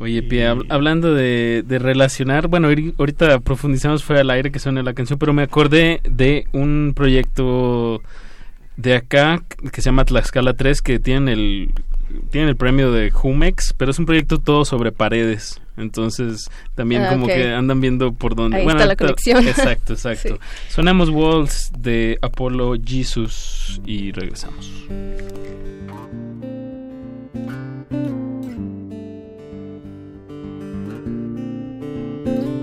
[0.00, 4.94] Oye, Pia, hablando de, de, relacionar, bueno, ahorita profundizamos fuera al aire que suena la
[4.94, 8.02] canción, pero me acordé de un proyecto
[8.76, 11.70] de acá que se llama Tlaxcala 3 que tiene el
[12.30, 15.60] tiene el premio de Jumex, pero es un proyecto todo sobre paredes.
[15.80, 18.58] Entonces, también Ah, como que andan viendo por dónde.
[18.58, 19.46] Ahí está la conexión.
[19.46, 20.20] Exacto, exacto.
[20.40, 20.74] Sí.
[20.74, 24.70] Sonamos Walls de Apollo Jesus y regresamos.
[32.26, 32.59] I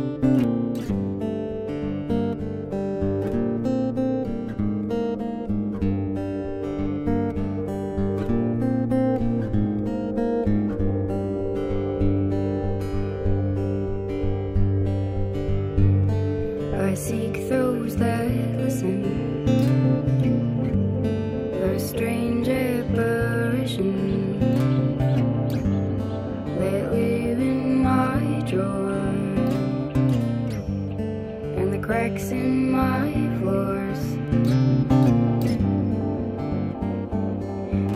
[31.88, 33.08] cracks in my
[33.40, 34.02] floors.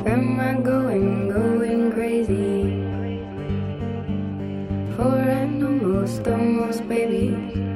[0.07, 2.79] Am I going, going crazy?
[4.95, 7.70] For an almost, almost baby.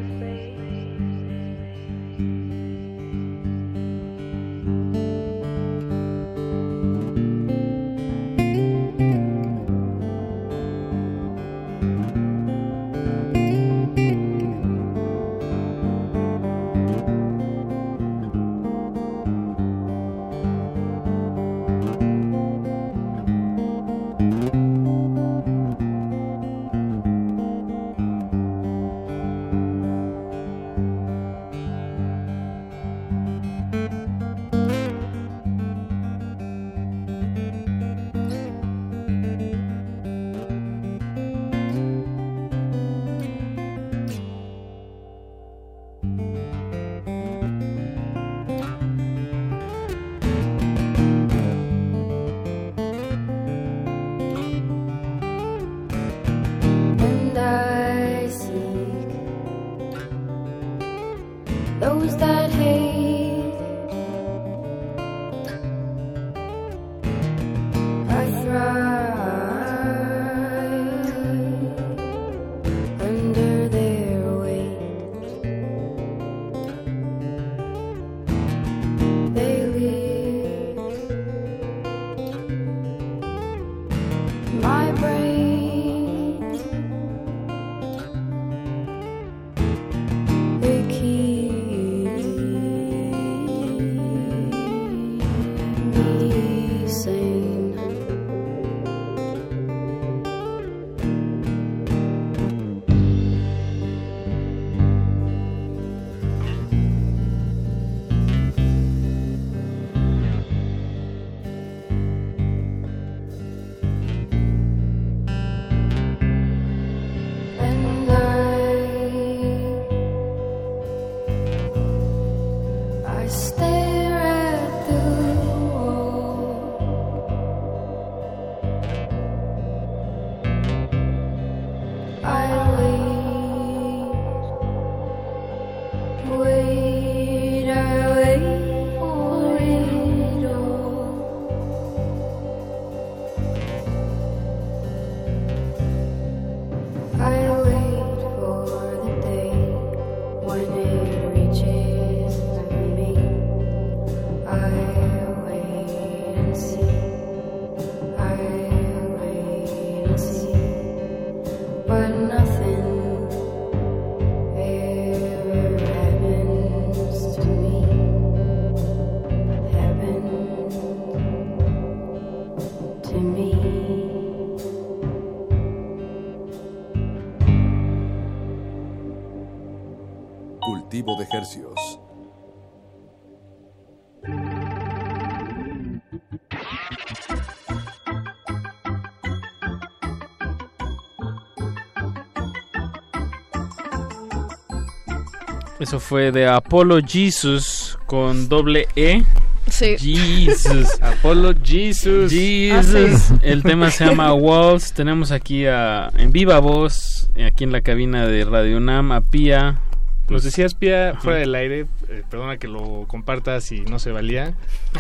[195.86, 199.22] Eso fue de Apollo Jesus con doble E.
[199.68, 199.96] Sí.
[200.00, 200.98] Jesus.
[201.00, 202.32] Apollo Jesus.
[202.32, 202.96] Jesus.
[202.96, 203.36] Ah, sí.
[203.44, 204.94] El tema se llama Walls.
[204.94, 209.80] Tenemos aquí a, en viva voz, aquí en la cabina de Radio Nam, a Pía.
[210.28, 211.22] Nos decías, Pía, Ajá.
[211.22, 214.56] fuera del aire, eh, perdona que lo compartas y no se valía,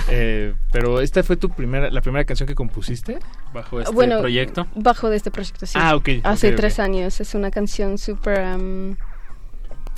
[0.09, 3.17] eh, pero esta fue tu primera, la primera canción que compusiste
[3.51, 4.67] bajo este bueno, proyecto.
[4.75, 5.79] Bajo de este proyecto, sí.
[5.81, 7.19] Ah, ok, Hace tres años.
[7.19, 8.45] Es una canción súper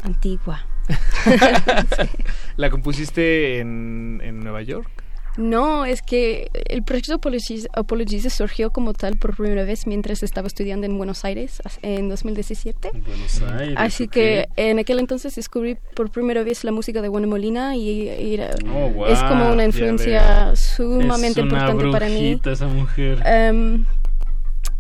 [0.04, 0.66] antigua.
[2.58, 4.90] ¿La compusiste en, en Nueva York?
[5.38, 10.88] No, es que el proyecto Apologies, surgió como tal por primera vez mientras estaba estudiando
[10.88, 12.90] en Buenos Aires en 2017.
[12.92, 13.76] En Buenos Aires.
[13.78, 18.40] Así que en aquel entonces descubrí por primera vez la música de Juan Molina y,
[18.74, 22.42] oh, es como una influencia sumamente importante para mí.
[22.44, 23.24] esa mujer.
[23.54, 23.86] Um,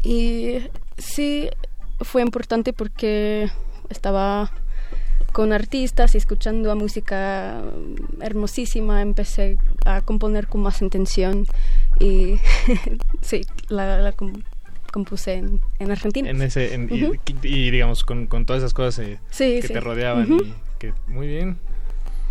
[0.03, 0.57] y
[0.97, 1.49] sí,
[1.99, 3.51] fue importante porque
[3.89, 4.51] estaba
[5.37, 7.61] con artistas y escuchando a música
[8.21, 11.45] hermosísima empecé a componer con más intención
[11.99, 12.37] y
[13.21, 14.15] sí, la,
[14.91, 16.27] compuse en, Argentina.
[16.31, 16.75] En ese,
[17.43, 20.39] y, digamos, con, todas esas cosas eh, que te rodeaban.
[20.39, 21.57] y que, muy bien.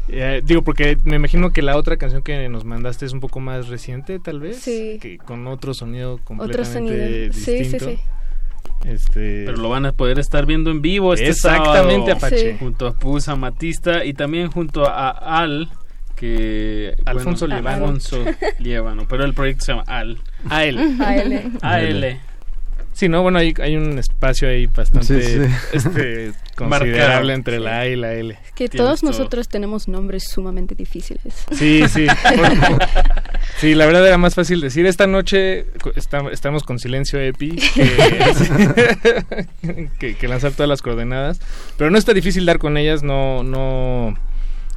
[0.09, 3.39] Eh, digo, porque me imagino que la otra canción que nos mandaste es un poco
[3.39, 4.57] más reciente, tal vez.
[4.57, 4.99] Sí.
[5.01, 7.27] Que con otro sonido completamente otro sonido.
[7.29, 7.63] distinto.
[7.63, 8.16] Sí, sí, sí.
[8.85, 9.45] Este...
[9.47, 12.57] Pero lo van a poder estar viendo en vivo este Exactamente, Apache.
[12.59, 15.71] Junto a Pus Amatista y también junto a Al,
[16.15, 16.95] que...
[17.05, 18.25] Alfonso bueno, Alfonso
[18.59, 20.19] Lievano, pero el proyecto se llama Al.
[20.49, 21.01] AL.
[21.01, 21.53] AL.
[21.63, 22.21] AL.
[22.97, 27.95] Sí, no, bueno, hay, hay un espacio ahí bastante Este, considerable entre la A y
[27.95, 28.39] la L.
[28.55, 31.45] Que todos nosotros tenemos nombres sumamente difíciles.
[31.53, 32.07] Sí, sí.
[33.59, 35.67] sí, la verdad era más fácil decir, esta noche
[36.33, 37.51] estamos con Silencio Epi,
[39.99, 41.39] que, que, lanzar todas las coordenadas,
[41.77, 44.17] pero no está difícil dar con ellas, no, no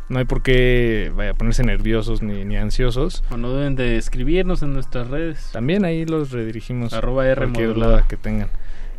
[0.10, 3.24] no hay por qué vaya, ponerse nerviosos ni, ni ansiosos.
[3.32, 5.50] O no deben de escribirnos en nuestras redes.
[5.54, 6.94] También ahí los redirigimos.
[6.94, 8.50] Arroba R duda que tengan.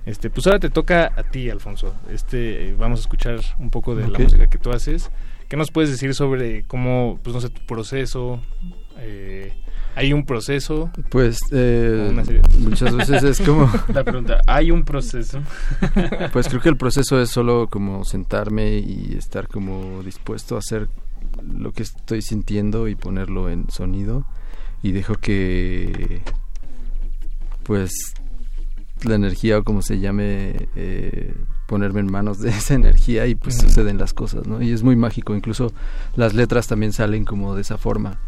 [0.06, 1.94] Este, pues ahora te toca a ti, Alfonso.
[2.10, 5.10] Este, vamos a escuchar un poco de la música que tú haces.
[5.48, 8.40] ¿Qué nos puedes decir sobre cómo, pues no sé, tu proceso?
[8.98, 9.52] Eh,
[9.96, 10.90] ¿Hay un proceso?
[11.10, 12.12] Pues eh,
[12.58, 13.70] muchas veces es como...
[13.88, 15.40] La pregunta, ¿hay un proceso?
[16.32, 20.88] Pues creo que el proceso es solo como sentarme y estar como dispuesto a hacer
[21.42, 24.26] lo que estoy sintiendo y ponerlo en sonido
[24.82, 26.22] y dejo que
[27.64, 27.90] pues
[29.02, 31.34] la energía o como se llame eh,
[31.66, 34.62] ponerme en manos de esa energía y pues suceden las cosas, ¿no?
[34.62, 35.72] Y es muy mágico, incluso
[36.16, 38.18] las letras también salen como de esa forma.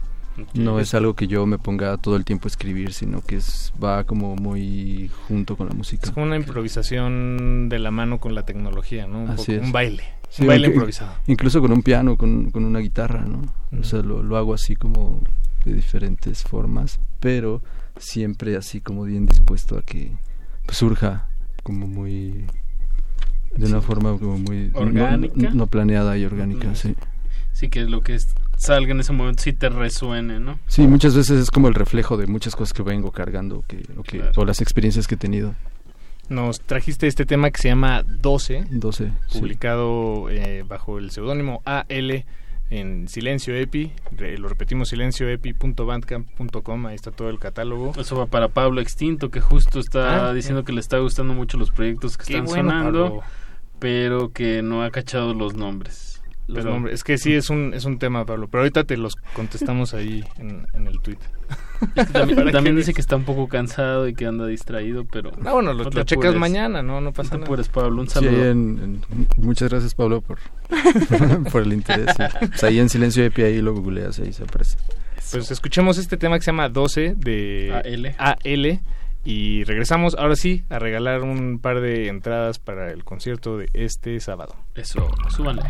[0.54, 3.72] No es algo que yo me ponga todo el tiempo a escribir, sino que es,
[3.82, 6.06] va como muy junto con la música.
[6.06, 9.24] Es como una improvisación de la mano con la tecnología, ¿no?
[9.24, 10.04] Un, Así un baile.
[10.38, 11.14] un baile improvisado.
[11.26, 13.42] Incluso con un piano, con, con una guitarra, ¿no?
[13.78, 15.20] O sea, lo, lo hago así como
[15.64, 17.62] de diferentes formas, pero
[17.98, 20.12] siempre así como bien dispuesto a que
[20.66, 21.28] pues, surja
[21.62, 22.46] como muy
[23.54, 26.96] de una forma como muy orgánica no, planeada y orgánica sí
[27.52, 30.60] sí que es lo que es salga en ese momento sí te resuene, ¿no?
[30.68, 34.04] Sí, muchas veces es como el reflejo de muchas cosas que vengo cargando que, o,
[34.04, 35.54] que, o las experiencias que he tenido.
[36.28, 42.24] Nos trajiste este tema que se llama 12, 12 publicado eh, bajo el seudónimo AL
[42.70, 43.92] en Silencio Epi,
[44.38, 47.92] lo repetimos silencioepi.bandcamp.com, ahí está todo el catálogo.
[47.98, 51.58] Eso va para Pablo Extinto, que justo está ah, diciendo que le está gustando mucho
[51.58, 53.22] los proyectos que están sonando,
[53.78, 56.11] pero que no ha cachado los nombres
[56.90, 58.48] es que sí es un, es un tema, Pablo.
[58.48, 61.18] Pero ahorita te los contestamos ahí en, el tweet.
[62.52, 65.32] también, dice que está un poco cansado y que anda distraído, pero...
[65.44, 67.00] Ah, bueno, lo, checas mañana, ¿no?
[67.00, 67.50] No pasa nada.
[67.72, 68.02] Pablo.
[68.02, 68.54] Un saludo.
[69.36, 70.38] muchas gracias, Pablo, por,
[71.52, 72.14] por el interés.
[72.16, 74.76] Pues ahí en silencio de pie, ahí lo googleas, ahí se aparece.
[75.30, 78.14] Pues escuchemos este tema que se llama 12 de AL.
[78.18, 78.80] AL
[79.24, 84.18] y regresamos ahora sí a regalar un par de entradas para el concierto de este
[84.20, 84.56] sábado.
[84.74, 85.62] Eso, súbanle.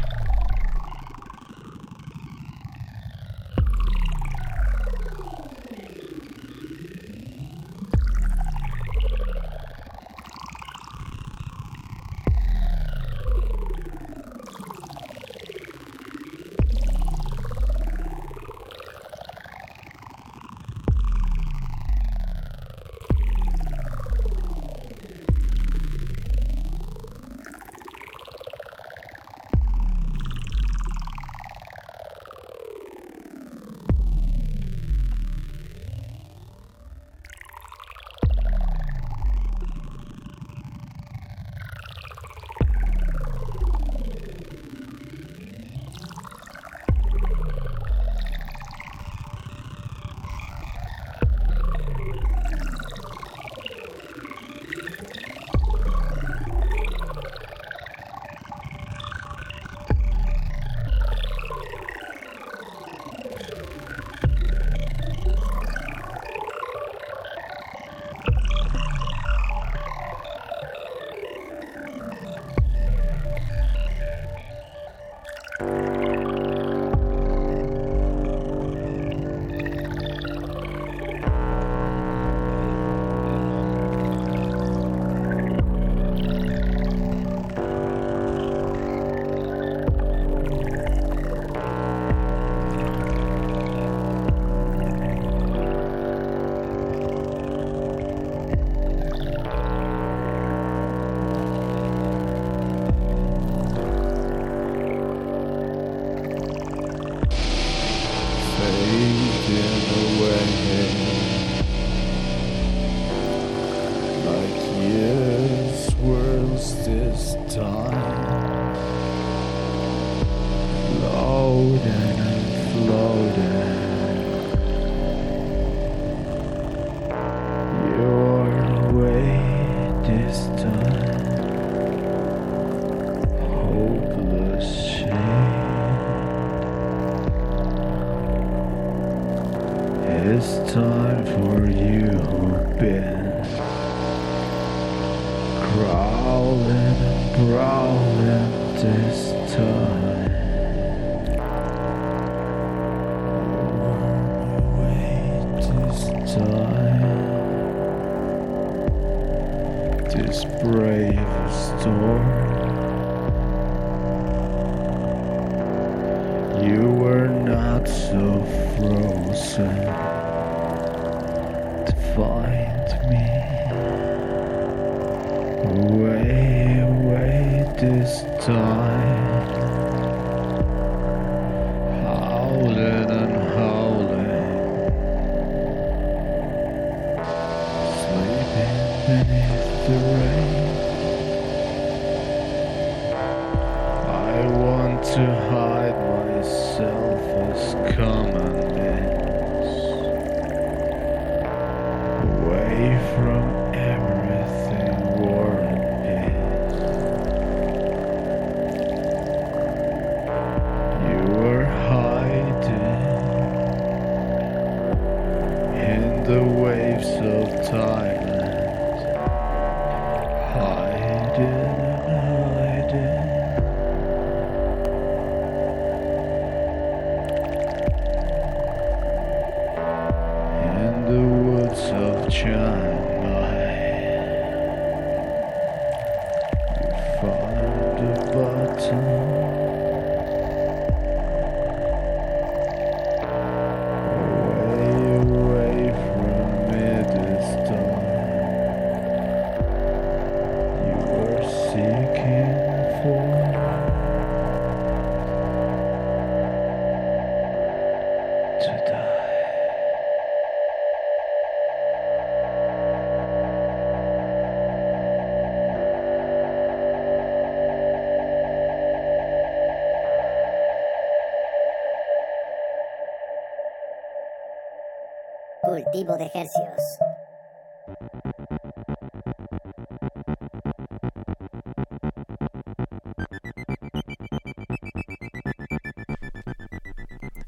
[276.04, 276.98] De hercios.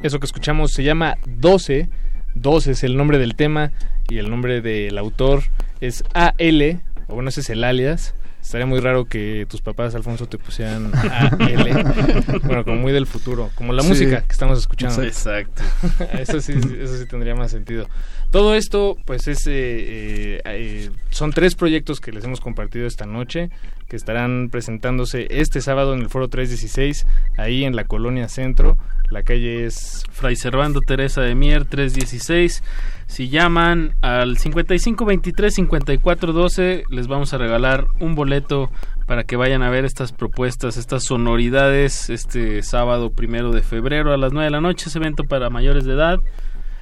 [0.00, 1.88] Eso que escuchamos se llama 12.
[2.34, 3.72] 12 es el nombre del tema
[4.08, 5.42] y el nombre del autor
[5.80, 8.14] es AL, o bueno, ese es el alias.
[8.42, 12.40] Estaría muy raro que tus papás, Alfonso, te pusieran AL.
[12.44, 13.88] bueno, como muy del futuro, como la Sí.
[13.88, 15.02] música que estamos escuchando.
[15.02, 15.62] Exacto.
[16.18, 17.86] eso, sí, eso sí tendría más sentido.
[18.34, 23.06] Todo esto, pues, es, eh, eh, eh, son tres proyectos que les hemos compartido esta
[23.06, 23.48] noche,
[23.86, 27.06] que estarán presentándose este sábado en el Foro 316,
[27.38, 28.76] ahí en la Colonia Centro.
[29.08, 32.64] La calle es Fray Servando Teresa de Mier 316.
[33.06, 38.68] Si llaman al 5523-5412, les vamos a regalar un boleto
[39.06, 44.16] para que vayan a ver estas propuestas, estas sonoridades este sábado primero de febrero a
[44.16, 44.88] las 9 de la noche.
[44.88, 46.18] Es evento para mayores de edad.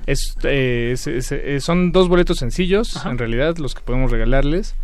[0.06, 4.74] Es, eh, es- es- eh, son dos boletos sencillos, en realidad, los que podemos regalarles.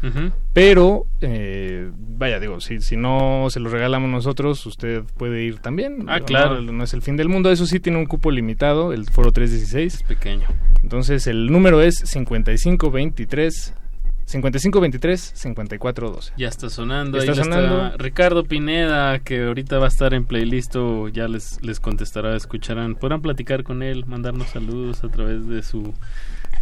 [0.52, 6.06] Pero, eh, vaya, digo, si, si no se los regalamos nosotros, usted puede ir también.
[6.08, 6.60] Ah, claro.
[6.60, 7.50] No, es el fin del mundo.
[7.50, 10.02] Eso sí, tiene un cupo limitado, el foro 316.
[10.06, 10.46] pequeño.
[10.82, 13.74] Entonces, el número es 5523
[14.28, 16.32] 5523 5412.
[16.36, 17.16] Ya está sonando.
[17.16, 17.96] Ya ahí está lo sonando.
[17.96, 20.76] Ricardo Pineda, que ahorita va a estar en playlist
[21.12, 22.94] ya les, les contestará, escucharán.
[22.94, 25.94] Podrán platicar con él, mandarnos saludos a través de su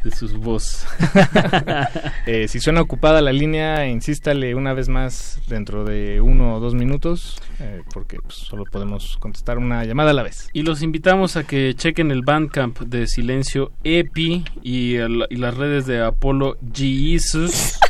[0.06, 0.86] de sus voz.
[2.26, 6.74] Eh, si suena ocupada la línea, insístale una vez más dentro de uno o dos
[6.74, 10.48] minutos, eh, porque pues, solo podemos contestar una llamada a la vez.
[10.52, 15.56] Y los invitamos a que chequen el Bandcamp de Silencio EPI y, el- y las
[15.56, 17.78] redes de Apolo Jesus.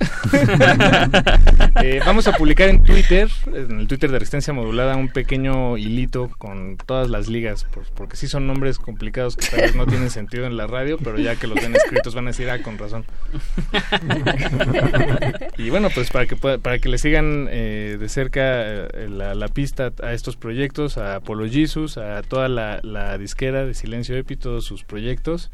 [1.82, 6.30] Eh, vamos a publicar en Twitter, en el Twitter de Resistencia Modulada, un pequeño hilito
[6.38, 10.10] con todas las ligas, por- porque sí son nombres complicados que tal vez no tienen
[10.10, 12.76] sentido en la radio, pero ya que los ven escritos van a decir, ah, con
[12.76, 13.04] razón.
[15.56, 19.92] y bueno, pues para que para que le sigan eh, de cerca eh, la, pista
[20.02, 24.64] a estos proyectos, a Apolo Jesus, a toda la, la disquera de Silencio Epi, todos
[24.64, 25.50] sus proyectos.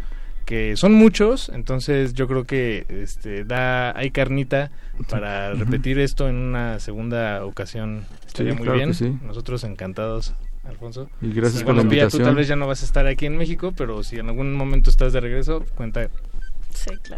[0.47, 4.71] Que son muchos, entonces yo creo que este, da, hay carnita
[5.11, 8.05] para repetir esto en una segunda ocasión.
[8.27, 8.93] Estaría muy bien.
[9.23, 11.11] Nosotros encantados Alfonso.
[11.21, 12.23] Y gracias por la invitación.
[12.23, 14.55] Tú tal vez ya no vas a estar aquí en México, pero si en algún
[14.55, 16.09] momento estás de regreso, cuenta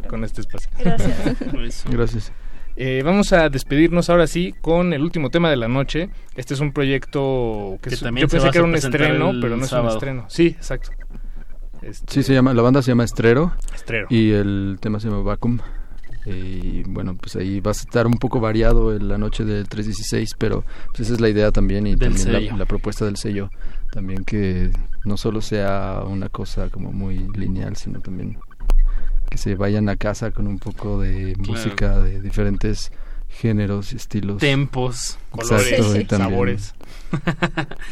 [0.09, 0.71] con este espacio.
[0.79, 1.85] Gracias.
[1.91, 2.33] gracias.
[2.77, 6.11] Eh, vamos a despedirnos ahora sí con el último tema de la noche.
[6.37, 9.73] Este es un proyecto que, también yo pensé que era un estreno, pero no es
[9.73, 10.27] un estreno.
[10.29, 10.91] Sí, exacto.
[11.83, 12.13] Este...
[12.13, 13.53] Sí, se llama, la banda se llama Estrero.
[13.75, 14.07] Estrero.
[14.11, 15.59] Y el tema se llama Vacuum.
[16.27, 20.35] Y bueno, pues ahí va a estar un poco variado en la noche del 316,
[20.37, 23.51] pero pues esa es la idea también y también la, propuesta del sello.
[23.93, 24.71] También que
[25.05, 28.39] no solo sea una cosa como muy lineal, sino también
[29.31, 32.93] que se vayan a casa con un poco de música de diferentes
[33.29, 34.39] géneros y estilos.
[34.39, 36.75] Tempos, colores, sabores.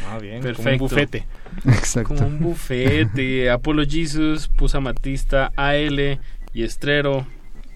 [0.09, 0.63] ah, bien, Perfecto.
[0.63, 1.25] Como un bufete.
[1.65, 2.15] Exacto.
[2.15, 3.49] Como un bufete.
[3.49, 6.19] Apolo Jesus, Pusa Matista, AL
[6.53, 7.25] y Estrero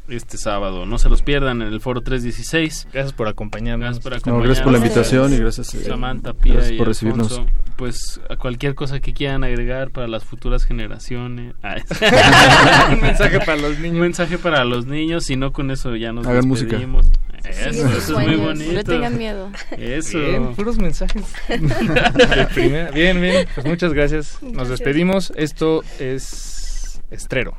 [0.10, 0.86] este sábado.
[0.86, 2.88] No se los pierdan en el foro 316.
[2.92, 3.86] Gracias por acompañarnos.
[3.86, 4.46] Gracias por, acompañarnos.
[4.48, 7.42] gracias por la invitación y gracias, eh, Samantha, Pia gracias por recibirnos.
[7.78, 11.56] Pues a cualquier cosa que quieran agregar para las futuras generaciones.
[12.92, 13.96] un mensaje para los niños.
[13.96, 15.26] Un mensaje para los niños.
[15.26, 17.06] Si no, con eso ya nos Hagan despedimos.
[17.06, 17.31] música.
[17.44, 18.72] Eso, eso es muy bonito.
[18.72, 19.52] No tengan miedo.
[19.72, 20.20] Eso.
[20.20, 21.24] Bien, puros mensajes.
[22.56, 23.48] Bien, bien.
[23.56, 24.42] Pues muchas gracias.
[24.42, 25.34] Nos despedimos.
[25.36, 27.56] Esto es Estrero.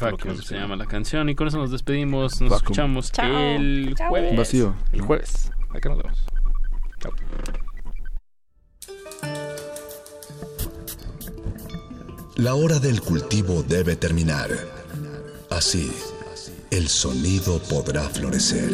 [0.00, 1.28] Vacuum se llama la canción.
[1.28, 2.40] Y con eso nos despedimos.
[2.40, 4.36] Nos escuchamos el jueves.
[4.36, 4.74] Vacío.
[4.92, 5.50] El jueves.
[5.70, 6.24] Acá nos vemos.
[7.00, 7.12] Chao.
[12.36, 14.48] La hora del cultivo debe terminar.
[15.50, 15.92] Así,
[16.70, 18.70] el sonido podrá florecer.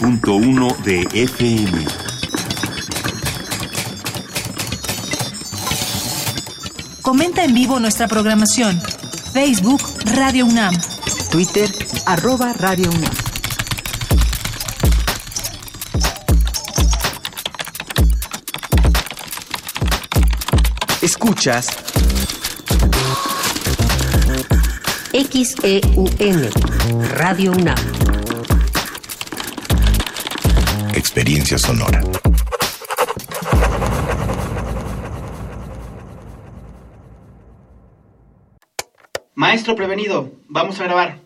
[0.00, 0.38] Punto
[0.82, 1.84] de FM.
[7.02, 8.80] Comenta en vivo nuestra programación.
[9.34, 9.82] Facebook
[10.16, 10.74] Radio UNAM.
[11.30, 11.68] Twitter
[12.06, 13.12] arroba Radio UNAM.
[21.02, 21.68] Escuchas
[25.12, 26.50] XEUN
[27.18, 27.91] Radio UNAM.
[31.14, 32.00] Experiencia sonora.
[39.34, 41.20] Maestro prevenido, vamos a grabar.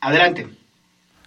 [0.00, 0.50] Adelante.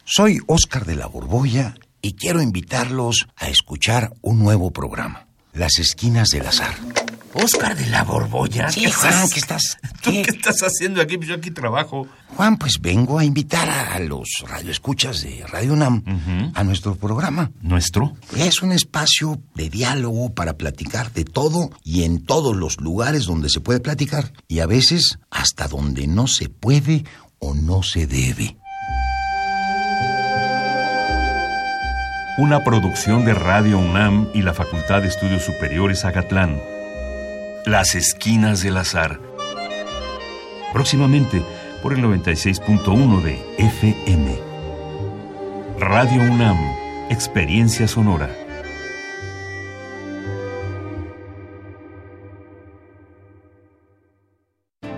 [0.06, 6.28] Soy Óscar de la Borbolla y quiero invitarlos a escuchar un nuevo programa, Las Esquinas
[6.30, 6.76] del Azar.
[7.44, 8.72] Oscar de la Borbolla.
[8.72, 9.78] Sí, Juan, ¿qué estás?
[10.02, 10.22] ¿Qué?
[10.22, 11.18] estás haciendo aquí?
[11.18, 12.08] Pues yo aquí trabajo.
[12.36, 16.04] Juan, pues vengo a invitar a los radioescuchas de Radio UNAM
[16.54, 17.52] a nuestro programa.
[17.62, 18.16] ¿Nuestro?
[18.36, 23.50] Es un espacio de diálogo para platicar de todo y en todos los lugares donde
[23.50, 24.32] se puede platicar.
[24.48, 27.06] Y a veces hasta donde no se puede
[27.40, 28.58] o no se debe.
[32.40, 36.62] Una producción de Radio UNAM y la Facultad de Estudios Superiores Agatlán.
[37.68, 39.20] Las Esquinas del Azar.
[40.72, 41.44] Próximamente
[41.84, 44.40] por el 96.1 de FM.
[45.78, 46.58] Radio UNAM,
[47.10, 48.47] Experiencia Sonora.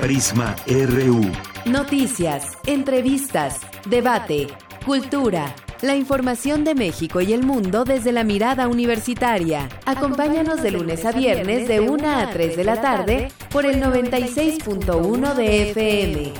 [0.00, 1.32] Prisma RU.
[1.64, 4.48] Noticias, entrevistas, debate,
[4.84, 5.54] cultura.
[5.80, 9.68] La información de México y el mundo desde la mirada universitaria.
[9.86, 15.34] Acompáñanos de lunes a viernes de 1 a 3 de la tarde por el 96.1
[15.34, 16.32] de FM.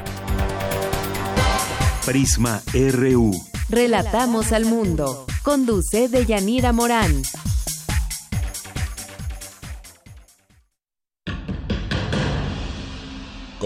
[2.04, 3.32] Prisma RU.
[3.70, 5.26] Relatamos al mundo.
[5.42, 7.22] Conduce Deyanira Morán.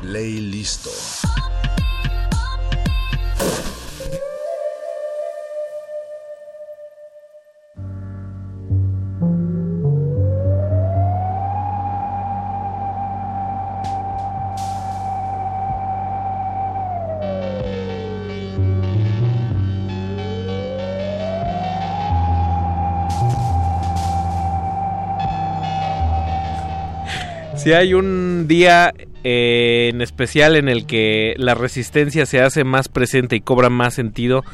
[0.00, 0.90] Play listo.
[27.56, 28.92] Si hay un día
[29.24, 34.44] en especial en el que la resistencia se hace más presente y cobra más sentido,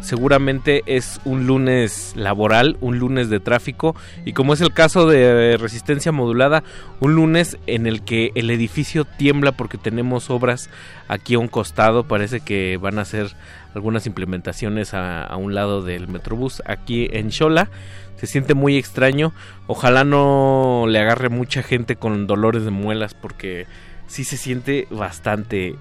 [0.00, 5.56] seguramente es un lunes laboral, un lunes de tráfico y como es el caso de
[5.56, 6.62] resistencia modulada,
[7.00, 10.70] un lunes en el que el edificio tiembla porque tenemos obras
[11.08, 13.34] aquí a un costado, parece que van a hacer
[13.74, 17.70] algunas implementaciones a, a un lado del Metrobús aquí en Xola.
[18.16, 19.32] Se siente muy extraño.
[19.68, 23.66] Ojalá no le agarre mucha gente con dolores de muelas porque
[24.08, 25.76] sí se siente bastante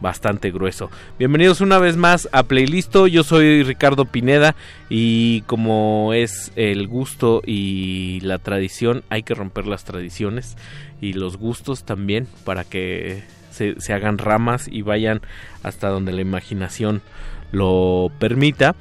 [0.00, 0.90] bastante grueso.
[1.18, 3.06] Bienvenidos una vez más a Playlisto.
[3.06, 4.54] Yo soy Ricardo Pineda
[4.88, 10.56] y como es el gusto y la tradición, hay que romper las tradiciones
[11.00, 15.20] y los gustos también para que se, se hagan ramas y vayan
[15.62, 17.02] hasta donde la imaginación
[17.50, 18.76] lo permita.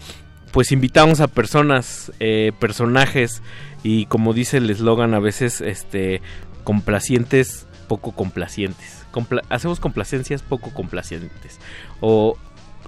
[0.51, 3.41] Pues invitamos a personas, eh, personajes
[3.83, 6.21] y como dice el eslogan a veces, este,
[6.63, 9.05] complacientes, poco complacientes.
[9.11, 11.59] Compla hacemos complacencias poco complacientes.
[12.01, 12.37] O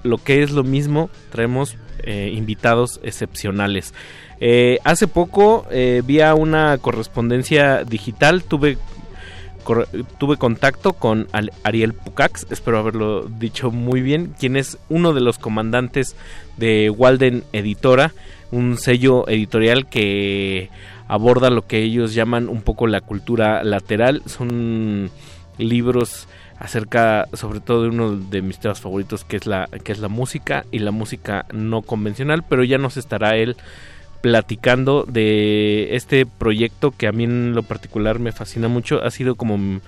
[0.04, 3.94] lo que es lo mismo, traemos eh, invitados excepcionales.
[4.40, 8.78] Eh, hace poco eh, vía una correspondencia digital, tuve
[10.18, 11.28] tuve contacto con
[11.64, 16.16] Ariel Pucax, espero haberlo dicho muy bien, quien es uno de los comandantes
[16.58, 18.14] de Walden Editora,
[18.52, 20.70] un sello editorial que
[21.10, 24.22] aborda lo que ellos llaman un poco la cultura lateral.
[24.26, 25.10] Son
[25.58, 30.00] libros acerca sobre todo de uno de mis temas favoritos que es la que es
[30.00, 33.58] la música y la música no convencional, pero ya nos estará él
[34.22, 39.04] platicando de este proyecto que a mí en lo particular me fascina mucho.
[39.04, 39.82] Ha sido como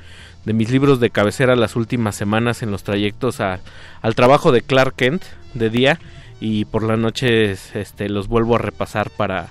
[0.43, 4.95] de mis libros de cabecera las últimas semanas en los trayectos al trabajo de Clark
[4.95, 5.23] Kent
[5.53, 5.99] de día
[6.39, 9.49] y por la noche este, los vuelvo a repasar para,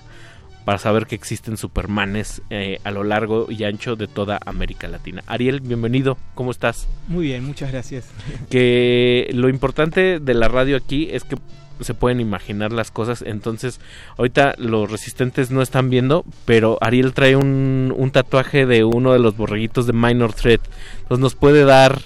[0.65, 5.23] para saber que existen Supermanes eh, a lo largo y ancho de toda América Latina.
[5.27, 6.87] Ariel, bienvenido, ¿cómo estás?
[7.09, 8.09] Muy bien, muchas gracias.
[8.51, 11.37] Que lo importante de la radio aquí es que
[11.81, 13.23] se pueden imaginar las cosas.
[13.23, 13.81] Entonces,
[14.19, 19.19] ahorita los resistentes no están viendo, pero Ariel trae un, un tatuaje de uno de
[19.19, 20.61] los borreguitos de Minor Threat.
[21.03, 22.03] Entonces nos puede dar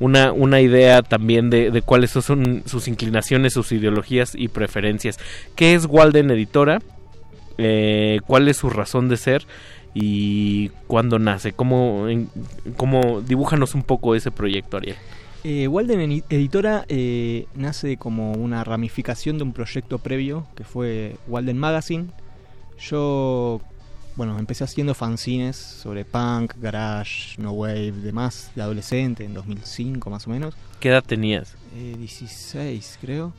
[0.00, 5.18] una, una idea también de, de cuáles son sus inclinaciones, sus ideologías y preferencias.
[5.56, 6.80] ¿Qué es Walden Editora?
[7.58, 9.46] Eh, ¿Cuál es su razón de ser?
[9.94, 11.52] ¿Y cuándo nace?
[11.52, 12.30] ¿Cómo, en,
[12.76, 14.96] cómo dibújanos un poco ese proyecto, Ariel?
[15.44, 21.58] Eh, Walden Editora eh, nace como una ramificación de un proyecto previo que fue Walden
[21.58, 22.06] Magazine.
[22.78, 23.60] Yo,
[24.14, 30.26] bueno, empecé haciendo fanzines sobre punk, garage, no wave, demás, de adolescente, en 2005 más
[30.28, 30.54] o menos.
[30.78, 31.56] ¿Qué edad tenías?
[31.76, 33.32] Eh, 16, creo.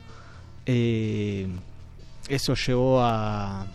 [2.28, 3.66] Eso llevó a,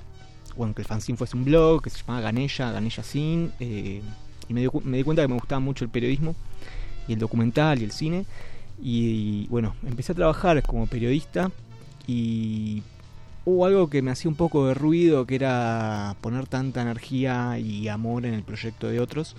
[0.58, 4.02] bueno, que el fanzine fuese un blog que se llamaba Ganella, Ganella Sin, eh,
[4.48, 6.36] y me di, me di cuenta que me gustaba mucho el periodismo
[7.08, 8.26] y el documental y el cine.
[8.82, 11.52] Y, bueno, empecé a trabajar como periodista
[12.08, 12.84] y
[13.46, 17.88] hubo algo que me hacía un poco de ruido, que era poner tanta energía y
[17.88, 19.36] amor en el proyecto de otros.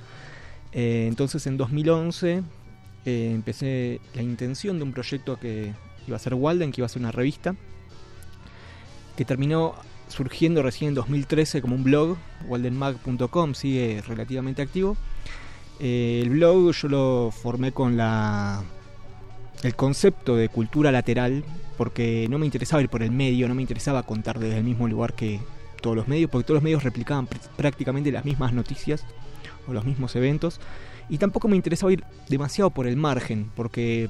[0.73, 2.43] Eh, entonces en 2011
[3.05, 5.73] eh, empecé la intención de un proyecto que
[6.07, 7.55] iba a ser Walden, que iba a ser una revista,
[9.17, 9.75] que terminó
[10.09, 12.17] surgiendo recién en 2013 como un blog,
[12.47, 14.97] waldenmag.com, sigue relativamente activo.
[15.79, 18.65] Eh, el blog yo lo formé con la
[19.63, 21.45] el concepto de cultura lateral
[21.77, 24.89] porque no me interesaba ir por el medio, no me interesaba contar desde el mismo
[24.89, 25.41] lugar que
[25.81, 29.05] todos los medios, porque todos los medios replicaban pr prácticamente las mismas noticias
[29.67, 30.61] o los mismos eventos
[31.09, 34.09] y tampoco me interesaba ir demasiado por el margen porque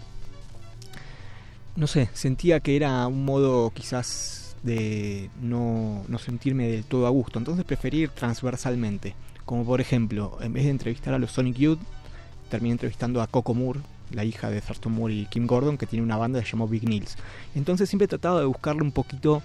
[1.75, 7.11] no sé, sentía que era un modo quizás de no, no sentirme del todo a
[7.11, 9.15] gusto, entonces preferí ir transversalmente.
[9.47, 11.79] Como por ejemplo, en vez de entrevistar a los Sonic Youth,
[12.51, 13.81] terminé entrevistando a Coco Moore,
[14.11, 16.69] la hija de Thurston Moore y Kim Gordon, que tiene una banda que se llamó
[16.69, 17.17] Big Nils.
[17.55, 19.43] Entonces siempre he tratado de buscarle un poquito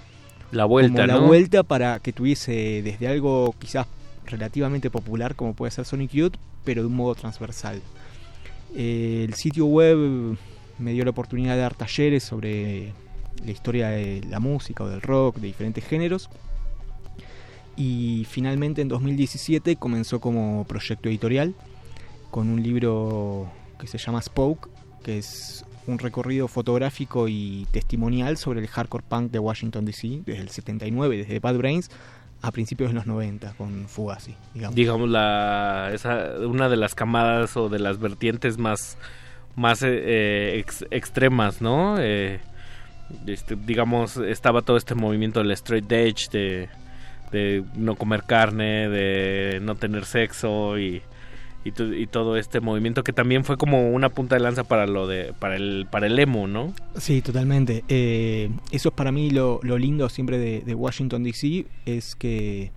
[0.51, 1.27] la vuelta, la ¿no?
[1.27, 3.87] vuelta para que tuviese desde algo quizás
[4.25, 6.35] relativamente popular como puede ser Sonic Youth,
[6.65, 7.81] pero de un modo transversal.
[8.75, 10.37] Eh, el sitio web
[10.79, 12.93] me dio la oportunidad de dar talleres sobre
[13.43, 16.29] la historia de la música o del rock, de diferentes géneros
[17.75, 21.55] y finalmente en 2017 comenzó como proyecto editorial
[22.29, 24.69] con un libro que se llama Spoke,
[25.03, 30.41] que es un recorrido fotográfico y testimonial sobre el hardcore punk de Washington DC desde
[30.41, 31.89] el 79, desde Bad Brains
[32.43, 34.75] a principios de los 90 con Fugazi, digamos.
[34.75, 38.97] Digamos la esa una de las camadas o de las vertientes más
[39.55, 41.97] más eh, ex, extremas, ¿no?
[41.99, 42.39] Eh,
[43.27, 46.69] este, digamos estaba todo este movimiento del straight edge de
[47.75, 51.01] no comer carne, de no tener sexo y,
[52.09, 55.55] todo este movimiento que también fue como una punta de lanza para lo de para
[55.55, 56.73] el para el emo, ¿no?
[56.97, 57.83] Sí, totalmente.
[57.87, 62.71] Eh, eso es para mí lo, lo lindo siempre de, de, Washington DC es que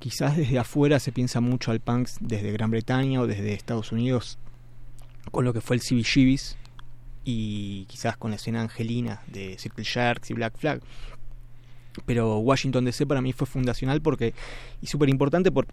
[0.00, 4.38] quizás desde afuera se piensa mucho al punk desde Gran Bretaña o desde Estados Unidos
[5.30, 6.58] con lo que fue el CBGBs
[7.24, 10.80] y quizás con la escena angelina de Circle Sharks y Black Flag.
[12.06, 14.34] Pero Washington DC para mí fue fundacional porque
[14.80, 15.66] y súper importante por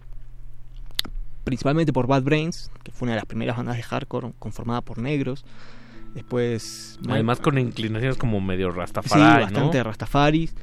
[1.44, 4.98] principalmente por Bad Brains que fue una de las primeras bandas de hardcore conformada por
[4.98, 5.44] negros.
[6.14, 9.84] Después además Mike, con inclinaciones como medio rastafari sí, bastante ¿no?
[9.84, 10.54] rastafaris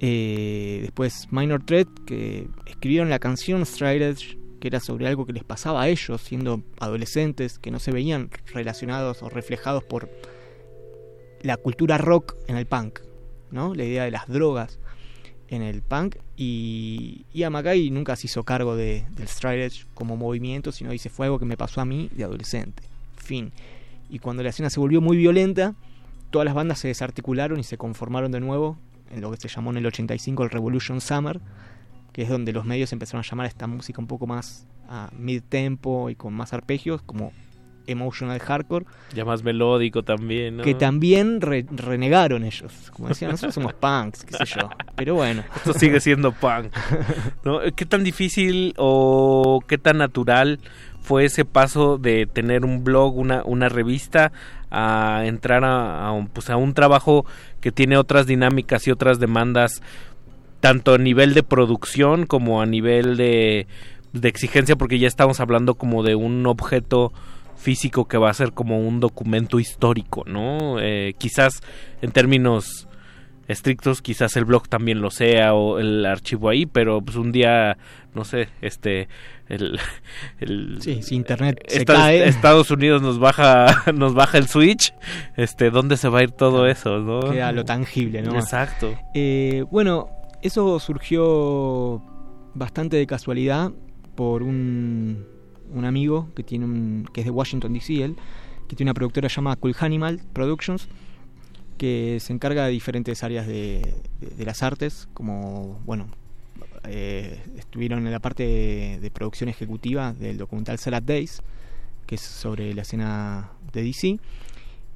[0.00, 5.32] eh, después Minor Threat que escribieron la canción Straight Edge que era sobre algo que
[5.32, 10.10] les pasaba a ellos siendo adolescentes que no se veían relacionados o reflejados por
[11.42, 13.00] la cultura rock en el punk
[13.50, 13.74] ¿no?
[13.74, 14.78] la idea de las drogas
[15.48, 19.86] en el punk y, y a Mackay nunca se hizo cargo de, del straight edge
[19.94, 22.82] como movimiento, sino dice fue algo que me pasó a mí de adolescente.
[23.16, 23.52] Fin.
[24.10, 25.74] Y cuando la escena se volvió muy violenta,
[26.30, 28.78] todas las bandas se desarticularon y se conformaron de nuevo
[29.10, 31.40] en lo que se llamó en el 85 el Revolution Summer,
[32.18, 35.08] que es donde los medios empezaron a llamar a esta música un poco más a
[35.16, 37.30] mid tempo y con más arpegios, como
[37.86, 38.86] emotional hardcore.
[39.14, 40.64] Ya más melódico también, ¿no?
[40.64, 42.90] Que también re renegaron ellos.
[42.92, 44.68] Como decían, nosotros somos punks, qué sé yo.
[44.96, 45.44] Pero bueno.
[45.54, 46.74] Esto sigue siendo punk.
[47.44, 47.60] ¿no?
[47.76, 50.58] ¿Qué tan difícil o qué tan natural
[51.00, 54.32] fue ese paso de tener un blog, una, una revista,
[54.70, 57.24] a entrar a, a, un, pues a un trabajo
[57.60, 59.82] que tiene otras dinámicas y otras demandas
[60.60, 63.66] tanto a nivel de producción como a nivel de,
[64.12, 67.12] de exigencia, porque ya estamos hablando como de un objeto
[67.56, 70.80] físico que va a ser como un documento histórico, ¿no?
[70.80, 71.60] Eh, quizás
[72.00, 72.88] en términos
[73.48, 77.78] estrictos quizás el blog también lo sea o el archivo ahí pero pues un día
[78.14, 79.08] no sé este
[79.48, 79.80] el,
[80.80, 81.82] sí, si internet se
[82.26, 84.92] Estados Unidos nos baja nos baja el switch
[85.38, 88.94] este dónde se va a ir todo eso no queda lo tangible no exacto.
[89.14, 92.02] Eh, bueno eso surgió
[92.54, 93.72] bastante de casualidad
[94.14, 95.26] por un,
[95.72, 98.16] un amigo que tiene un, que es de Washington DC él
[98.68, 100.88] que tiene una productora llamada Cool Animal Productions
[101.78, 103.94] que se encarga de diferentes áreas de,
[104.38, 106.08] las artes, como, bueno,
[106.84, 111.40] eh, estuvieron en la parte de, producción ejecutiva del documental Salad Days,
[112.06, 114.18] que es sobre la escena de DC.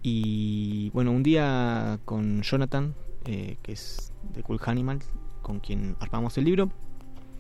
[0.03, 2.95] Y bueno, un día con Jonathan,
[3.27, 4.99] eh, que es de Cool Animal,
[5.43, 6.71] con quien armamos el libro,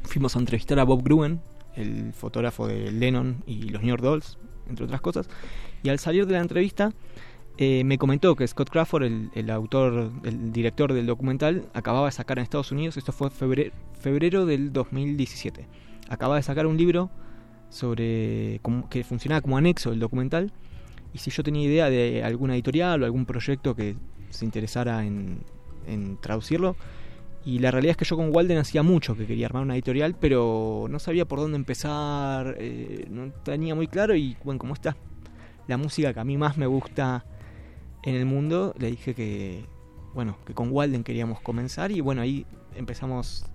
[0.03, 1.41] fuimos a entrevistar a Bob Gruen,
[1.74, 4.39] el fotógrafo de Lennon y los New York Dolls,
[4.69, 5.29] entre otras cosas.
[5.83, 6.93] Y al salir de la entrevista,
[7.59, 9.05] eh, me comentó que Scott Crawford,
[9.35, 13.73] el, autor, el director del documental, acababa de sacar en Estados Unidos, esto fue febrero,
[14.01, 15.66] febrero del 2017,
[16.09, 17.11] acababa de sacar un libro
[17.69, 18.61] sobre
[18.91, 20.53] que funcionaba como anexo del documental
[21.15, 23.97] y si yo tenía idea de alguna editorial o algún proyecto que
[24.31, 25.41] se interesara en,
[26.20, 26.77] traducirlo
[27.44, 30.14] y la realidad es que yo con Walden hacía mucho que quería armar una editorial
[30.19, 34.97] pero no sabía por dónde empezar eh, no tenía muy claro y bueno como está
[35.69, 37.24] la música que a mí más me gusta
[38.02, 39.64] en el mundo, le dije que,
[40.14, 43.47] bueno, que con Walden queríamos comenzar y bueno, ahí empezamos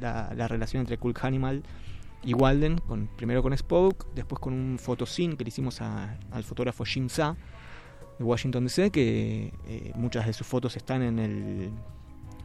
[0.00, 1.62] la, relación entre Cool Animal
[2.24, 6.84] y Walden, con, primero con Spoke, después con un fotocine que le hicimos al fotógrafo
[6.84, 7.36] Jim Sa
[8.18, 11.70] de Washington DC, que eh, muchas de sus fotos están en el,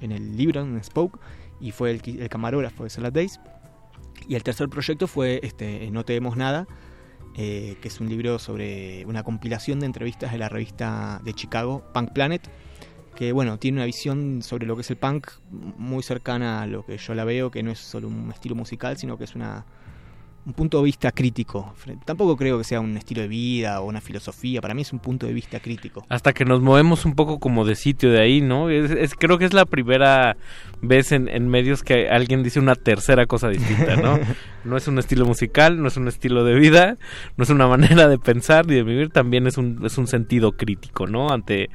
[0.02, 1.20] en el libro, en Spoke,
[1.60, 3.40] y fue el, el camarógrafo de Salad Days.
[4.28, 6.68] Y el tercer proyecto fue este, No Te Vemos Nada,
[7.36, 11.84] eh, que es un libro sobre una compilación de entrevistas de la revista de Chicago,
[11.94, 12.50] Punk Planet,
[13.16, 16.86] que bueno, tiene una visión sobre lo que es el punk muy cercana a lo
[16.86, 19.66] que yo la veo, que no es solo un estilo musical, sino que es una
[20.46, 21.74] un punto de vista crítico.
[22.06, 25.00] Tampoco creo que sea un estilo de vida o una filosofía, para mí es un
[25.00, 26.06] punto de vista crítico.
[26.10, 28.70] Hasta que nos movemos un poco como de sitio de ahí, ¿no?
[28.70, 30.38] Es, creo que es la primera
[30.82, 34.20] vez en, en, medios que alguien dice una tercera cosa distinta, ¿no?
[34.64, 36.98] no es un estilo musical, no es un estilo de vida,
[37.38, 40.54] no es una manera de pensar ni de vivir, también es un, es un sentido
[40.54, 41.32] crítico, ¿no?
[41.32, 41.70] Ante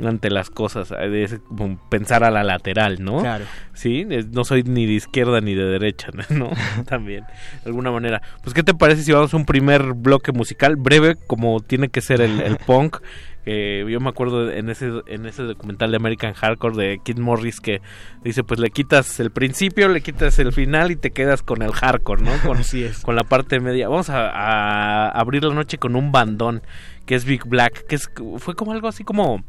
[0.00, 3.20] ante las cosas, es como pensar a la lateral, ¿no?
[3.20, 3.44] Claro.
[3.74, 6.50] Sí, no soy ni de izquierda ni de derecha, ¿no?
[6.86, 7.24] También,
[7.62, 8.22] de alguna manera.
[8.42, 12.00] Pues, ¿qué te parece si vamos a un primer bloque musical breve, como tiene que
[12.00, 12.98] ser el, punk?
[13.44, 17.82] yo me acuerdo en ese en ese documental de American Hardcore de Kid Morris que
[18.22, 21.72] dice pues le quitas el principio le quitas el final y te quedas con el
[21.72, 22.58] hardcore no con,
[23.02, 26.62] con la parte media vamos a, a, abrir la noche con un bandón
[27.04, 28.08] que es Big Black que es
[28.38, 29.42] fue como algo así como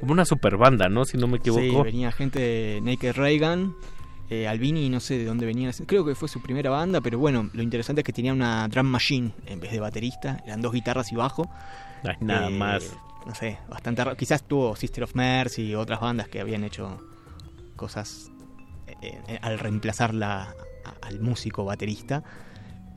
[0.00, 1.04] como una super banda, ¿no?
[1.04, 1.60] Si no me equivoco.
[1.60, 3.74] Sí, venía gente de Naked Reagan,
[4.30, 5.70] eh, Albini, no sé de dónde venía.
[5.86, 8.86] Creo que fue su primera banda, pero bueno, lo interesante es que tenía una drum
[8.86, 10.42] machine en vez de baterista.
[10.46, 11.50] Eran dos guitarras y bajo.
[12.20, 12.96] nada eh, más.
[13.26, 14.16] No sé, bastante raro.
[14.16, 16.98] Quizás tuvo Sister of Mercy y otras bandas que habían hecho
[17.76, 18.30] cosas
[19.02, 20.54] eh, al reemplazar la,
[21.02, 22.24] al músico baterista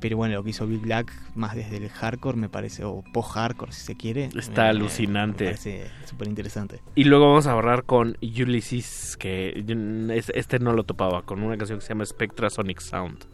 [0.03, 3.71] pero bueno, lo que hizo Big Black más desde el hardcore me parece, o post-hardcore
[3.71, 4.27] si se quiere.
[4.37, 5.45] Está alucinante.
[5.45, 6.81] Me parece súper interesante.
[6.93, 9.63] Y luego vamos a hablar con Ulysses, que
[10.33, 13.27] este no lo topaba, con una canción que se llama Spectra Sonic Sound,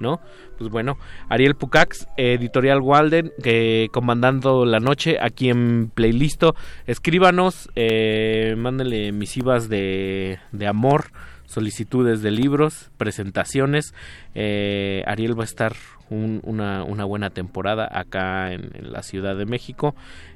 [0.00, 0.18] ¿no?
[0.56, 0.96] Pues bueno,
[1.28, 6.56] Ariel Pucax, editorial Walden, que comandando la noche aquí en Playlisto.
[6.86, 11.10] Escríbanos, eh, mándenle misivas de, de amor
[11.46, 13.94] solicitudes de libros, presentaciones.
[14.34, 15.74] Eh, Ariel va a estar
[16.10, 19.94] una, una, buena temporada acá en, la Ciudad de México.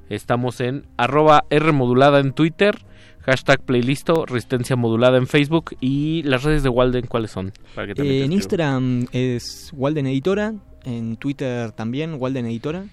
[0.09, 2.79] Estamos en arroba R modulada en Twitter,
[3.21, 7.53] hashtag playlisto, resistencia modulada en Facebook y las redes de Walden, ¿cuáles son?
[7.77, 10.55] Eh, en Instagram es Walden Editora,
[10.85, 12.85] en Twitter también Walden Editora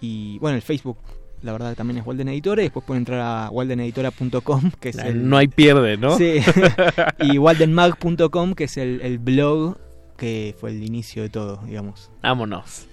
[0.00, 0.98] y bueno, el Facebook
[1.44, 5.28] la verdad también es Walden Editora y después pueden entrar a waldeneditora.com que es el,
[5.28, 6.40] no hay pierde no sí
[7.20, 9.76] y waldenmag.com que es el, el blog
[10.16, 12.10] que fue el inicio de todo, digamos.
[12.22, 12.86] Vámonos.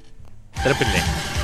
[0.64, 1.41] Trépenle.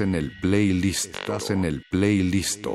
[0.00, 1.14] En el playlist.
[1.16, 2.66] Estás en el playlist.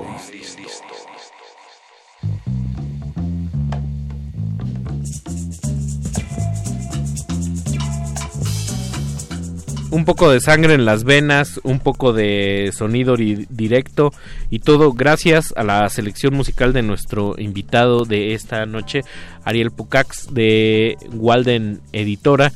[9.91, 14.13] un poco de sangre en las venas, un poco de sonido directo
[14.49, 19.01] y todo gracias a la selección musical de nuestro invitado de esta noche,
[19.43, 22.53] Ariel Pucax de Walden Editora.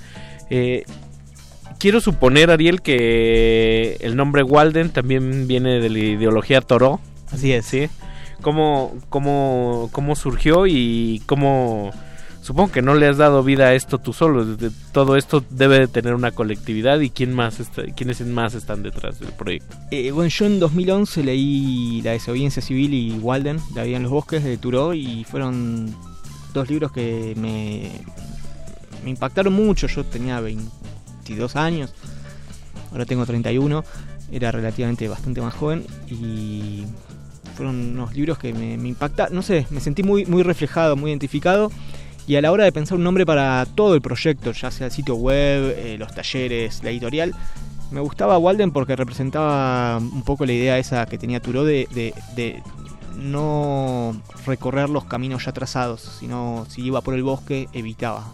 [0.50, 0.86] Eh,
[1.86, 7.00] quiero suponer, Ariel, que el nombre Walden también viene de la ideología Toro.
[7.32, 7.64] Así es.
[7.68, 7.90] ¿Sí?
[8.42, 11.92] ¿Cómo, cómo, cómo surgió y cómo
[12.42, 14.58] supongo que no le has dado vida a esto tú solo.
[14.94, 19.20] Todo esto debe de tener una colectividad y quién más está, quiénes más están detrás
[19.20, 19.78] del proyecto.
[19.92, 24.12] Eh, bueno, yo en 2011 leí La desobediencia civil y Walden, La vida en los
[24.12, 25.96] bosques de Thoreau y fueron
[26.52, 27.92] dos libros que me,
[29.04, 29.86] me impactaron mucho.
[29.86, 30.42] Yo tenía
[31.26, 31.94] 22 años,
[32.92, 33.84] ahora tengo 31,
[34.32, 36.84] era relativamente bastante más joven y
[37.56, 41.10] fueron unos libros que me, me impactaron, no sé, me sentí muy, muy reflejado, muy
[41.10, 41.72] identificado
[42.28, 44.92] y a la hora de pensar un nombre para todo el proyecto, ya sea el
[44.92, 47.34] sitio web, eh, los talleres, la editorial,
[47.92, 51.88] me gustaba Walden porque representaba un poco la idea esa que tenía Turo de,
[52.36, 52.64] de,
[53.16, 58.26] no recorrer los caminos ya trazados, sino si iba por el bosque evitaba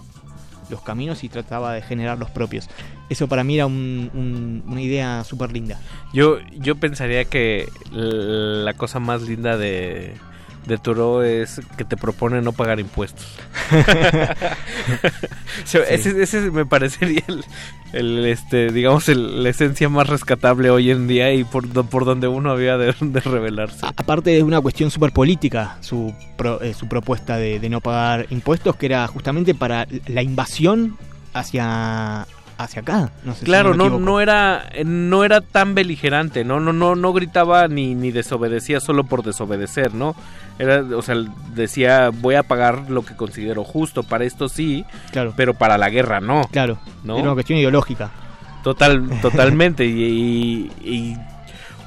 [0.72, 2.69] los caminos y trataba de generar los propios.
[3.09, 5.80] Eso para mí era una idea súper linda.
[6.14, 10.16] Yo, yo pensaría que la cosa más linda de,
[10.65, 13.25] de Turo es que te propone no pagar impuestos.
[15.90, 17.23] ese, me parecería
[17.93, 22.51] el, este, digamos, la esencia más rescatable hoy en día y por, por donde uno
[22.51, 23.85] había de, revelarse.
[23.85, 26.14] aparte de una cuestión súper política, su,
[26.61, 30.98] eh, su propuesta de, de no pagar impuestos, que era justamente para la invasión
[31.33, 32.27] hacia
[32.58, 33.12] hacia acá.
[33.24, 37.68] No sé claro, no, no era no era tan beligerante, no no no no gritaba
[37.68, 40.16] ni ni desobedecía solo por desobedecer, ¿no?
[40.60, 41.16] Era, o sea,
[41.56, 45.34] decía, voy a pagar lo que considero justo, para esto sí, claro.
[45.36, 46.48] pero para la guerra no.
[46.52, 47.16] Claro, ¿no?
[47.16, 48.12] Era una cuestión ideológica.
[48.64, 51.18] Total, totalmente, y, y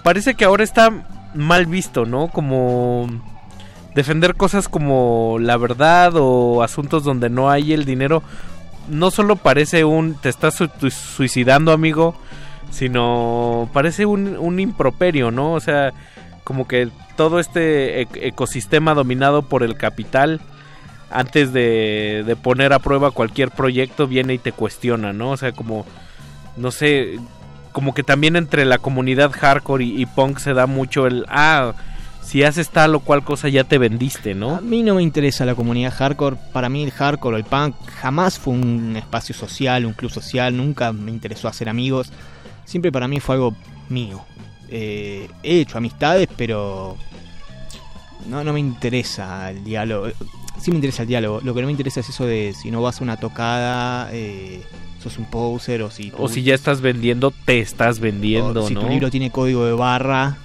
[0.03, 0.91] parece que ahora está
[1.35, 2.29] mal visto, ¿no?
[2.29, 3.07] Como
[3.95, 8.23] defender cosas como la verdad o asuntos donde no hay el dinero
[8.89, 10.59] no solo parece un te estás
[11.17, 12.15] suicidando amigo
[12.71, 15.93] sino parece un, un improperio no o sea
[16.45, 20.41] como que todo este ecosistema dominado por el capital
[21.11, 25.31] antes de, de, poner a prueba cualquier proyecto viene y te cuestiona, ¿no?
[25.31, 25.87] O sea, como,
[26.57, 27.21] no sé,
[27.73, 31.75] como que también entre la comunidad hardcore y, punk se da mucho el, ah,
[32.25, 34.57] si haces tal o cual cosa ya te vendiste, ¿no?
[34.57, 37.77] A mí no me interesa la comunidad hardcore, para mí el hardcore o el punk
[38.01, 42.11] jamás fue un espacio social, un club social, nunca me interesó hacer amigos,
[42.65, 43.55] siempre para mí fue algo
[43.89, 44.25] mío,
[44.69, 46.97] eh, he hecho amistades, pero
[48.29, 50.09] no, no me interesa el diálogo.
[50.59, 51.41] Sí me interesa el diálogo.
[51.43, 54.63] Lo que no me interesa es eso de si no vas a una tocada, eh,
[55.03, 56.13] sos un poser o si...
[56.17, 60.39] O si ya estás vendiendo, te estás vendiendo, si tu libro tiene código de barra,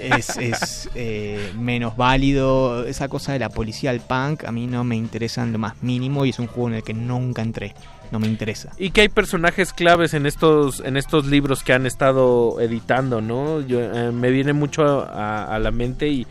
[0.00, 2.84] es, es eh, menos válido.
[2.84, 5.82] Esa cosa de la policía al punk a mí no me interesa en lo más
[5.82, 7.74] mínimo y es un juego en el que nunca entré
[8.10, 8.70] no me interesa.
[8.76, 13.60] Y que hay personajes claves en estos en estos libros que han estado editando, ¿no?
[13.60, 16.26] Yo, eh, me viene mucho a, la mente y,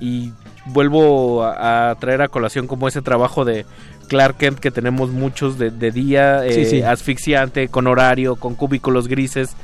[0.00, 0.32] y
[0.66, 3.66] vuelvo a, traer a colación como ese trabajo de
[4.08, 9.56] Clark Kent que tenemos muchos de, día, eh, asfixiante, con horario, con cubículos grises.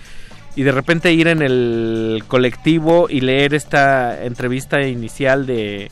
[0.56, 5.90] Y de repente ir en el colectivo y leer esta entrevista inicial de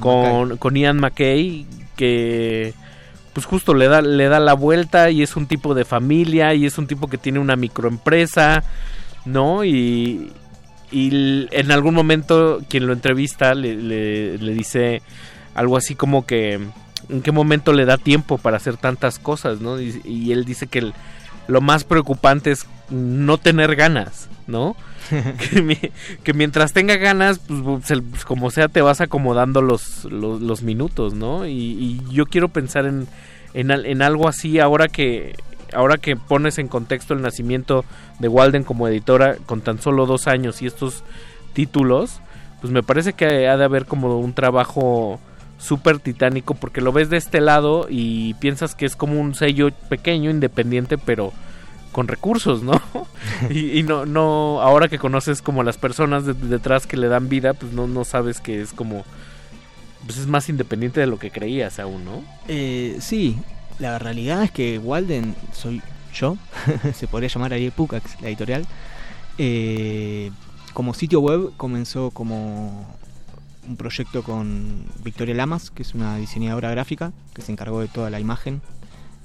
[0.00, 2.74] con, con Ian McKay que
[3.32, 6.64] pues justo le da, le da la vuelta y es un tipo de familia y
[6.64, 8.62] es un tipo que tiene una microempresa,
[9.26, 9.62] ¿no?
[9.62, 10.32] Y,
[10.90, 15.02] y en algún momento quien lo entrevista le, le, dice
[15.54, 16.54] algo así como que
[17.10, 19.78] en qué momento le da tiempo para hacer tantas cosas, ¿no?
[19.80, 20.92] Y, él dice que
[21.48, 24.76] lo más preocupante es no tener ganas, ¿no?
[26.24, 31.46] que, mientras tenga ganas, pues, pues, como sea, te vas acomodando los, los, minutos, ¿no?
[31.46, 33.06] Y, yo quiero pensar en,
[33.54, 35.34] en, algo así ahora que
[35.72, 37.84] ahora que pones en contexto el nacimiento
[38.20, 41.02] de Walden como editora con tan solo dos años y estos
[41.52, 42.20] títulos,
[42.60, 45.20] pues me parece que ha de haber como un trabajo
[45.66, 49.70] súper titánico porque lo ves de este lado y piensas que es como un sello
[49.88, 51.32] pequeño, independiente, pero
[51.92, 52.80] con recursos, ¿no?
[53.50, 57.72] y, no, no, ahora que conoces como las personas detrás que le dan vida, pues
[57.72, 59.04] no, no sabes que es como,
[60.04, 62.22] pues es más independiente de lo que creías aún, ¿no?
[62.48, 63.38] Eh, sí,
[63.78, 65.82] la realidad es que Walden soy
[66.14, 66.36] yo,
[66.94, 68.66] se podría llamar Ariel Pucax, la editorial,
[69.38, 70.30] Eh,
[70.72, 72.95] como sitio web comenzó como
[73.68, 78.10] un proyecto con Victoria Lamas, que es una diseñadora gráfica, que se encargó de toda
[78.10, 78.60] la imagen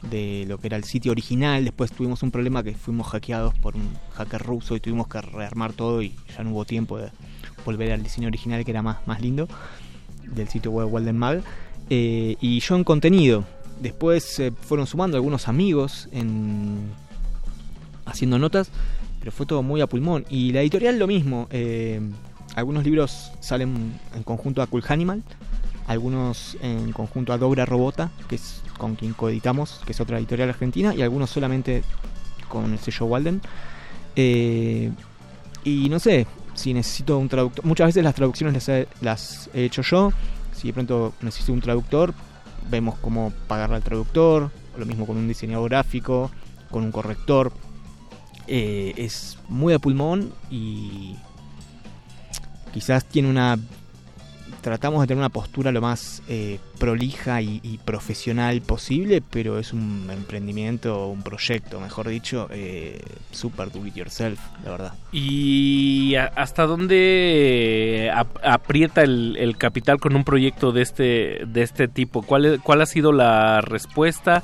[0.09, 1.63] de lo que era el sitio original.
[1.63, 5.73] Después tuvimos un problema que fuimos hackeados por un hacker ruso y tuvimos que rearmar
[5.73, 7.11] todo y ya no hubo tiempo de
[7.65, 9.47] volver al diseño original que era más, más lindo
[10.23, 11.43] del sitio web Walden Mag.
[11.89, 13.43] Eh, y yo en contenido.
[13.81, 16.91] Después se fueron sumando algunos amigos en
[18.05, 18.69] haciendo notas,
[19.19, 20.25] pero fue todo muy a pulmón.
[20.29, 21.47] Y la editorial lo mismo.
[21.51, 21.99] Eh,
[22.55, 25.23] algunos libros salen en conjunto a Cool Animal,
[25.87, 30.49] algunos en conjunto a Dobra Robota, que es con quien coeditamos, que es otra editorial
[30.49, 31.83] argentina, y algunos solamente
[32.49, 33.41] con el sello Walden.
[34.15, 34.91] Eh,
[35.63, 37.65] y no sé si necesito un traductor.
[37.65, 38.69] Muchas veces las traducciones
[39.01, 40.11] las he, hecho yo.
[40.53, 42.13] Si de pronto necesito un traductor,
[42.69, 44.51] vemos cómo pagarle al traductor.
[44.77, 46.31] Lo mismo con un diseñador gráfico,
[46.69, 47.51] con un corrector.
[48.47, 51.15] Eh, es muy a pulmón y
[52.71, 53.57] quizás tiene una
[54.61, 60.07] tratamos de tener una postura lo más eh, prolija y, profesional posible, pero es un
[60.11, 63.01] emprendimiento, un proyecto, mejor dicho, eh,
[63.31, 64.93] super do it yourself, la verdad.
[65.11, 68.11] ¿Y hasta dónde
[68.43, 72.21] aprieta el, capital con un proyecto de este, de este tipo?
[72.21, 74.43] ¿Cuál, ¿Cuál ha sido la respuesta?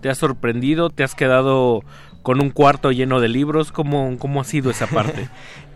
[0.00, 0.90] ¿Te ha sorprendido?
[0.90, 1.82] ¿Te has quedado
[2.24, 3.70] con un cuarto lleno de libros.
[3.70, 5.28] ¿Cómo, cómo ha sido esa parte?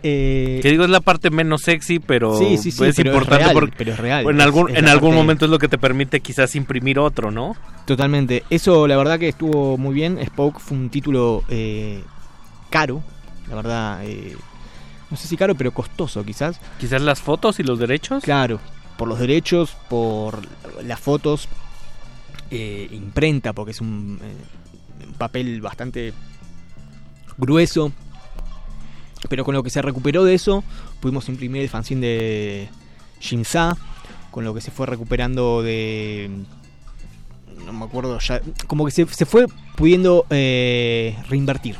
[0.03, 2.65] Eh, que digo, es la parte menos sexy, pero es
[2.99, 6.21] importante porque pero es real, en algún, en algún momento es lo que te permite
[6.21, 7.55] quizás imprimir otro, ¿no?
[7.85, 8.43] Totalmente.
[8.49, 10.19] Eso la verdad que estuvo muy bien.
[10.25, 12.03] Spoke fue un título eh,
[12.69, 13.03] caro,
[13.49, 14.05] la verdad.
[14.05, 14.35] Eh,
[15.09, 16.59] no sé si caro, pero costoso quizás.
[16.79, 18.23] Quizás las fotos y los derechos.
[18.23, 18.59] Claro,
[18.97, 20.39] por los derechos, por
[20.83, 21.49] las fotos,
[22.51, 24.19] eh, imprenta, porque es un
[25.17, 26.13] papel bastante
[27.37, 27.91] grueso.
[29.29, 30.63] Pero con lo que se recuperó de eso,
[30.99, 32.69] pudimos imprimir el fanzine de
[33.21, 33.77] Shinsa.
[34.31, 36.29] Con lo que se fue recuperando de.
[37.65, 38.41] No me acuerdo ya.
[38.67, 41.77] Como que se, fue pudiendo eh, reinvertir.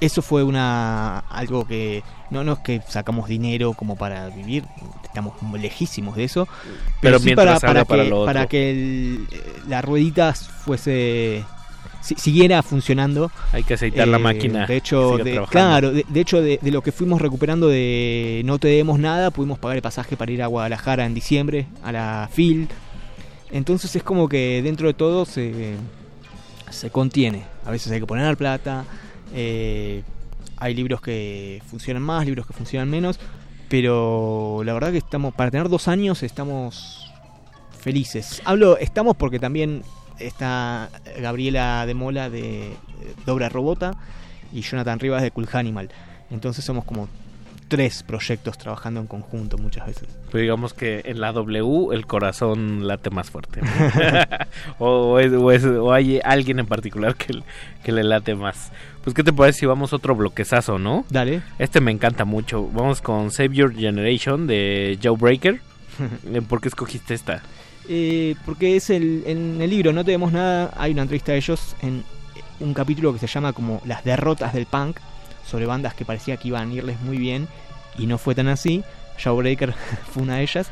[0.00, 4.64] Eso fue una algo que no, no es que sacamos dinero como para vivir,
[5.04, 6.48] estamos lejísimos de eso,
[7.00, 9.20] pero, sí para, para, que, para que
[9.68, 11.44] la ruedita fuese
[12.02, 13.30] siguiera funcionando.
[13.52, 14.66] Hay que aceitar la eh, máquina.
[14.66, 19.30] De hecho, claro, de, hecho de, lo que fuimos recuperando de No Te Demos Nada,
[19.30, 22.68] pudimos pagar el pasaje para ir a Guadalajara en diciembre, a la FIL.
[23.50, 25.76] Entonces es como que dentro de todo se,
[26.70, 27.44] se contiene.
[27.64, 28.84] A veces hay que poner plata.
[29.34, 30.02] Eh,
[30.56, 33.18] hay libros que funcionan más, libros que funcionan menos.
[33.68, 37.10] Pero la verdad que estamos, para tener dos años, estamos
[37.78, 38.42] felices.
[38.44, 39.82] Hablo, estamos porque también
[40.26, 42.72] está Gabriela de Mola de
[43.26, 43.92] Dobra Robota
[44.52, 45.90] y Jonathan Rivas de Cool Animal.
[46.30, 47.08] Entonces somos como
[47.72, 50.06] tres proyectos trabajando en conjunto muchas veces.
[50.30, 53.60] Pero digamos que en la W el corazón late más fuerte.
[54.78, 57.42] o, o, hay alguien en particular que,
[57.82, 58.72] que, le late más.
[59.02, 61.06] Pues qué te parece si vamos a otro bloquezazo, ¿no?
[61.08, 61.40] Dale.
[61.58, 62.68] Este me encanta mucho.
[62.68, 65.62] Vamos con Save Your Generation de Joe Breaker.
[66.50, 67.42] ¿Por qué escogiste esta?
[67.88, 71.74] Eh, porque es el, en el libro No Tenemos Nada, hay una entrevista de ellos
[71.82, 72.04] en
[72.60, 74.98] un capítulo que se llama como Las derrotas del punk,
[75.44, 77.48] sobre bandas que parecía que iban a irles muy bien
[77.98, 78.84] y no fue tan así.
[79.18, 79.74] Jawbreaker
[80.12, 80.70] fue una de ellas.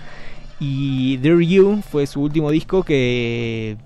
[0.58, 3.76] Y There You fue su último disco que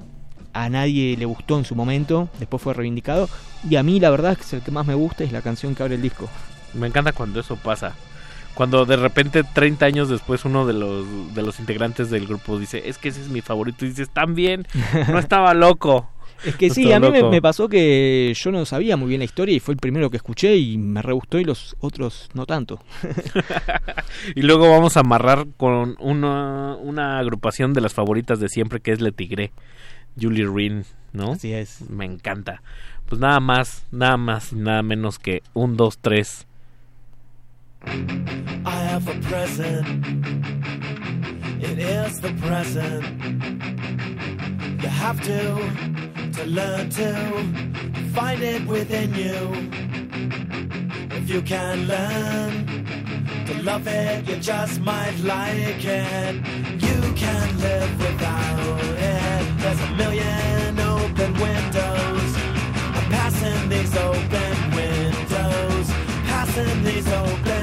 [0.52, 3.28] a nadie le gustó en su momento, después fue reivindicado.
[3.68, 5.40] Y a mí la verdad es que es el que más me gusta, es la
[5.40, 6.28] canción que abre el disco.
[6.74, 7.94] Me encanta cuando eso pasa
[8.54, 12.88] cuando de repente 30 años después uno de los de los integrantes del grupo dice,
[12.88, 14.66] "Es que ese es mi favorito." Y dices, "También,
[15.08, 16.08] no estaba loco."
[16.44, 19.54] Es que sí, a mí me, pasó que yo no sabía muy bien la historia
[19.54, 22.80] y fue el primero que escuché y me re gustó y los otros no tanto.
[24.34, 28.92] y luego vamos a amarrar con una, una agrupación de las favoritas de siempre que
[28.92, 29.52] es Le Tigre,
[30.20, 31.32] Julie Rin, ¿no?
[31.32, 31.88] Así es.
[31.88, 32.62] Me encanta.
[33.06, 36.46] Pues nada más, nada más y nada menos que un, dos, tres
[38.66, 39.86] I have a present.
[41.62, 43.04] It is the present.
[44.82, 45.40] You have to
[46.36, 47.14] to learn to
[48.14, 49.40] find it within you.
[51.16, 52.52] If you can learn
[53.46, 56.34] to love it, you just might like it.
[56.86, 59.58] You can live without it.
[59.62, 62.30] There's a million open windows.
[62.96, 65.86] I'm passing these open windows.
[66.28, 67.53] Passing these open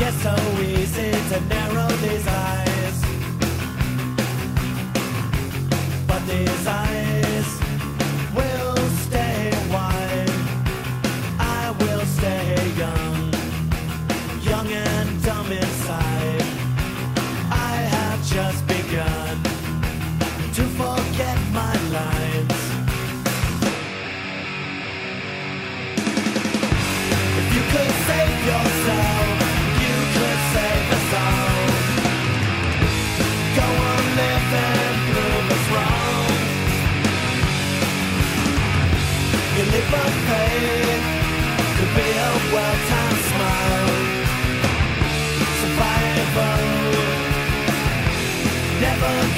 [0.00, 3.04] Yes, so easy to narrow these eyes,
[6.06, 6.99] but these eyes.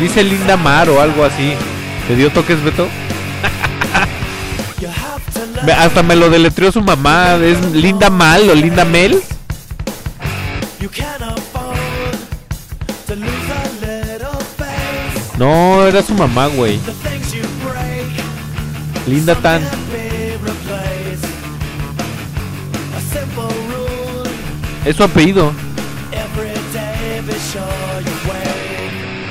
[0.00, 1.54] Dice Linda Mar o algo así.
[2.08, 2.88] ¿Te dio toques, Beto?
[5.72, 7.36] Hasta me lo deletreó su mamá.
[7.36, 9.22] Es Linda Mal o Linda Mel.
[15.38, 16.78] No, era su mamá, güey.
[19.06, 19.62] Linda Tan.
[24.84, 25.52] Es su apellido.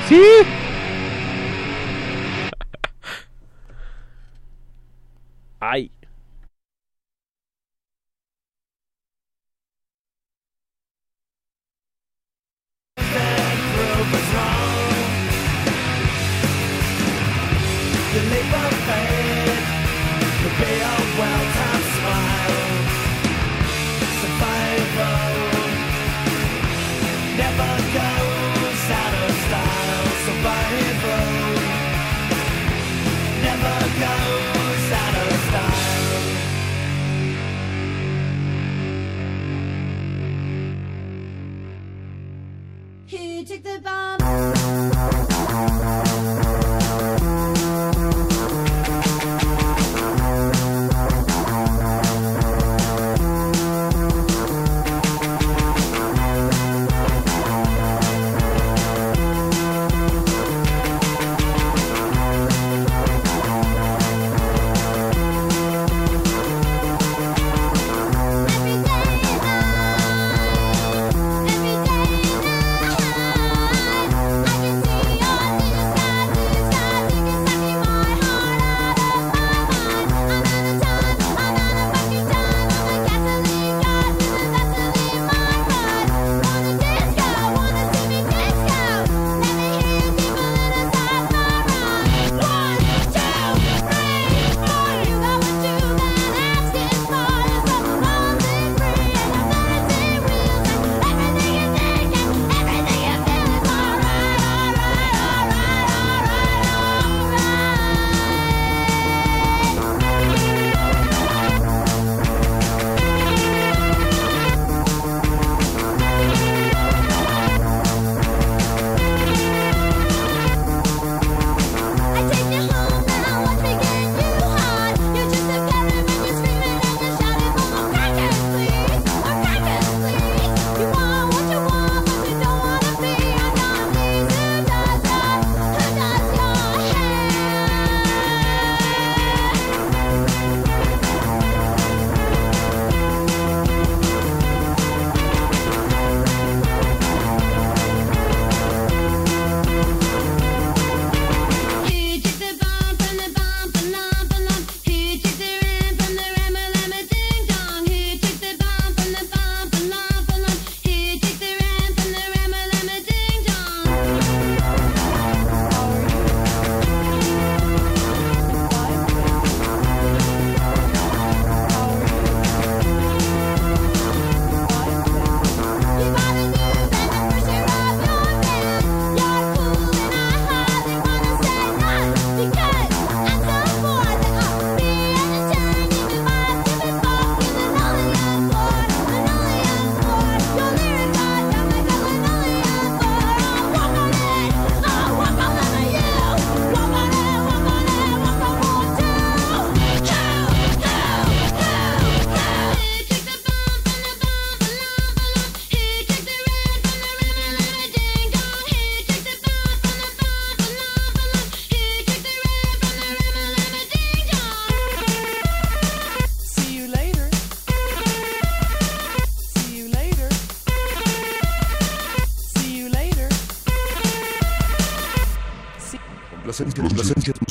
[0.08, 0.22] Sí.
[5.60, 5.90] Ay.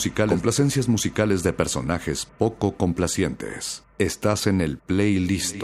[0.03, 3.83] Musicales, complacencias musicales de personajes poco complacientes.
[3.99, 5.63] Estás en el playlist.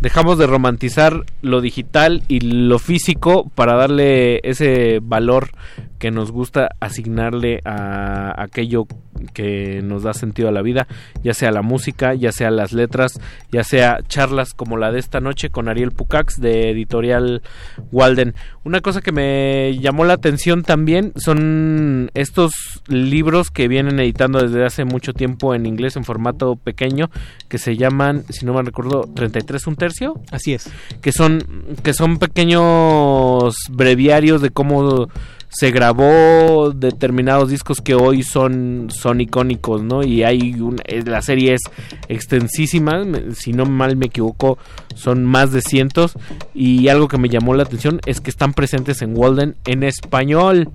[0.00, 5.50] Dejamos de romantizar lo digital y lo físico para darle ese valor
[5.98, 8.86] que nos gusta asignarle a aquello
[9.32, 10.86] que nos da sentido a la vida,
[11.22, 13.20] ya sea la música, ya sea las letras,
[13.50, 17.42] ya sea charlas como la de esta noche con Ariel Pucax de Editorial
[17.90, 18.34] Walden.
[18.64, 22.52] Una cosa que me llamó la atención también son estos
[22.86, 27.10] libros que vienen editando desde hace mucho tiempo en inglés en formato pequeño
[27.48, 30.20] que se llaman, si no me recuerdo, 33 un tercio.
[30.30, 30.70] Así es.
[31.00, 31.42] Que son
[31.82, 35.08] que son pequeños breviarios de cómo
[35.52, 40.02] se grabó determinados discos que hoy son son icónicos, ¿no?
[40.02, 41.60] Y hay un, eh, la serie es
[42.08, 44.58] extensísima, si no mal me equivoco,
[44.94, 46.14] son más de cientos
[46.54, 50.70] y algo que me llamó la atención es que están presentes en Walden en español.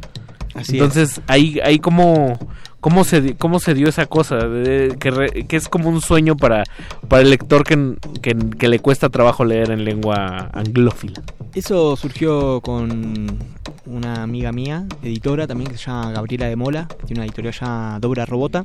[0.53, 2.37] Así Entonces, ahí ahí como
[2.87, 6.37] cómo se cómo se dio esa cosa de- que, re- que es como un sueño
[6.37, 6.63] para
[7.09, 11.21] para el lector que, que, que le cuesta trabajo leer en lengua anglófila.
[11.53, 13.27] Eso surgió con
[13.85, 17.53] una amiga mía, editora también, que se llama Gabriela de Mola, que tiene una editorial
[17.53, 18.63] llamada Dobra Robota.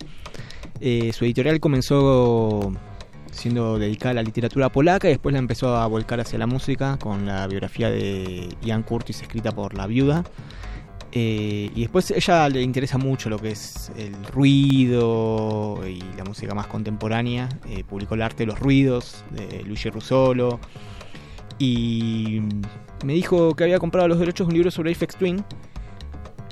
[0.81, 2.73] Eh, su editorial comenzó
[3.33, 6.97] siendo dedicada a la literatura polaca y después la empezó a volcar hacia la música
[6.99, 10.23] con la biografía de Ian Curtis escrita por la viuda.
[11.15, 16.55] Eh, y después ella le interesa mucho lo que es el ruido y la música
[16.55, 17.49] más contemporánea.
[17.69, 20.59] Eh, publicó El arte de los ruidos de Luigi Russolo.
[21.59, 22.41] Y
[23.05, 25.45] me dijo que había comprado los derechos de un libro sobre Aphex Twin.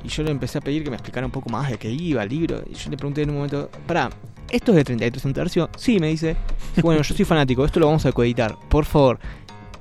[0.04, 2.22] Y yo le empecé a pedir que me explicara un poco más de qué iba
[2.22, 2.62] el libro.
[2.70, 4.10] Y yo le pregunté en un momento, pará,
[4.50, 5.70] ¿esto es de 33 un tercio?
[5.76, 6.36] Sí, me dice.
[6.82, 9.18] Bueno, yo soy fanático, esto lo vamos a coeditar, por favor.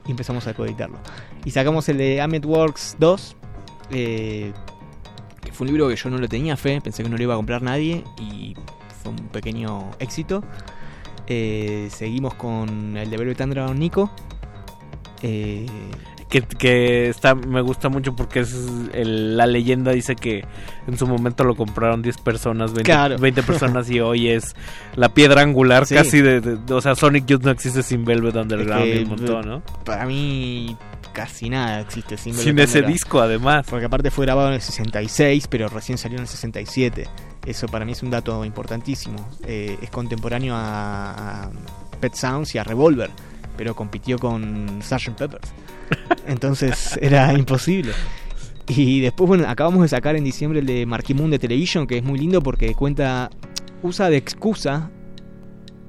[0.08, 0.98] Y empezamos a coeditarlo.
[1.46, 3.36] Y sacamos el de Amet Works 2,
[3.92, 4.52] eh,
[5.52, 7.38] fue un libro que yo no le tenía fe, pensé que no lo iba a
[7.38, 8.56] comprar nadie y
[9.02, 10.44] fue un pequeño éxito.
[11.28, 14.10] Eh, seguimos con el de Velvet Underground Nico.
[15.22, 15.66] Eh,
[16.30, 18.54] que, que está me gusta mucho porque es
[18.94, 20.46] el- la leyenda dice que
[20.88, 23.18] en su momento lo compraron 10 personas 20, Claro.
[23.18, 24.56] 20 personas y hoy es
[24.96, 25.96] la piedra angular Sí.
[25.96, 29.04] casi de, de- o sea Sonic Youth no existe sin Velvet Underground Es que, y
[29.04, 29.62] un montón ¿no?
[29.84, 30.78] Para mí
[31.14, 32.94] casi nada existe sin, Sin Velvet ese Underground.
[32.94, 37.08] disco además Porque aparte fue grabado en el 66, pero recién salió en el 67.
[37.46, 39.28] Eso para mí es un dato importantísimo.
[39.48, 41.50] Eh, es contemporáneo a, a
[42.00, 43.10] Pet Sounds y a Revolver,
[43.58, 45.18] pero compitió con Sgt.
[45.18, 45.50] Peppers.
[46.28, 47.92] Entonces era imposible.
[48.68, 51.98] Y después, bueno, acabamos de sacar en diciembre el de Marquee Moon de Television, que
[51.98, 53.32] es muy lindo porque cuenta,
[53.82, 54.92] usa de excusa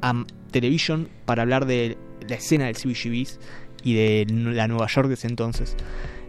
[0.00, 3.38] a Television para hablar de la escena del CBGBs
[3.84, 5.76] y de la Nueva York de ese entonces.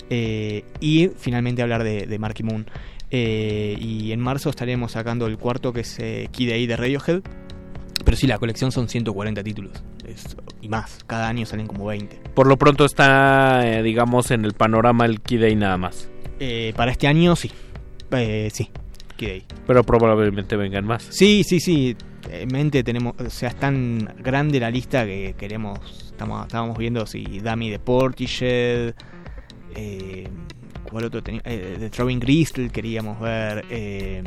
[0.10, 2.66] Eh, y finalmente hablar de, de Marky Moon.
[3.12, 7.22] Eh, y en marzo estaremos sacando el cuarto que es eh, de Radiohead.
[8.04, 9.72] Pero sí, la colección son 140 títulos.
[10.06, 12.18] Es- y más, cada año salen como 20.
[12.36, 16.92] por lo pronto está eh, digamos en el panorama el Day nada más Eh, para
[16.92, 17.52] este año sí.
[18.12, 18.70] Eh, sí,
[19.20, 19.44] Day.
[19.68, 21.96] pero probablemente vengan más Sí, sí, sí.
[22.30, 25.80] En mente tenemos, o sea, es tan grande la lista que queremos,
[26.12, 28.94] estamos, estábamos viendo si Dami de Portishead,
[29.76, 30.28] eh,
[30.90, 31.42] ¿cuál otro tenía?
[31.46, 34.24] Eh, de Throwing Gristle queríamos ver, eh,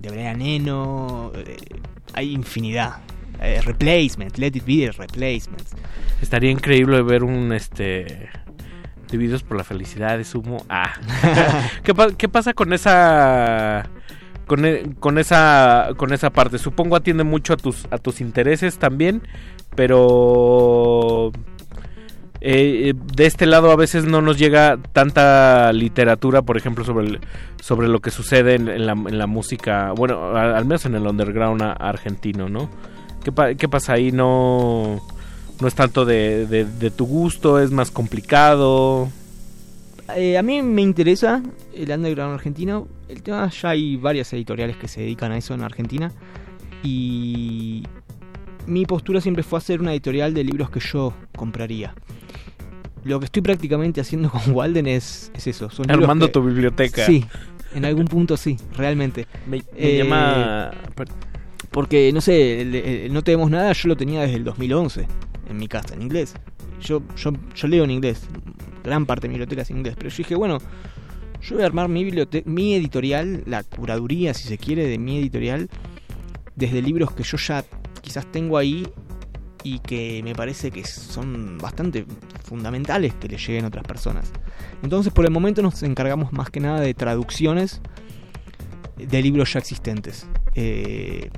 [0.00, 1.30] de Brian Eno,
[2.14, 2.98] hay infinidad.
[3.42, 5.72] Eh, replacement, Let It Be the Replacements.
[6.20, 8.28] estaría increíble ver un este
[9.10, 10.92] divididos por la felicidad de sumo ah
[11.82, 13.88] ¿Qué, qué pasa con esa
[14.46, 18.78] con, e- con esa con esa parte supongo atiende mucho a tus a tus intereses
[18.78, 19.22] también
[19.74, 21.32] pero
[22.40, 27.20] eh, de este lado a veces no nos llega tanta literatura por ejemplo sobre
[27.60, 32.70] sobre lo que sucede en, la, música bueno al menos en el underground argentino no
[33.22, 35.00] ¿Qué, pa- qué pasa ahí no
[35.60, 39.08] no es tanto de tu gusto es más complicado
[40.16, 41.40] Eh, a mí me interesa
[41.72, 42.88] el underground argentino.
[43.08, 46.10] El tema ya hay varias editoriales que se dedican a eso en Argentina.
[46.82, 47.84] Y
[48.66, 51.94] mi postura siempre fue hacer una editorial de libros que yo compraría.
[53.04, 55.70] Lo que estoy prácticamente haciendo con Walden es, es eso.
[55.70, 57.06] Son Armando que- tu biblioteca.
[57.06, 57.24] Sí,
[57.74, 59.26] en algún punto sí, realmente.
[59.46, 60.70] Me, me Eh, llama.
[61.70, 65.06] Porque, no sé, el- el No Tenemos Nada yo lo tenía desde el 2011
[65.48, 66.34] en mi casa, en inglés.
[66.82, 68.22] Yo, yo, yo leo en inglés,
[68.82, 70.58] gran parte de mi biblioteca es en inglés, pero yo dije, bueno,
[71.42, 75.18] yo voy a armar mi, bibliote- mi editorial, la curaduría, si se quiere, de mi
[75.18, 75.68] editorial,
[76.56, 77.64] desde libros que yo ya
[78.00, 78.86] quizás tengo ahí
[79.62, 82.06] y que me parece que son bastante
[82.44, 84.32] fundamentales que le lleguen a otras personas.
[84.82, 87.80] Entonces por el momento nos encargamos más que nada de traducciones
[88.96, 90.26] de libros ya existentes.
[90.54, 91.30] Eh,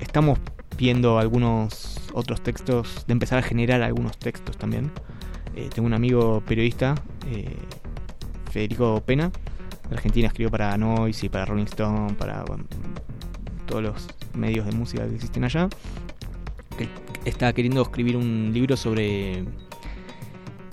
[0.00, 0.38] estamos
[0.76, 4.90] viendo algunos otros textos, de empezar a generar algunos textos también.
[5.54, 6.94] Eh, tengo un amigo periodista,
[7.30, 7.56] eh,
[8.50, 9.30] Federico Pena,
[9.88, 12.44] de Argentina, escribió para Noise y para Rolling Stone, para
[13.66, 15.68] todos los medios de música que existen allá.
[16.76, 16.88] Que
[17.24, 19.44] está queriendo escribir un libro sobre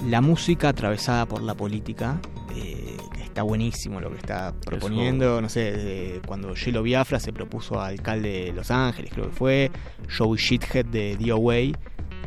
[0.08, 2.20] la música atravesada por la política.
[2.56, 5.42] eh, que está buenísimo lo que está proponiendo.
[5.42, 9.36] No sé, desde cuando Yelo Biafra se propuso a alcalde de Los Ángeles, creo que
[9.36, 9.72] fue.
[10.18, 11.78] Joey Shithead de DOA,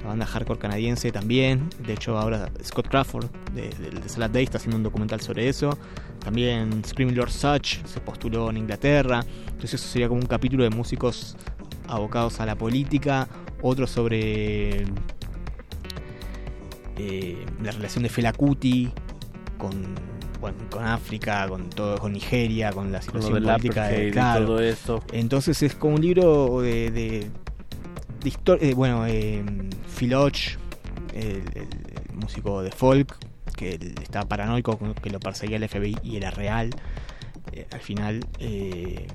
[0.02, 1.68] la banda hardcore canadiense también.
[1.84, 5.49] De hecho, ahora Scott Crawford de, de, de Salad Day está haciendo un documental sobre
[5.49, 5.76] eso.
[6.20, 9.25] También Screaming Lord Such se postuló en Inglaterra.
[9.47, 11.36] Entonces, eso sería como un capítulo de músicos
[11.88, 13.28] abocados a la política.
[13.62, 14.84] Otro sobre
[16.98, 18.90] eh, la relación de Fela Kuti
[19.58, 19.94] con,
[20.40, 24.10] bueno, con África, con todo, con Nigeria, con la Con situación del política apartheid de
[24.10, 24.46] claro.
[24.46, 25.02] todo esto.
[25.12, 27.30] Entonces es como un libro de, de,
[28.22, 29.44] de historia, bueno, eh,
[29.96, 30.58] Philoch,
[31.14, 31.42] el,
[32.14, 33.16] músico de folk,
[33.56, 36.70] que estaba paranoico con que lo perseguía el FBI y era real.
[37.52, 39.06] eh, al final, eh,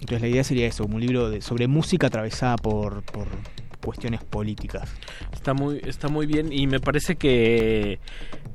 [0.00, 3.26] entonces la idea sería eso, un libro de, sobre música atravesada por, por
[3.84, 4.92] cuestiones políticas.
[5.32, 7.98] Está muy, está muy bien y me parece que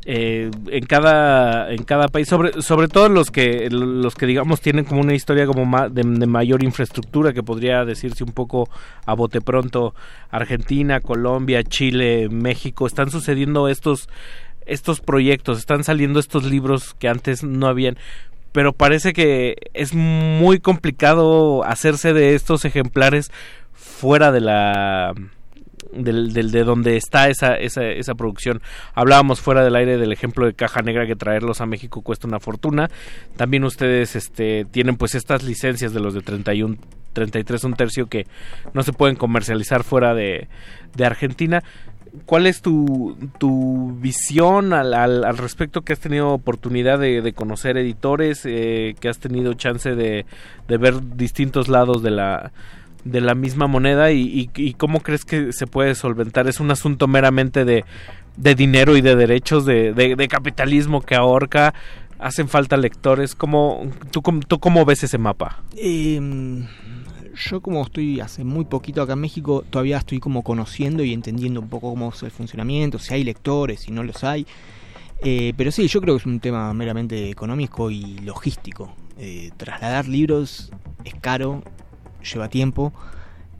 [0.05, 4.83] eh, en cada en cada país sobre sobre todo los que los que digamos tienen
[4.83, 8.69] como una historia como ma- de, de mayor infraestructura que podría decirse un poco
[9.05, 9.95] a bote pronto
[10.29, 14.09] Argentina Colombia Chile México están sucediendo estos
[14.65, 17.97] estos proyectos están saliendo estos libros que antes no habían
[18.53, 23.31] pero parece que es muy complicado hacerse de estos ejemplares
[23.73, 25.13] fuera de la
[25.93, 28.61] del, de donde está esa, esa, esa producción.
[28.93, 32.39] Hablábamos fuera del aire del ejemplo de Caja Negra que traerlos a México cuesta una
[32.39, 32.89] fortuna.
[33.35, 36.77] También ustedes este, tienen pues estas licencias de los de 31,
[37.13, 38.25] 33 un tercio que
[38.73, 40.47] no se pueden comercializar fuera de,
[40.95, 41.63] de Argentina.
[42.25, 47.33] ¿Cuál es tu, tu visión al, al, al respecto que has tenido oportunidad de, de
[47.33, 50.25] conocer editores, eh, que has tenido chance de,
[50.67, 52.51] de ver distintos lados de la,
[53.03, 56.47] de la misma moneda y, y- cómo crees que se puede solventar?
[56.47, 57.83] ¿Es un asunto meramente de,
[58.37, 61.73] de dinero y de derechos, de, de- capitalismo que ahorca?
[62.19, 63.33] ¿Hacen falta lectores?
[63.33, 65.63] ¿Cómo, tú, ¿Tú cómo ves ese mapa?
[65.75, 66.21] Eh,
[67.35, 71.59] yo como estoy hace muy poquito acá en México, todavía estoy como conociendo y entendiendo
[71.59, 74.45] un poco cómo es el funcionamiento, si hay lectores, si no los hay.
[75.21, 78.93] Eh, pero sí, yo creo que es un tema meramente económico y logístico.
[79.17, 80.71] Eh, trasladar libros
[81.05, 81.63] es caro,
[82.33, 82.93] lleva tiempo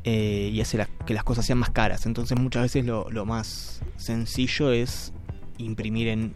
[0.03, 2.05] eh, y hace que las cosas sean más caras.
[2.05, 5.13] Entonces muchas veces lo, lo más sencillo es
[5.57, 6.33] imprimir en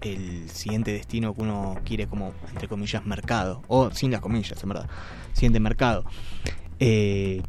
[0.00, 3.62] el siguiente destino que uno quiere como, entre comillas, mercado.
[3.68, 4.88] O sin las comillas, en verdad.
[5.32, 6.04] Siguiente mercado.
[6.84, 7.42] Eh,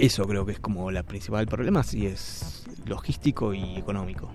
[0.00, 4.32] eso creo que es como la principal problema, si es logístico y económico.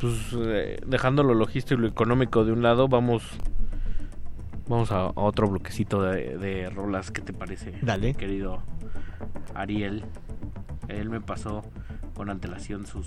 [0.00, 3.22] Pues eh, dejando lo logístico y lo económico de un lado, vamos
[4.66, 7.12] vamos a, a otro bloquecito de, de rolas.
[7.12, 7.72] ¿Qué te parece?
[7.82, 8.14] Dale.
[8.14, 8.64] Querido
[9.54, 10.04] Ariel.
[10.88, 11.62] Él me pasó
[12.16, 13.06] con antelación sus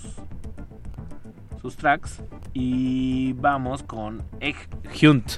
[1.60, 2.22] sus tracks
[2.54, 4.56] y vamos con Egg
[5.02, 5.32] Hunt.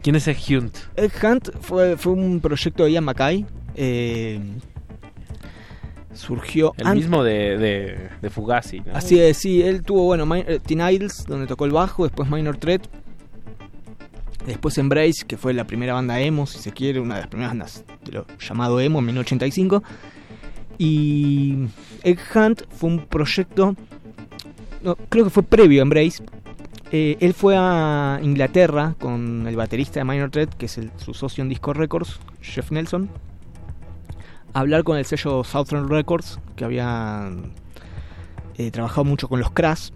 [0.00, 0.76] ¿Quién es Egg Hunt?
[0.94, 3.44] Egg Hunt fue, fue un proyecto de Ian Mackay.
[3.76, 4.40] Eh,
[6.14, 8.80] surgió El mismo de, de, de Fugazi.
[8.80, 8.94] ¿no?
[8.94, 12.56] Así es, sí, él tuvo, bueno, eh, Teen Idols, donde tocó el bajo, después Minor
[12.56, 12.86] Threat,
[14.46, 17.50] después Embrace, que fue la primera banda emo, si se quiere, una de las primeras
[17.52, 19.82] bandas de lo llamado emo en 1985.
[20.78, 21.66] Y
[22.02, 23.74] Egg Hunt fue un proyecto,
[24.82, 26.22] no, creo que fue previo a Embrace.
[26.92, 31.12] Eh, él fue a Inglaterra con el baterista de Minor Threat, que es el- su
[31.14, 33.08] socio en Disco Records, Jeff Nelson,
[34.56, 37.30] hablar con el sello Southern Records, que había
[38.56, 39.90] eh, trabajado mucho con los Crash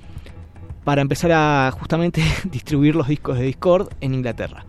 [0.85, 4.67] para empezar a justamente distribuir los discos de Discord en Inglaterra.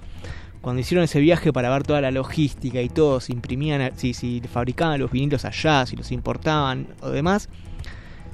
[0.61, 4.97] Cuando hicieron ese viaje para ver toda la logística y todo, si imprimían, si, fabricaban
[4.97, 7.49] los vinilos allá, si los importaban o demás,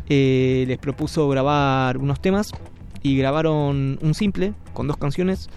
[0.09, 2.51] eh, les propuso grabar unos temas
[3.01, 5.49] y grabaron un simple con dos canciones,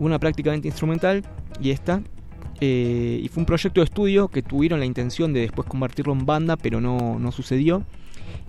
[0.00, 1.22] una prácticamente instrumental
[1.60, 2.02] y esta.
[2.60, 6.26] Eh, y fue un proyecto de estudio que tuvieron la intención de después convertirlo en
[6.26, 7.82] banda, pero no, no sucedió.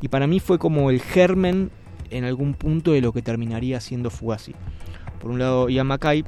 [0.02, 1.72] Y para mí fue como el germen
[2.10, 4.54] en algún punto de lo que terminaría siendo Fugazi.
[5.20, 6.24] Por un lado, Ian Mackay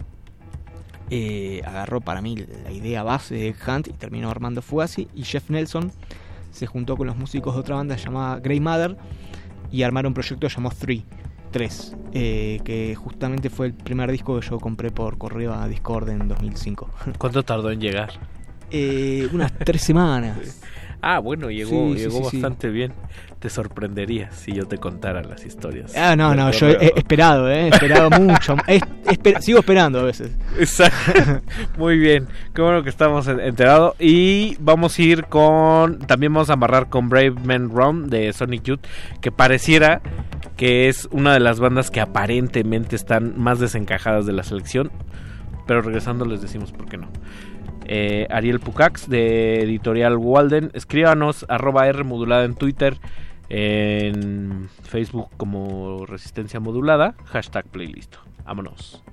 [1.10, 5.08] eh, agarró para mí la idea base de Hunt y terminó armando Fugazi.
[5.16, 5.92] Y Jeff Nelson
[6.52, 8.98] se juntó con los músicos de otra banda llamada Grey Mother
[9.72, 11.06] y armaron un proyecto llamado Three,
[11.52, 16.10] 3, eh, que justamente fue el primer disco que yo compré por correo a Discord
[16.10, 16.90] en 2005.
[17.18, 18.12] ¿Cuánto tardó en llegar?
[18.72, 20.62] Eh, unas tres semanas.
[21.02, 22.38] Ah, bueno, llegó, Sí, llegó sí, sí.
[22.42, 22.92] bastante bien.
[23.40, 25.96] Te sorprendería si yo te contara las historias.
[25.96, 27.68] Ah, no, no, yo he, he esperado, ¿eh?
[27.68, 28.58] He esperado mucho.
[28.68, 30.32] He- esper- sigo esperando a veces.
[30.60, 31.40] Exacto.
[31.78, 32.28] Muy bien.
[32.54, 33.96] Qué bueno que estamos en- enterados.
[33.98, 36.00] Y vamos a ir con.
[36.00, 38.82] También vamos a amarrar con Brave Men Run de Sonic Youth.
[39.22, 40.02] Que pareciera
[40.58, 44.92] que es una de las bandas que aparentemente están más desencajadas de la selección.
[45.66, 47.08] Pero regresando les decimos por qué no.
[47.86, 50.72] Eh, Ariel Pucax de Editorial Walden.
[50.74, 52.98] Escríbanos arroba R modulada en Twitter.
[53.50, 57.16] En Facebook como Resistencia Modulada.
[57.26, 58.16] Hashtag playlist.
[58.46, 59.04] Vámonos.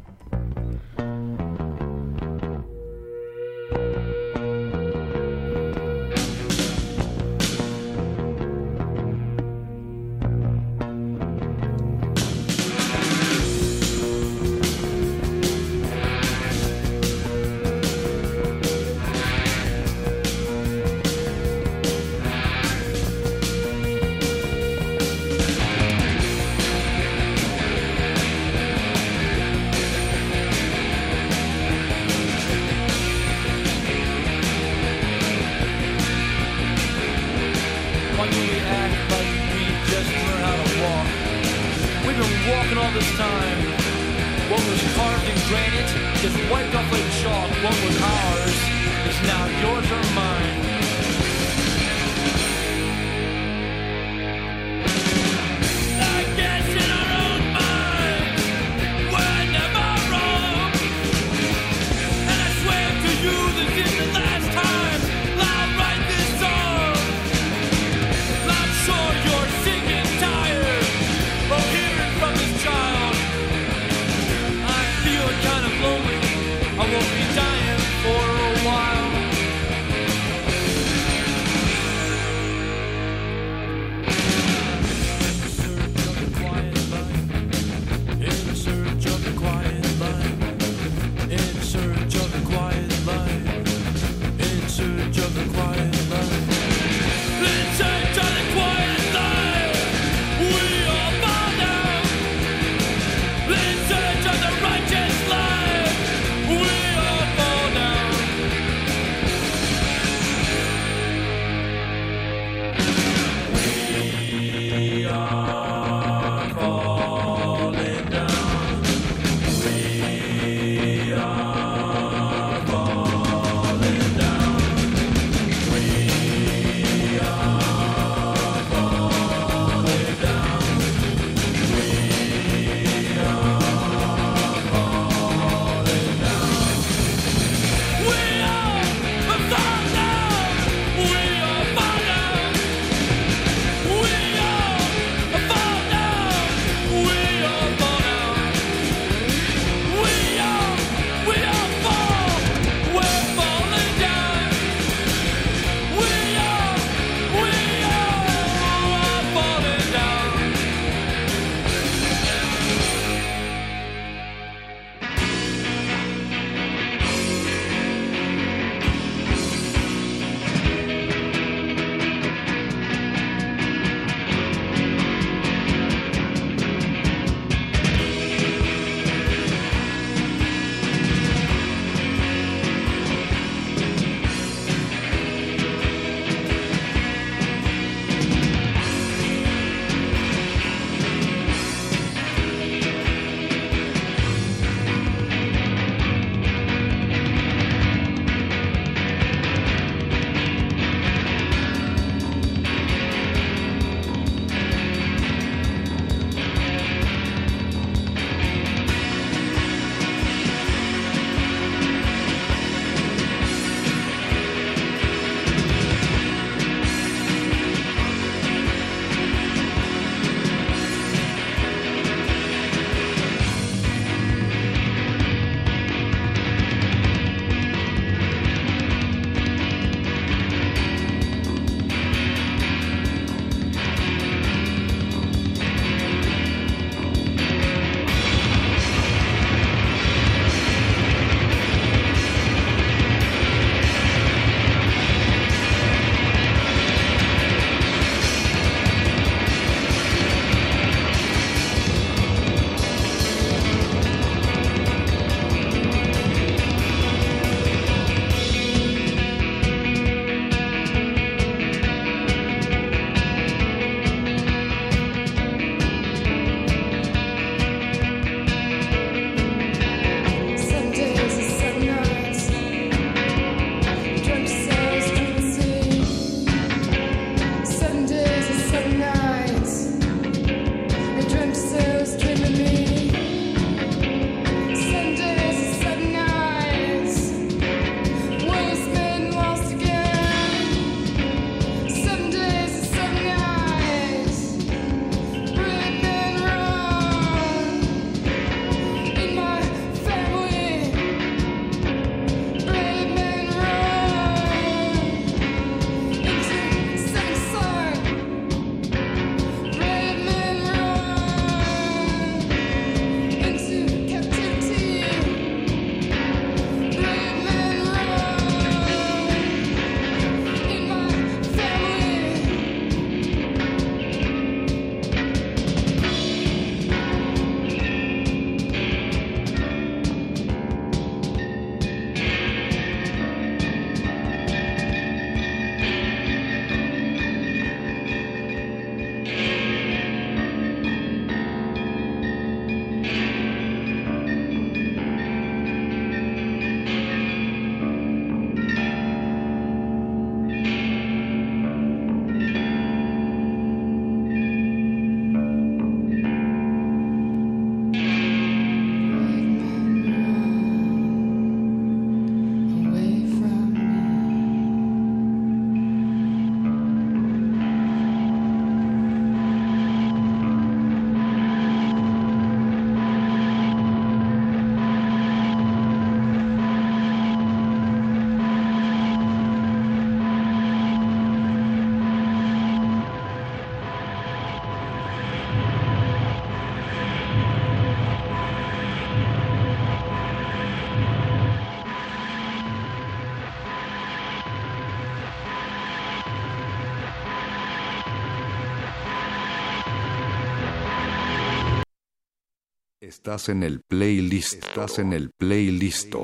[403.27, 404.65] Estás en el playlist.
[404.65, 406.15] Estás en el playlist.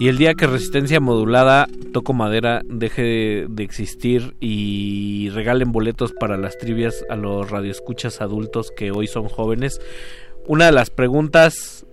[0.00, 6.38] Y el día que Resistencia Modulada, Toco Madera, deje de existir y regalen boletos para
[6.38, 9.78] las trivias a los radioescuchas adultos que hoy son jóvenes,
[10.46, 11.84] una de las preguntas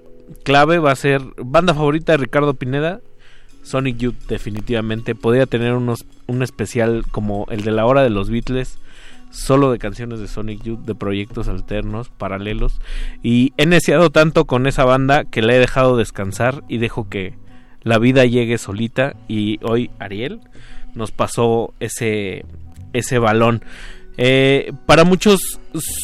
[0.44, 3.02] clave va a ser, ¿banda favorita de Ricardo Pineda?
[3.64, 5.16] Sonic Youth definitivamente.
[5.16, 8.78] Podría tener unos, un especial como el de la hora de los Beatles,
[9.32, 12.80] solo de canciones de Sonic Youth, de proyectos alternos, paralelos.
[13.24, 17.34] Y he neciado tanto con esa banda que la he dejado descansar y dejo que
[17.82, 19.16] la vida llegue solita.
[19.28, 20.42] Y hoy Ariel
[20.94, 22.46] nos pasó ese,
[22.94, 23.64] ese balón.
[24.18, 25.60] Eh, para muchos,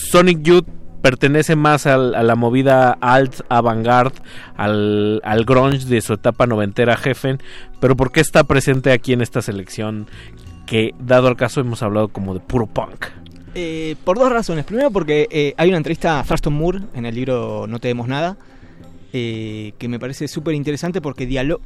[0.10, 0.68] Sonic Youth
[1.02, 4.20] pertenece más al- a la movida alt, avant-garde,
[4.58, 7.40] al, grunge de su etapa noventera Jefen,
[7.80, 10.08] pero ¿por qué está presente aquí en esta selección
[10.66, 13.06] que, dado el caso, hemos hablado como de puro punk?
[13.56, 14.64] Eh, por dos razones.
[14.66, 18.08] Primero porque eh, hay una entrevista a Thurston Moore en el libro No te demos
[18.08, 18.38] nada,
[19.12, 21.60] eh, que me parece súper interesante porque dialo-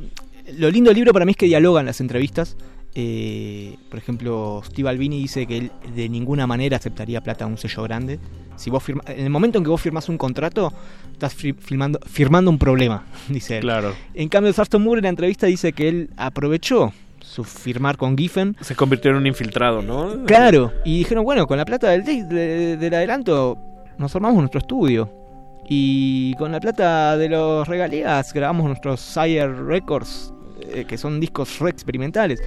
[0.58, 2.56] lo lindo del libro para mí es que dialogan las entrevistas.
[2.96, 7.58] Eh, por ejemplo, Steve Albini dice que él de ninguna manera aceptaría plata a un
[7.58, 8.20] sello grande.
[8.56, 10.72] Si vos firma- en el momento en que vos firmas un contrato,
[11.12, 13.62] estás fir- firmando, firmando un problema, dice él.
[13.62, 13.94] Claro.
[14.14, 18.56] En cambio, Thurston Moore en la entrevista dice que él aprovechó su firmar con Giffen
[18.62, 20.26] Se convirtió en un infiltrado, ¿no?
[20.26, 23.58] Claro, y dijeron, bueno, con la plata del, de- de- del adelanto
[23.98, 25.12] nos armamos nuestro estudio.
[25.68, 31.58] Y con la plata de los regalías grabamos nuestros Sire Records, eh, que son discos
[31.60, 32.42] re experimentales.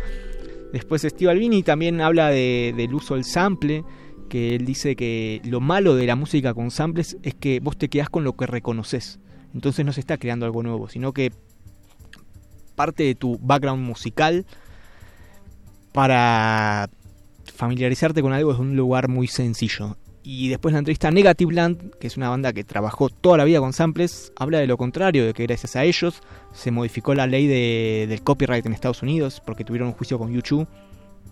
[0.72, 3.84] Después Steve Albini también habla de- del uso del sample,
[4.28, 7.88] que él dice que lo malo de la música con samples es que vos te
[7.88, 9.20] quedás con lo que reconoces.
[9.54, 11.32] Entonces no se está creando algo nuevo, sino que
[12.74, 14.44] parte de tu background musical
[15.92, 16.90] para
[17.54, 19.96] familiarizarte con algo es un lugar muy sencillo.
[20.28, 23.44] Y después la entrevista a Negative Land, que es una banda que trabajó toda la
[23.44, 26.20] vida con samples, habla de lo contrario, de que gracias a ellos
[26.52, 30.32] se modificó la ley de- del copyright en Estados Unidos porque tuvieron un juicio con
[30.32, 30.66] YouTube,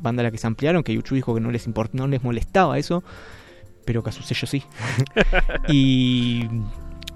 [0.00, 2.22] banda a la que se ampliaron, que YouTube dijo que no les, import- no les
[2.22, 3.02] molestaba eso,
[3.84, 4.62] pero que a su sello sí.
[5.68, 6.44] y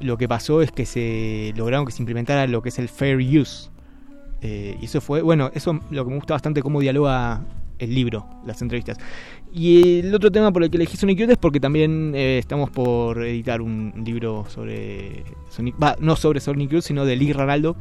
[0.00, 3.16] lo que pasó es que se lograron que se implementara lo que es el fair
[3.18, 3.70] use.
[4.40, 7.42] Eh, y eso fue, bueno, eso lo que me gusta bastante cómo dialoga
[7.78, 8.98] el libro, las entrevistas.
[9.52, 12.70] Y el otro tema por el que elegí Sonic Youth es porque también eh, estamos
[12.70, 17.76] por editar un libro sobre Sonic, va, no sobre Sonic Youth, sino de Lee Ranaldo,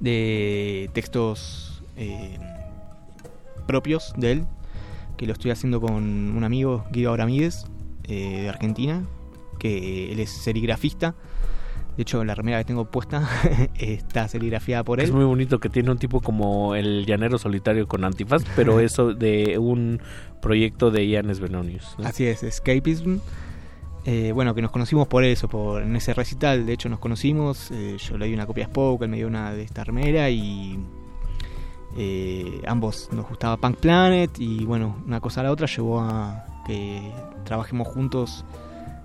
[0.00, 2.38] de textos eh,
[3.66, 4.44] propios de él,
[5.16, 7.64] que lo estoy haciendo con un amigo, Guido Abramídez,
[8.04, 9.04] eh, de Argentina,
[9.58, 11.14] que él es serigrafista.
[11.96, 13.28] De hecho, la remera que tengo puesta
[13.74, 15.06] está serigrafiada por él.
[15.06, 19.12] Es muy bonito que tiene un tipo como el llanero solitario con antifaz, pero eso
[19.12, 20.00] de un
[20.40, 21.96] proyecto de Ian Svenonius.
[21.98, 22.06] ¿no?
[22.06, 23.18] Así es, Escapism.
[24.04, 26.66] Eh, bueno, que nos conocimos por eso, por en ese recital.
[26.66, 27.70] De hecho, nos conocimos.
[27.70, 30.28] eh, yo le di una copia a Spoke, él me dio una de esta remera
[30.30, 30.78] y
[31.96, 34.30] eh, ambos nos gustaba Punk Planet.
[34.38, 37.12] Y bueno, una cosa a la otra llevó a que
[37.44, 38.44] trabajemos juntos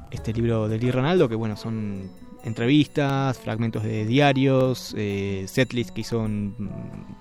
[0.09, 2.09] este libro de Lee Ronaldo, que bueno, son
[2.47, 6.55] entrevistas, fragmentos de diarios, eh, setlists que hizo en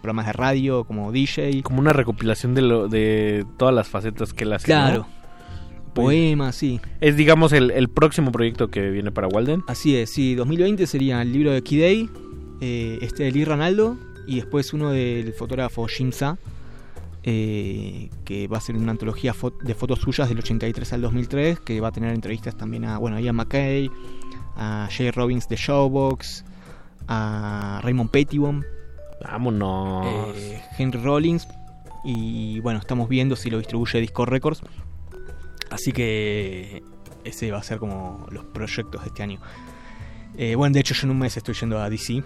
[0.03, 1.63] programas de radio como DJ.
[1.63, 4.67] Como una recopilación de, lo, de todas las facetas que él hace.
[4.67, 5.07] Claro.
[5.95, 6.81] Poemas, sí.
[7.01, 9.63] Es, digamos, el, el próximo proyecto que viene para Walden.
[9.67, 10.35] Así es, sí.
[10.35, 12.11] 2020 sería el libro de Kidei,
[12.61, 13.97] eh, este de Lee Ranaldo,
[14.27, 16.37] y después uno del fotógrafo Jim Sa,
[17.23, 21.61] eh, que va a ser una antología fo- de fotos suyas del 83 al 2003,
[21.61, 23.91] que va a tener entrevistas también a, bueno, a Ian McKay,
[24.57, 26.45] a Jay Robbins de Showbox,
[27.09, 28.65] a Raymond Pettibon,
[29.23, 30.37] Vámonos.
[30.37, 31.47] eh, Henry Rollins,
[32.05, 34.63] y bueno, estamos viendo si lo distribuye Discord Records.
[35.71, 36.83] Así que
[37.25, 39.41] ese va a ser como los proyectos de este año.
[40.37, 42.23] Eh, bueno, de hecho yo en un mes estoy yendo a DC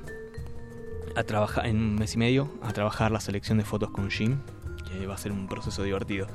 [1.17, 4.39] a trabajar, en un mes y medio, a trabajar la selección de fotos con Jim.
[5.09, 6.29] Va a ser un proceso divertido.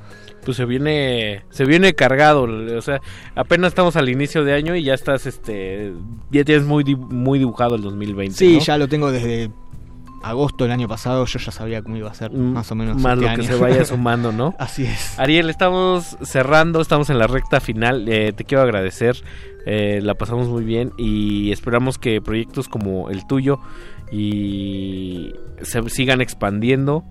[0.44, 3.00] Pues se viene, se viene cargado, o sea,
[3.34, 5.92] apenas estamos al inicio de año y ya estás, este,
[6.30, 8.36] ya tienes muy, muy dibujado el 2020.
[8.36, 8.60] Sí, ¿no?
[8.60, 9.50] ya lo tengo desde
[10.22, 11.24] agosto del año pasado.
[11.24, 13.00] Yo ya sabía cómo iba a ser más o menos.
[13.00, 13.40] Más este lo año.
[13.40, 14.54] que se vaya sumando, ¿no?
[14.58, 15.18] Así es.
[15.18, 18.08] Ariel, estamos cerrando, estamos en la recta final.
[18.08, 19.16] eh, te quiero agradecer,
[19.64, 23.58] eh, la pasamos muy bien y esperamos que proyectos como el tuyo
[24.12, 27.04] y se sigan expandiendo,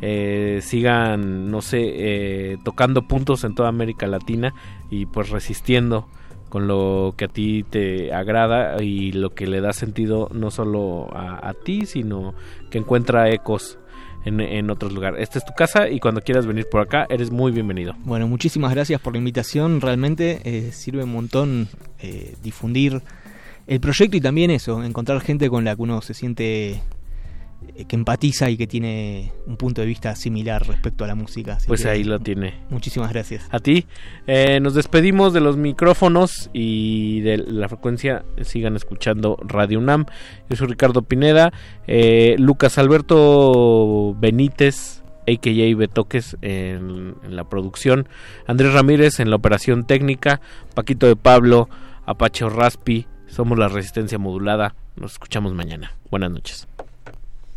[0.00, 4.54] eh, sigan, no sé, eh, tocando puntos en toda América Latina
[4.90, 6.06] y pues resistiendo
[6.48, 11.08] con lo que a ti te agrada y lo que le da sentido no solo
[11.12, 12.32] a, ti, sino
[12.70, 13.78] que encuentra ecos
[14.24, 15.20] en, en otros lugares.
[15.20, 17.94] Esta es tu casa y cuando quieras venir por acá, eres muy bienvenido.
[18.04, 19.80] Bueno, muchísimas gracias por la invitación.
[19.80, 23.02] Realmente eh, sirve un montón eh, difundir
[23.66, 26.82] el proyecto y también eso, encontrar gente con la que uno se siente
[27.88, 31.54] que empatiza y que tiene un punto de vista similar respecto a la música.
[31.54, 32.54] Así Pues ahí lo tiene.
[32.70, 33.46] Muchísimas gracias.
[33.50, 33.86] A ti.
[34.26, 38.24] Eh, nos despedimos de los micrófonos y de la frecuencia.
[38.42, 40.06] Sigan escuchando Radio UNAM.
[40.48, 41.52] Yo soy Ricardo Pineda.
[41.86, 45.76] Eh, Lucas Alberto Benítez, a.k.a.
[45.76, 48.08] Betoques, en, en la producción.
[48.46, 50.40] Andrés Ramírez en la operación técnica.
[50.74, 51.68] Paquito de Pablo,
[52.06, 53.06] Apache Raspi.
[53.26, 54.76] Somos la Resistencia Modulada.
[54.96, 55.96] Nos escuchamos mañana.
[56.10, 56.68] Buenas noches.